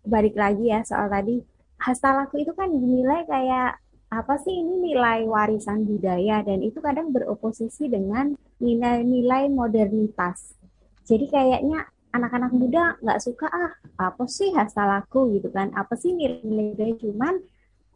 balik 0.00 0.32
lagi 0.32 0.72
ya 0.72 0.80
soal 0.88 1.12
tadi. 1.12 1.44
Hastalaku 1.76 2.40
itu 2.40 2.56
kan 2.56 2.72
dinilai 2.72 3.28
kayak 3.28 3.76
apa 4.08 4.34
sih 4.40 4.64
ini 4.64 4.96
nilai 4.96 5.28
warisan 5.28 5.84
budaya? 5.84 6.40
Dan 6.40 6.64
itu 6.64 6.80
kadang 6.80 7.12
beroposisi 7.12 7.84
dengan 7.92 8.32
nilai-nilai 8.64 9.52
modernitas. 9.52 10.56
Jadi 11.04 11.28
kayaknya 11.28 11.92
anak-anak 12.12 12.52
muda 12.52 12.82
nggak 13.00 13.20
suka 13.24 13.48
ah 13.48 13.72
apa 13.96 14.24
sih 14.28 14.52
hasil 14.52 14.84
laku 14.84 15.40
gitu 15.40 15.48
kan. 15.48 15.72
Apa 15.72 15.96
sih 15.96 16.12
nilai-nilai 16.12 17.00
cuman 17.00 17.40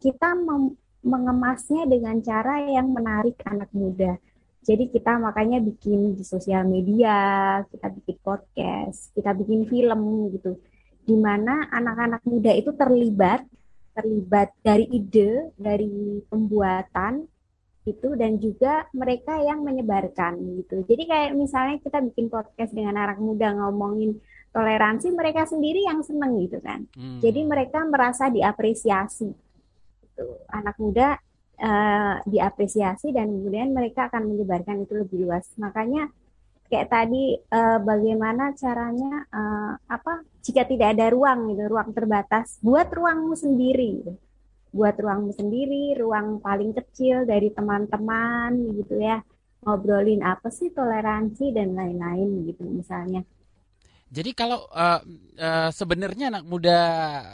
kita 0.01 0.33
mengemasnya 1.05 1.85
dengan 1.85 2.17
cara 2.25 2.65
yang 2.65 2.89
menarik 2.91 3.37
anak 3.45 3.69
muda. 3.73 4.17
Jadi 4.65 4.91
kita 4.91 5.15
makanya 5.21 5.63
bikin 5.63 6.17
di 6.17 6.27
sosial 6.27 6.67
media 6.67 7.61
kita 7.71 7.87
bikin 7.93 8.17
podcast 8.19 9.13
kita 9.13 9.31
bikin 9.37 9.69
film 9.69 10.33
gitu. 10.33 10.57
Di 11.07 11.15
mana 11.15 11.71
anak-anak 11.71 12.25
muda 12.27 12.51
itu 12.51 12.75
terlibat 12.75 13.45
terlibat 13.95 14.53
dari 14.61 14.85
ide 14.93 15.55
dari 15.57 16.21
pembuatan 16.27 17.36
itu 17.87 18.09
dan 18.19 18.35
juga 18.37 18.83
mereka 18.91 19.39
yang 19.39 19.63
menyebarkan 19.63 20.35
gitu. 20.59 20.83
Jadi 20.83 21.03
kayak 21.07 21.31
misalnya 21.39 21.79
kita 21.79 22.03
bikin 22.03 22.27
podcast 22.27 22.75
dengan 22.75 22.99
anak 22.99 23.17
muda 23.23 23.55
ngomongin 23.55 24.19
toleransi, 24.51 25.15
mereka 25.15 25.47
sendiri 25.47 25.87
yang 25.87 26.03
seneng 26.03 26.35
gitu 26.43 26.59
kan. 26.59 26.83
Hmm. 26.93 27.23
Jadi 27.23 27.47
mereka 27.47 27.87
merasa 27.87 28.27
diapresiasi. 28.27 29.31
Gitu. 30.03 30.25
Anak 30.51 30.75
muda 30.75 31.15
uh, 31.63 32.15
diapresiasi 32.27 33.15
dan 33.15 33.31
kemudian 33.31 33.71
mereka 33.71 34.11
akan 34.11 34.27
menyebarkan 34.35 34.83
itu 34.83 34.93
lebih 35.07 35.23
luas. 35.23 35.47
Makanya 35.55 36.11
kayak 36.67 36.91
tadi 36.91 37.39
uh, 37.39 37.79
bagaimana 37.79 38.51
caranya 38.59 39.23
uh, 39.31 39.79
apa 39.87 40.27
jika 40.43 40.67
tidak 40.67 40.99
ada 40.99 41.07
ruang 41.15 41.55
gitu, 41.55 41.63
ruang 41.71 41.95
terbatas, 41.95 42.59
buat 42.59 42.91
ruangmu 42.91 43.39
sendiri. 43.39 43.89
Gitu 44.03 44.26
buat 44.71 44.95
ruangmu 44.99 45.33
sendiri, 45.33 45.95
ruang 45.97 46.43
paling 46.43 46.75
kecil 46.75 47.23
dari 47.23 47.51
teman-teman 47.51 48.51
gitu 48.77 48.99
ya. 48.99 49.23
Ngobrolin 49.63 50.21
apa 50.21 50.47
sih 50.53 50.69
toleransi 50.71 51.51
dan 51.51 51.73
lain-lain 51.73 52.45
gitu 52.47 52.63
misalnya. 52.67 53.25
Jadi 54.07 54.31
kalau 54.31 54.63
uh, 54.71 55.03
uh, 55.35 55.67
sebenarnya 55.67 56.31
anak 56.31 56.47
muda 56.47 56.79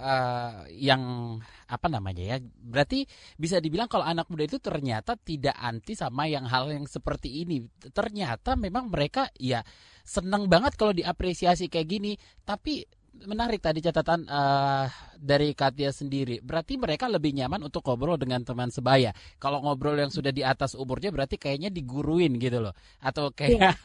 uh, 0.01 0.53
yang 0.73 1.37
apa 1.69 1.85
namanya 1.85 2.33
ya, 2.33 2.37
berarti 2.41 3.05
bisa 3.37 3.61
dibilang 3.61 3.85
kalau 3.85 4.01
anak 4.01 4.25
muda 4.25 4.49
itu 4.49 4.57
ternyata 4.57 5.13
tidak 5.21 5.53
anti 5.53 5.93
sama 5.93 6.25
yang 6.25 6.49
hal 6.49 6.73
yang 6.73 6.89
seperti 6.89 7.45
ini. 7.45 7.61
Ternyata 7.93 8.57
memang 8.57 8.89
mereka 8.89 9.29
ya 9.37 9.61
senang 10.01 10.49
banget 10.49 10.73
kalau 10.73 10.97
diapresiasi 10.97 11.69
kayak 11.69 11.87
gini, 11.93 12.17
tapi 12.41 12.81
menarik 13.21 13.61
tadi 13.61 13.79
catatan 13.79 14.25
uh, 14.25 14.89
dari 15.15 15.53
Katia 15.53 15.93
sendiri. 15.93 16.41
Berarti 16.41 16.75
mereka 16.75 17.05
lebih 17.05 17.31
nyaman 17.37 17.63
untuk 17.69 17.85
ngobrol 17.85 18.17
dengan 18.17 18.41
teman 18.41 18.73
sebaya. 18.73 19.13
Kalau 19.37 19.61
ngobrol 19.61 19.95
yang 19.95 20.09
sudah 20.09 20.33
di 20.33 20.41
atas 20.41 20.73
umurnya 20.73 21.13
berarti 21.13 21.37
kayaknya 21.37 21.69
diguruin 21.69 22.35
gitu 22.41 22.59
loh. 22.59 22.73
Atau 22.99 23.31
kayak 23.31 23.53
yeah. 23.55 23.75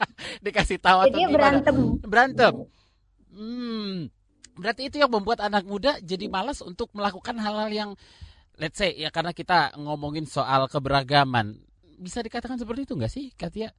dikasih 0.44 0.80
tahu 0.80 1.06
atau 1.06 1.18
gimana. 1.18 1.34
berantem. 1.36 1.76
Berantem. 2.02 2.54
Hmm. 3.30 4.08
Berarti 4.58 4.90
itu 4.90 4.96
yang 4.98 5.12
membuat 5.12 5.38
anak 5.44 5.62
muda 5.62 6.00
jadi 6.02 6.26
malas 6.26 6.64
untuk 6.64 6.90
melakukan 6.96 7.38
hal-hal 7.38 7.70
yang 7.70 7.90
let's 8.58 8.74
say 8.74 8.90
ya 8.98 9.14
karena 9.14 9.30
kita 9.30 9.76
ngomongin 9.78 10.26
soal 10.26 10.66
keberagaman. 10.66 11.62
Bisa 11.98 12.22
dikatakan 12.22 12.58
seperti 12.58 12.86
itu 12.90 12.94
nggak 12.98 13.12
sih 13.12 13.30
Katia? 13.38 13.70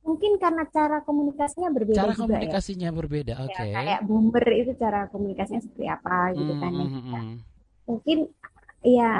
Mungkin 0.00 0.40
karena 0.40 0.64
cara 0.72 1.04
komunikasinya 1.04 1.70
berbeda 1.70 2.00
cara 2.00 2.12
juga 2.16 2.24
komunikasinya 2.24 2.88
ya. 2.88 2.96
berbeda 2.96 3.34
oke 3.44 3.52
okay. 3.52 3.68
ya, 3.68 3.76
kayak 3.84 4.00
boomer 4.08 4.46
itu 4.56 4.72
cara 4.80 5.00
komunikasinya 5.12 5.60
seperti 5.60 5.86
apa 5.86 6.16
gitu 6.34 6.52
kan 6.56 6.72
ya 6.72 6.86
mm 6.88 7.00
-hmm. 7.00 7.32
mungkin 7.84 8.18
ya 8.80 9.10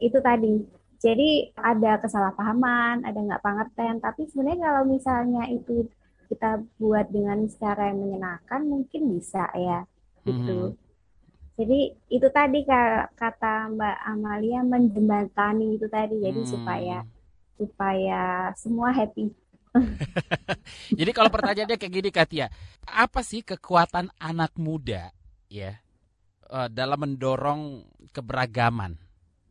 itu 0.00 0.18
tadi 0.20 0.54
jadi 1.00 1.28
ada 1.56 2.00
kesalahpahaman 2.00 3.04
ada 3.04 3.16
nggak 3.16 3.44
pengertian 3.44 3.96
tapi 4.00 4.28
sebenarnya 4.28 4.60
kalau 4.68 4.82
misalnya 4.84 5.44
itu 5.48 5.88
kita 6.26 6.60
buat 6.76 7.06
dengan 7.08 7.46
cara 7.56 7.94
yang 7.94 8.02
menyenangkan 8.02 8.60
mungkin 8.66 9.02
bisa 9.16 9.46
ya 9.56 9.86
gitu 10.26 10.74
mm. 10.74 10.76
jadi 11.56 11.80
itu 12.12 12.28
tadi 12.34 12.60
kata 13.16 13.72
Mbak 13.72 13.96
Amalia 14.04 14.60
menjembatani 14.66 15.80
itu 15.80 15.86
tadi 15.88 16.18
jadi 16.20 16.40
mm. 16.42 16.50
supaya 16.50 16.98
supaya 17.56 18.52
semua 18.58 18.92
happy 18.92 19.32
Jadi 20.98 21.10
kalau 21.10 21.30
pertanyaannya 21.30 21.76
kayak 21.78 21.94
gini 21.94 22.10
Katia, 22.12 22.46
apa 22.86 23.20
sih 23.20 23.42
kekuatan 23.42 24.10
anak 24.20 24.54
muda 24.56 25.10
ya 25.46 25.78
uh, 26.50 26.68
dalam 26.70 26.98
mendorong 27.02 27.86
keberagaman? 28.10 28.96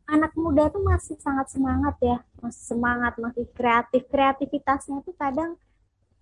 Anak 0.06 0.32
muda 0.38 0.70
tuh 0.70 0.86
masih 0.86 1.18
sangat 1.18 1.50
semangat 1.50 1.98
ya, 1.98 2.22
masih 2.38 2.62
semangat, 2.62 3.18
masih 3.18 3.42
kreatif. 3.50 4.06
Kreativitasnya 4.06 5.02
tuh 5.02 5.14
kadang 5.18 5.58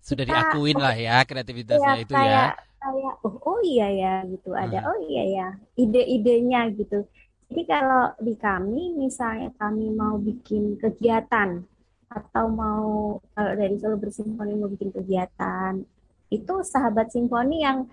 sudah 0.01 0.25
kita, 0.25 0.33
diakuin 0.33 0.77
lah 0.77 0.93
ya 0.93 1.25
kreativitasnya 1.25 1.95
ya, 1.97 2.03
itu 2.05 2.13
ya. 2.13 2.17
kayak, 2.21 2.49
ya. 2.53 2.63
Kayak 2.85 3.13
oh, 3.25 3.35
oh 3.41 3.59
iya 3.65 3.87
ya 3.89 4.13
gitu, 4.29 4.49
ada 4.53 4.77
hmm. 4.77 4.89
oh 4.89 4.97
iya 5.09 5.23
ya 5.25 5.47
ide-idenya 5.77 6.61
gitu. 6.77 7.05
Jadi 7.49 7.61
kalau 7.69 8.13
di 8.21 8.33
kami 8.37 8.93
misalnya 8.97 9.53
kami 9.57 9.93
mau 9.93 10.17
bikin 10.17 10.77
kegiatan 10.81 11.61
atau 12.09 12.45
mau 12.51 13.17
kalau 13.33 13.53
dari 13.57 13.75
Solo 13.81 13.97
Bersimfoni 13.97 14.53
mau 14.55 14.69
bikin 14.69 14.93
kegiatan 14.93 15.81
itu 16.29 16.53
sahabat 16.65 17.13
simfoni 17.13 17.65
yang 17.65 17.85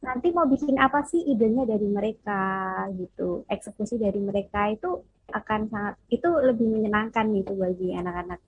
nanti 0.00 0.32
mau 0.32 0.48
bikin 0.48 0.80
apa 0.80 1.04
sih 1.04 1.20
idenya 1.28 1.68
dari 1.68 1.84
mereka 1.84 2.86
gitu 2.96 3.44
eksekusi 3.46 4.00
dari 4.00 4.16
mereka 4.16 4.72
itu 4.72 5.04
akan 5.30 5.68
sangat 5.68 5.94
itu 6.08 6.28
lebih 6.40 6.66
menyenangkan 6.66 7.28
gitu 7.36 7.52
bagi 7.54 7.92
anak-anak 7.92 8.40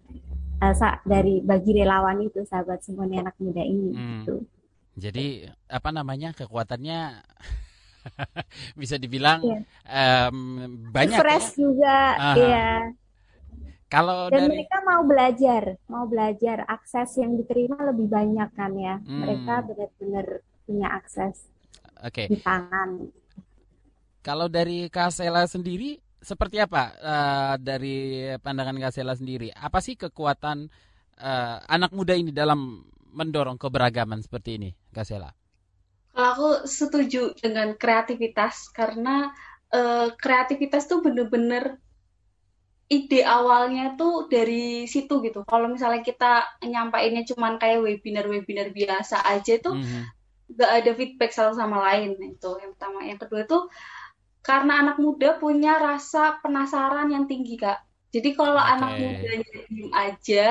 uh, 0.64 0.96
dari 1.04 1.44
bagi 1.44 1.70
relawan 1.76 2.24
itu 2.24 2.40
sahabat 2.48 2.80
simfoni 2.80 3.20
anak 3.20 3.36
muda 3.36 3.60
ini 3.60 3.92
hmm. 3.92 4.08
gitu 4.24 4.36
jadi 4.96 5.52
apa 5.68 5.92
namanya 5.92 6.32
kekuatannya 6.32 7.20
bisa 8.80 8.96
dibilang 8.96 9.44
yeah. 9.44 10.28
um, 10.28 10.88
banyak 10.88 11.20
fresh 11.20 11.52
ya? 11.52 11.56
juga 11.60 11.96
uh 12.16 12.24
-huh. 12.32 12.36
ya 12.40 12.72
kalau 13.92 14.32
dan 14.32 14.48
dari... 14.48 14.64
mereka 14.64 14.78
mau 14.88 15.04
belajar, 15.04 15.62
mau 15.92 16.04
belajar 16.08 16.64
akses 16.64 17.20
yang 17.20 17.36
diterima 17.36 17.76
lebih 17.92 18.08
banyak 18.08 18.48
kan 18.56 18.72
ya. 18.72 18.96
Hmm. 19.04 19.20
Mereka 19.20 19.54
benar-benar 19.68 20.26
punya 20.64 20.88
akses 20.96 21.44
okay. 22.00 22.32
di 22.32 22.40
tangan. 22.40 23.12
Kalau 24.24 24.48
dari 24.48 24.88
Kasela 24.88 25.44
sendiri 25.44 26.00
seperti 26.22 26.62
apa 26.62 26.94
uh, 27.02 27.54
dari 27.60 28.30
pandangan 28.40 28.80
Kasela 28.80 29.12
sendiri? 29.12 29.52
Apa 29.52 29.84
sih 29.84 30.00
kekuatan 30.00 30.72
uh, 31.20 31.56
anak 31.68 31.92
muda 31.92 32.16
ini 32.16 32.32
dalam 32.32 32.80
mendorong 33.12 33.60
keberagaman 33.60 34.24
seperti 34.24 34.56
ini, 34.56 34.70
Kasela? 34.88 35.28
Kalau 36.16 36.28
aku 36.32 36.50
setuju 36.64 37.36
dengan 37.36 37.76
kreativitas 37.76 38.72
karena 38.72 39.36
uh, 39.68 40.16
kreativitas 40.16 40.88
tuh 40.88 41.04
bener-bener 41.04 41.76
ide 42.92 43.24
awalnya 43.24 43.96
tuh 43.96 44.28
dari 44.28 44.84
situ 44.84 45.24
gitu. 45.24 45.48
Kalau 45.48 45.72
misalnya 45.72 46.04
kita 46.04 46.60
nyampainnya 46.60 47.24
cuman 47.24 47.56
kayak 47.56 47.80
webinar-webinar 47.80 48.68
biasa 48.76 49.24
aja 49.24 49.56
tuh 49.64 49.80
mm-hmm. 49.80 50.02
gak 50.60 50.72
ada 50.84 50.90
feedback 50.92 51.32
satu 51.32 51.56
sama 51.56 51.80
lain 51.88 52.20
itu 52.20 52.50
yang 52.60 52.76
pertama. 52.76 53.00
Yang 53.08 53.18
kedua 53.24 53.42
tuh 53.48 53.62
karena 54.44 54.84
anak 54.84 55.00
muda 55.00 55.40
punya 55.40 55.80
rasa 55.80 56.36
penasaran 56.44 57.08
yang 57.08 57.24
tinggi 57.24 57.56
kak. 57.56 57.80
Jadi 58.12 58.36
kalau 58.36 58.60
okay. 58.60 58.72
anak 58.76 58.92
muda 59.00 59.30
diem 59.40 59.88
aja 59.96 60.48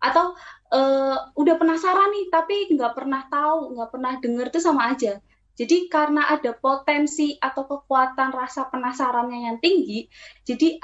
atau 0.00 0.36
uh, 0.72 1.16
udah 1.32 1.54
penasaran 1.56 2.12
nih 2.12 2.26
tapi 2.28 2.56
nggak 2.76 2.92
pernah 2.92 3.24
tahu, 3.32 3.72
nggak 3.78 3.88
pernah 3.88 4.12
denger 4.20 4.46
tuh 4.52 4.60
sama 4.60 4.92
aja. 4.92 5.16
Jadi 5.56 5.92
karena 5.92 6.28
ada 6.28 6.56
potensi 6.56 7.36
atau 7.36 7.68
kekuatan 7.68 8.32
rasa 8.32 8.72
penasarannya 8.72 9.44
yang 9.44 9.58
tinggi, 9.60 10.08
jadi 10.48 10.80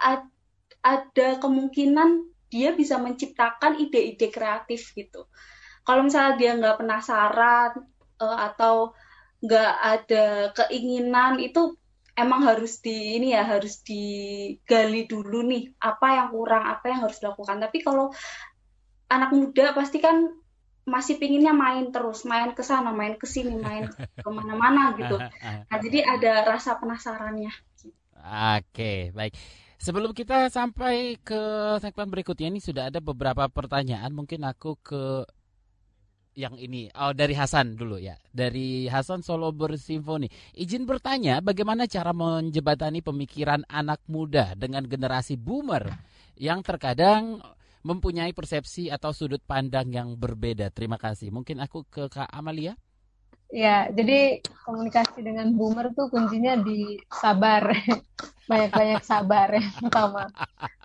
ada 0.87 1.43
kemungkinan 1.43 2.31
dia 2.47 2.71
bisa 2.79 3.03
menciptakan 3.03 3.83
ide-ide 3.83 4.31
kreatif 4.31 4.95
gitu. 4.95 5.27
Kalau 5.83 6.07
misalnya 6.07 6.35
dia 6.39 6.53
nggak 6.55 6.79
penasaran 6.79 7.71
uh, 8.23 8.39
atau 8.51 8.95
nggak 9.43 9.75
ada 9.83 10.25
keinginan 10.55 11.43
itu 11.43 11.75
emang 12.17 12.49
harus 12.49 12.81
di 12.81 13.21
ini 13.21 13.37
ya 13.37 13.45
harus 13.45 13.85
digali 13.85 15.05
dulu 15.05 15.45
nih 15.45 15.77
apa 15.85 16.17
yang 16.17 16.29
kurang 16.33 16.65
apa 16.65 16.87
yang 16.89 17.01
harus 17.03 17.19
dilakukan. 17.19 17.59
Tapi 17.59 17.79
kalau 17.83 18.15
anak 19.11 19.31
muda 19.35 19.75
pasti 19.75 19.99
kan 19.99 20.31
masih 20.87 21.19
pinginnya 21.19 21.51
main 21.51 21.91
terus, 21.91 22.23
main 22.23 22.55
ke 22.55 22.63
sana, 22.63 22.95
main 22.95 23.19
ke 23.19 23.27
sini, 23.27 23.59
main 23.59 23.91
ke 24.25 24.29
mana-mana 24.31 24.95
gitu. 24.95 25.19
Nah, 25.19 25.79
jadi 25.83 26.07
ada 26.07 26.47
rasa 26.47 26.79
penasarannya. 26.79 27.51
Oke, 28.59 29.11
baik. 29.11 29.35
Sebelum 29.77 30.17
kita 30.17 30.49
sampai 30.49 31.21
ke 31.21 31.41
segmen 31.85 32.09
berikutnya 32.09 32.49
ini 32.49 32.61
sudah 32.61 32.89
ada 32.89 33.01
beberapa 33.01 33.45
pertanyaan. 33.53 34.11
Mungkin 34.17 34.43
aku 34.45 34.81
ke 34.81 35.29
yang 36.37 36.61
ini. 36.61 36.93
Oh, 36.93 37.17
dari 37.17 37.33
Hasan 37.33 37.75
dulu 37.81 37.97
ya. 37.97 38.15
Dari 38.29 38.87
Hasan 38.87 39.25
Solo 39.25 39.51
Bersimfoni. 39.57 40.29
Izin 40.53 40.85
bertanya, 40.85 41.41
bagaimana 41.41 41.89
cara 41.89 42.13
menjebatani 42.13 43.01
pemikiran 43.01 43.65
anak 43.67 44.05
muda 44.07 44.53
dengan 44.53 44.85
generasi 44.85 45.41
boomer 45.41 45.89
yang 46.37 46.61
terkadang 46.61 47.41
mempunyai 47.81 48.37
persepsi 48.37 48.93
atau 48.93 49.17
sudut 49.17 49.41
pandang 49.41 49.89
yang 49.89 50.19
berbeda. 50.21 50.69
Terima 50.75 51.01
kasih. 51.01 51.33
Mungkin 51.33 51.65
aku 51.65 51.89
ke 51.89 52.13
Kak 52.13 52.29
Amalia. 52.29 52.77
Ya, 53.55 53.87
jadi 53.95 54.43
komunikasi 54.67 55.23
dengan 55.23 55.55
boomer 55.55 55.95
tuh 55.95 56.11
kuncinya 56.11 56.59
di 56.59 56.99
sabar. 57.15 57.71
Banyak-banyak 58.51 59.03
sabar 59.03 59.59
yang 59.59 59.71
pertama. 59.75 60.31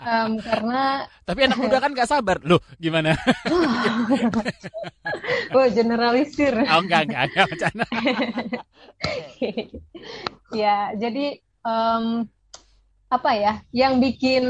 Um, 0.01 0.41
karena 0.41 1.05
Tapi 1.29 1.45
anak 1.45 1.61
muda 1.61 1.77
kan 1.77 1.93
gak 1.93 2.09
sabar. 2.09 2.41
Loh, 2.41 2.57
gimana? 2.81 3.13
oh, 5.53 5.67
generalisir. 5.69 6.57
Oh, 6.57 6.81
enggak, 6.81 7.05
enggak, 7.05 7.23
enggak 7.29 7.47
bercanda. 7.53 7.85
ya, 10.65 10.89
jadi 10.97 11.37
um, 11.61 12.25
apa 13.13 13.31
ya? 13.37 13.53
Yang 13.69 13.93
bikin 14.09 14.43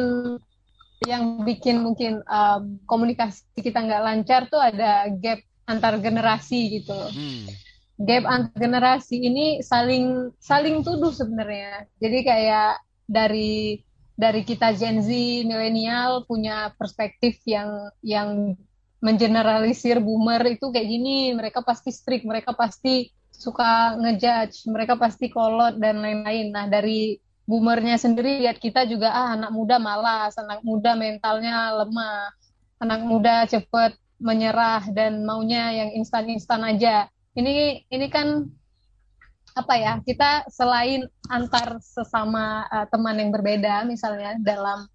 yang 1.03 1.43
bikin 1.43 1.83
mungkin 1.83 2.23
um, 2.29 2.77
komunikasi 2.85 3.43
kita 3.59 3.81
nggak 3.81 4.05
lancar 4.05 4.45
tuh 4.47 4.61
ada 4.61 5.09
gap 5.19 5.43
antar 5.67 5.99
generasi 5.99 6.79
gitu. 6.79 6.95
Hmm 6.95 7.70
gap 7.99 8.23
antar 8.27 8.55
generasi 8.55 9.17
ini 9.19 9.59
saling 9.65 10.31
saling 10.39 10.85
tuduh 10.85 11.11
sebenarnya. 11.11 11.89
Jadi 11.99 12.19
kayak 12.23 12.81
dari 13.09 13.81
dari 14.15 14.41
kita 14.45 14.77
Gen 14.77 15.01
Z 15.01 15.09
milenial 15.49 16.23
punya 16.29 16.71
perspektif 16.77 17.41
yang 17.49 17.89
yang 18.05 18.53
mengeneralisir 19.01 19.97
boomer 19.97 20.45
itu 20.45 20.69
kayak 20.69 20.87
gini, 20.87 21.33
mereka 21.33 21.65
pasti 21.65 21.89
strict, 21.89 22.21
mereka 22.21 22.53
pasti 22.53 23.09
suka 23.33 23.97
ngejudge, 23.97 24.69
mereka 24.69 24.93
pasti 24.93 25.33
kolot 25.33 25.81
dan 25.81 26.05
lain-lain. 26.05 26.53
Nah, 26.53 26.69
dari 26.69 27.17
boomernya 27.49 27.97
sendiri 27.97 28.45
lihat 28.45 28.61
kita 28.61 28.85
juga 28.85 29.09
ah 29.09 29.33
anak 29.33 29.51
muda 29.57 29.81
malas, 29.81 30.37
anak 30.37 30.61
muda 30.61 30.93
mentalnya 30.93 31.81
lemah, 31.81 32.29
anak 32.77 33.01
muda 33.01 33.49
cepet 33.49 33.97
menyerah 34.21 34.85
dan 34.93 35.25
maunya 35.25 35.73
yang 35.73 35.89
instan-instan 35.97 36.61
aja 36.61 37.09
ini 37.35 37.85
ini 37.87 38.07
kan 38.11 38.47
apa 39.51 39.73
ya 39.75 39.93
kita 40.03 40.47
selain 40.47 41.03
antar 41.27 41.79
sesama 41.83 42.63
uh, 42.71 42.87
teman 42.87 43.19
yang 43.19 43.31
berbeda 43.35 43.83
misalnya 43.83 44.39
dalam 44.39 44.87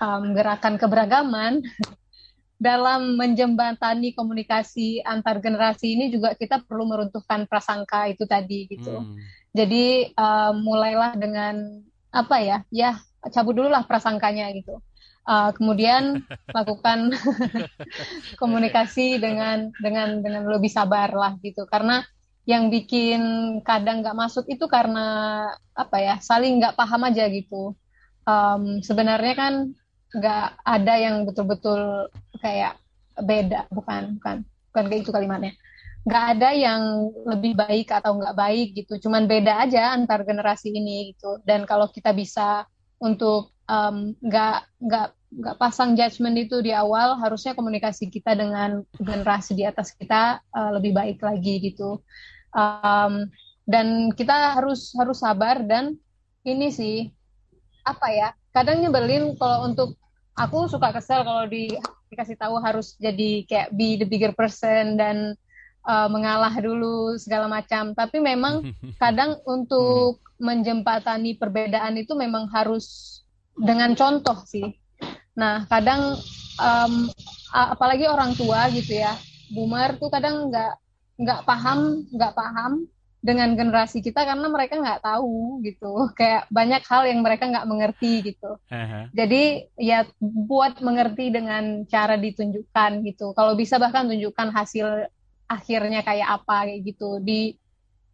um, 0.00 0.36
gerakan 0.36 0.76
keberagaman 0.76 1.64
dalam 2.62 3.18
menjembatani 3.18 4.14
komunikasi 4.14 5.02
antar 5.02 5.42
generasi 5.42 5.98
ini 5.98 6.14
juga 6.14 6.36
kita 6.38 6.62
perlu 6.62 6.86
meruntuhkan 6.86 7.50
prasangka 7.50 8.06
itu 8.06 8.22
tadi 8.22 8.70
gitu. 8.70 9.02
Hmm. 9.02 9.18
Jadi 9.50 10.14
uh, 10.14 10.54
mulailah 10.54 11.18
dengan 11.18 11.82
apa 12.14 12.38
ya? 12.38 12.62
Ya 12.70 13.02
cabut 13.34 13.58
dulu 13.58 13.66
lah 13.66 13.82
prasangkanya 13.82 14.46
gitu. 14.54 14.78
Uh, 15.22 15.54
kemudian 15.54 16.26
lakukan 16.56 17.14
komunikasi 18.42 19.22
dengan 19.22 19.70
dengan 19.78 20.18
dengan 20.18 20.48
lebih 20.50 20.70
sabar 20.70 21.10
lah 21.14 21.38
gitu. 21.40 21.64
Karena 21.70 22.02
yang 22.42 22.74
bikin 22.74 23.22
kadang 23.62 24.02
nggak 24.02 24.18
masuk 24.18 24.44
itu 24.50 24.66
karena 24.66 25.46
apa 25.78 25.96
ya? 26.02 26.14
Saling 26.18 26.58
nggak 26.58 26.74
paham 26.74 27.06
aja 27.06 27.30
gitu. 27.30 27.74
Um, 28.26 28.82
sebenarnya 28.82 29.34
kan 29.34 29.54
nggak 30.12 30.46
ada 30.62 30.94
yang 31.00 31.24
betul-betul 31.24 32.12
kayak 32.42 32.76
beda 33.16 33.68
bukan 33.72 34.20
bukan 34.20 34.36
bukan 34.72 34.84
kayak 34.88 35.00
itu 35.04 35.12
kalimatnya 35.12 35.52
nggak 36.02 36.24
ada 36.36 36.50
yang 36.52 36.82
lebih 37.24 37.54
baik 37.54 37.88
atau 37.94 38.18
nggak 38.18 38.34
baik 38.34 38.68
gitu 38.74 39.08
cuman 39.08 39.30
beda 39.30 39.62
aja 39.64 39.94
antar 39.94 40.26
generasi 40.26 40.74
ini 40.74 41.14
gitu 41.14 41.38
dan 41.46 41.62
kalau 41.62 41.86
kita 41.88 42.10
bisa 42.10 42.66
untuk 42.98 43.51
nggak 43.66 44.58
um, 44.62 44.78
nggak 44.82 45.08
nggak 45.32 45.56
pasang 45.56 45.96
judgement 45.96 46.36
itu 46.36 46.60
di 46.60 46.76
awal 46.76 47.16
harusnya 47.16 47.56
komunikasi 47.56 48.12
kita 48.12 48.36
dengan 48.36 48.84
generasi 49.00 49.56
di 49.56 49.64
atas 49.64 49.96
kita 49.96 50.44
uh, 50.52 50.70
lebih 50.76 50.92
baik 50.92 51.18
lagi 51.24 51.72
gitu 51.72 52.02
um, 52.52 53.26
dan 53.64 54.12
kita 54.12 54.58
harus 54.58 54.92
harus 54.98 55.22
sabar 55.22 55.62
dan 55.64 55.96
ini 56.44 56.68
sih 56.68 57.08
apa 57.86 58.06
ya 58.12 58.28
kadang 58.52 58.84
nyebelin 58.84 59.32
kalau 59.40 59.70
untuk 59.70 59.96
aku 60.36 60.68
suka 60.68 60.92
kesel 60.92 61.24
kalau 61.24 61.48
di 61.48 61.72
dikasih 62.12 62.36
tahu 62.36 62.60
harus 62.60 62.92
jadi 63.00 63.48
kayak 63.48 63.72
be 63.72 63.96
the 63.96 64.04
bigger 64.04 64.36
person 64.36 65.00
dan 65.00 65.32
uh, 65.86 66.08
mengalah 66.12 66.52
dulu 66.52 67.16
segala 67.16 67.48
macam. 67.48 67.96
Tapi 67.96 68.20
memang 68.20 68.60
kadang 69.02 69.38
untuk 69.48 70.20
menjembatani 70.42 71.38
perbedaan 71.38 71.96
itu 71.96 72.12
memang 72.18 72.50
harus 72.50 73.18
dengan 73.56 73.92
contoh 73.96 74.38
sih. 74.48 74.66
Nah, 75.36 75.64
kadang 75.68 76.16
um, 76.60 77.08
apalagi 77.52 78.08
orang 78.08 78.36
tua 78.36 78.68
gitu 78.72 79.00
ya, 79.00 79.16
boomer 79.52 79.96
tuh 79.96 80.12
kadang 80.12 80.48
nggak 80.48 80.74
nggak 81.22 81.40
paham 81.44 82.08
nggak 82.08 82.32
paham 82.34 82.72
dengan 83.22 83.54
generasi 83.54 84.02
kita 84.02 84.26
karena 84.26 84.50
mereka 84.50 84.76
nggak 84.76 85.06
tahu 85.06 85.62
gitu. 85.62 85.92
Kayak 86.18 86.50
banyak 86.50 86.82
hal 86.82 87.02
yang 87.06 87.20
mereka 87.22 87.46
nggak 87.46 87.68
mengerti 87.70 88.34
gitu. 88.34 88.58
Uh-huh. 88.58 89.04
jadi 89.14 89.70
ya 89.78 90.04
buat 90.20 90.82
mengerti 90.82 91.30
dengan 91.30 91.86
cara 91.86 92.18
ditunjukkan 92.18 93.06
gitu. 93.06 93.30
Kalau 93.32 93.54
bisa 93.54 93.78
bahkan 93.78 94.10
tunjukkan 94.10 94.50
hasil 94.50 95.06
akhirnya 95.46 96.02
kayak 96.02 96.42
apa 96.42 96.66
kayak 96.66 96.82
gitu. 96.82 97.22
Di 97.22 97.54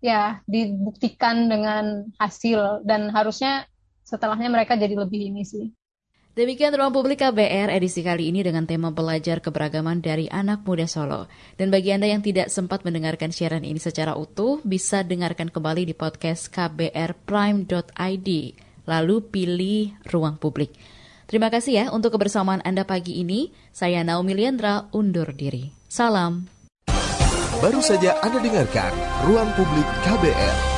ya 0.04 0.44
dibuktikan 0.44 1.48
dengan 1.48 2.12
hasil. 2.20 2.84
Dan 2.84 3.08
harusnya 3.08 3.64
setelahnya 4.08 4.48
mereka 4.48 4.72
jadi 4.80 4.96
lebih 4.96 5.28
ini 5.28 5.44
sih 5.44 5.68
Demikian 6.38 6.70
Ruang 6.70 6.94
Publik 6.94 7.18
KBR 7.18 7.66
edisi 7.74 8.06
kali 8.06 8.30
ini 8.30 8.46
dengan 8.46 8.62
tema 8.62 8.94
belajar 8.94 9.42
keberagaman 9.42 9.98
dari 9.98 10.30
anak 10.30 10.62
muda 10.62 10.86
Solo. 10.86 11.26
Dan 11.58 11.74
bagi 11.74 11.90
Anda 11.90 12.06
yang 12.14 12.22
tidak 12.22 12.46
sempat 12.46 12.86
mendengarkan 12.86 13.34
siaran 13.34 13.66
ini 13.66 13.82
secara 13.82 14.14
utuh, 14.14 14.62
bisa 14.62 15.02
dengarkan 15.02 15.50
kembali 15.50 15.90
di 15.90 15.98
podcast 15.98 16.46
kbrprime.id. 16.54 18.28
Lalu 18.86 19.16
pilih 19.34 19.98
Ruang 20.14 20.38
Publik. 20.38 20.78
Terima 21.26 21.50
kasih 21.50 21.74
ya 21.74 21.84
untuk 21.90 22.14
kebersamaan 22.14 22.62
Anda 22.62 22.86
pagi 22.86 23.18
ini. 23.18 23.50
Saya 23.74 24.06
Naomi 24.06 24.38
Liandra 24.38 24.86
undur 24.94 25.34
diri. 25.34 25.74
Salam. 25.90 26.46
Baru 27.58 27.82
saja 27.82 28.14
Anda 28.22 28.38
dengarkan 28.38 28.94
Ruang 29.26 29.50
Publik 29.58 29.90
KBR. 30.06 30.77